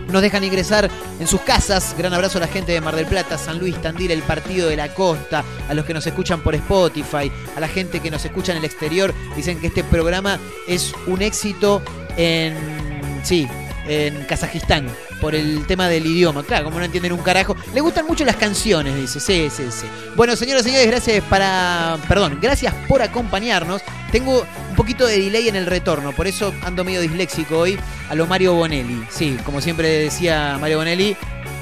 nos 0.10 0.22
dejan 0.22 0.43
ingresar 0.43 0.89
en 1.20 1.28
sus 1.28 1.41
casas. 1.41 1.95
Gran 1.97 2.14
abrazo 2.14 2.38
a 2.38 2.41
la 2.41 2.47
gente 2.47 2.72
de 2.72 2.82
Mar 2.82 2.95
del 2.95 3.05
Plata, 3.05 3.38
San 3.38 3.60
Luis, 3.60 3.80
Tandil, 3.82 4.12
el 4.12 4.24
Partido 4.24 4.70
de 4.70 4.76
la 4.76 4.93
Costa, 4.93 5.43
a 5.68 5.74
los 5.74 5.86
que 5.86 5.93
nos 5.93 6.05
escuchan 6.07 6.41
por 6.41 6.55
Spotify, 6.55 7.32
a 7.55 7.60
la 7.60 7.68
gente 7.68 7.99
que 7.99 8.12
nos 8.12 8.24
escucha 8.26 8.51
en 8.51 8.60
el 8.60 8.66
exterior. 8.66 9.14
Dicen 9.36 9.60
que 9.60 9.68
este 9.68 9.84
programa 9.84 10.39
es 10.68 10.93
un 11.07 11.22
éxito 11.22 11.82
en... 12.18 12.55
Sí, 13.24 13.47
en 13.89 14.24
Kazajistán 14.26 14.88
por 15.20 15.36
el 15.36 15.66
tema 15.68 15.89
del 15.89 16.05
idioma. 16.05 16.43
Claro, 16.43 16.66
como 16.66 16.80
no 16.80 16.86
entienden 16.86 17.12
un 17.12 17.20
carajo. 17.20 17.55
Le 17.74 17.82
gustan 17.82 18.05
mucho 18.05 18.24
las 18.24 18.36
canciones, 18.36 18.95
dice. 18.95 19.20
Sí, 19.20 19.49
sí, 19.49 19.64
sí. 19.72 19.88
Bueno, 20.16 20.36
señoras 20.36 20.62
y 20.62 20.70
señores, 20.70 20.88
gracias 20.88 21.24
para. 21.26 21.97
Perdón, 22.07 22.38
gracias 22.41 22.74
por 22.88 23.01
acompañarnos. 23.01 23.82
Tengo 24.12 24.45
poquito 24.80 25.06
de 25.06 25.20
delay 25.20 25.50
en 25.50 25.58
el 25.58 25.66
retorno, 25.66 26.14
por 26.14 26.26
eso 26.26 26.54
ando 26.64 26.86
medio 26.86 27.02
disléxico 27.02 27.58
hoy 27.58 27.78
a 28.10 28.16
lo 28.16 28.28
Mario 28.28 28.54
Bonelli. 28.54 29.04
Sí, 29.10 29.38
como 29.44 29.60
siempre 29.60 29.90
decía 29.90 30.58
Mario 30.58 30.78
Bonelli, 30.78 31.18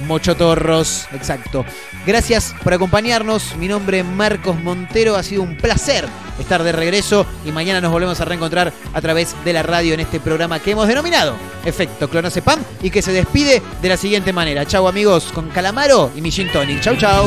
Mochotorros, 0.05 1.07
exacto. 1.11 1.65
Gracias 2.05 2.53
por 2.63 2.75
acompañarnos. 2.75 3.55
Mi 3.55 3.67
nombre 3.67 4.01
es 4.01 4.05
Marcos 4.05 4.61
Montero. 4.61 5.15
Ha 5.15 5.23
sido 5.23 5.41
un 5.41 5.57
placer 5.57 6.05
estar 6.39 6.61
de 6.61 6.71
regreso 6.71 7.25
y 7.43 7.51
mañana 7.51 7.81
nos 7.81 7.91
volvemos 7.91 8.21
a 8.21 8.25
reencontrar 8.25 8.71
a 8.93 9.01
través 9.01 9.35
de 9.43 9.51
la 9.51 9.63
radio 9.63 9.95
en 9.95 10.01
este 10.01 10.19
programa 10.19 10.59
que 10.59 10.71
hemos 10.71 10.87
denominado 10.87 11.35
Efecto 11.65 12.11
Clonacepam 12.11 12.59
y 12.83 12.91
que 12.91 13.01
se 13.01 13.13
despide 13.13 13.63
de 13.81 13.89
la 13.89 13.97
siguiente 13.97 14.31
manera. 14.31 14.63
Chau 14.67 14.87
amigos 14.87 15.31
con 15.33 15.49
Calamaro 15.49 16.11
y 16.15 16.21
mi 16.21 16.29
Gin 16.29 16.51
Tonic. 16.51 16.81
Chau, 16.81 16.95
chau. 16.95 17.25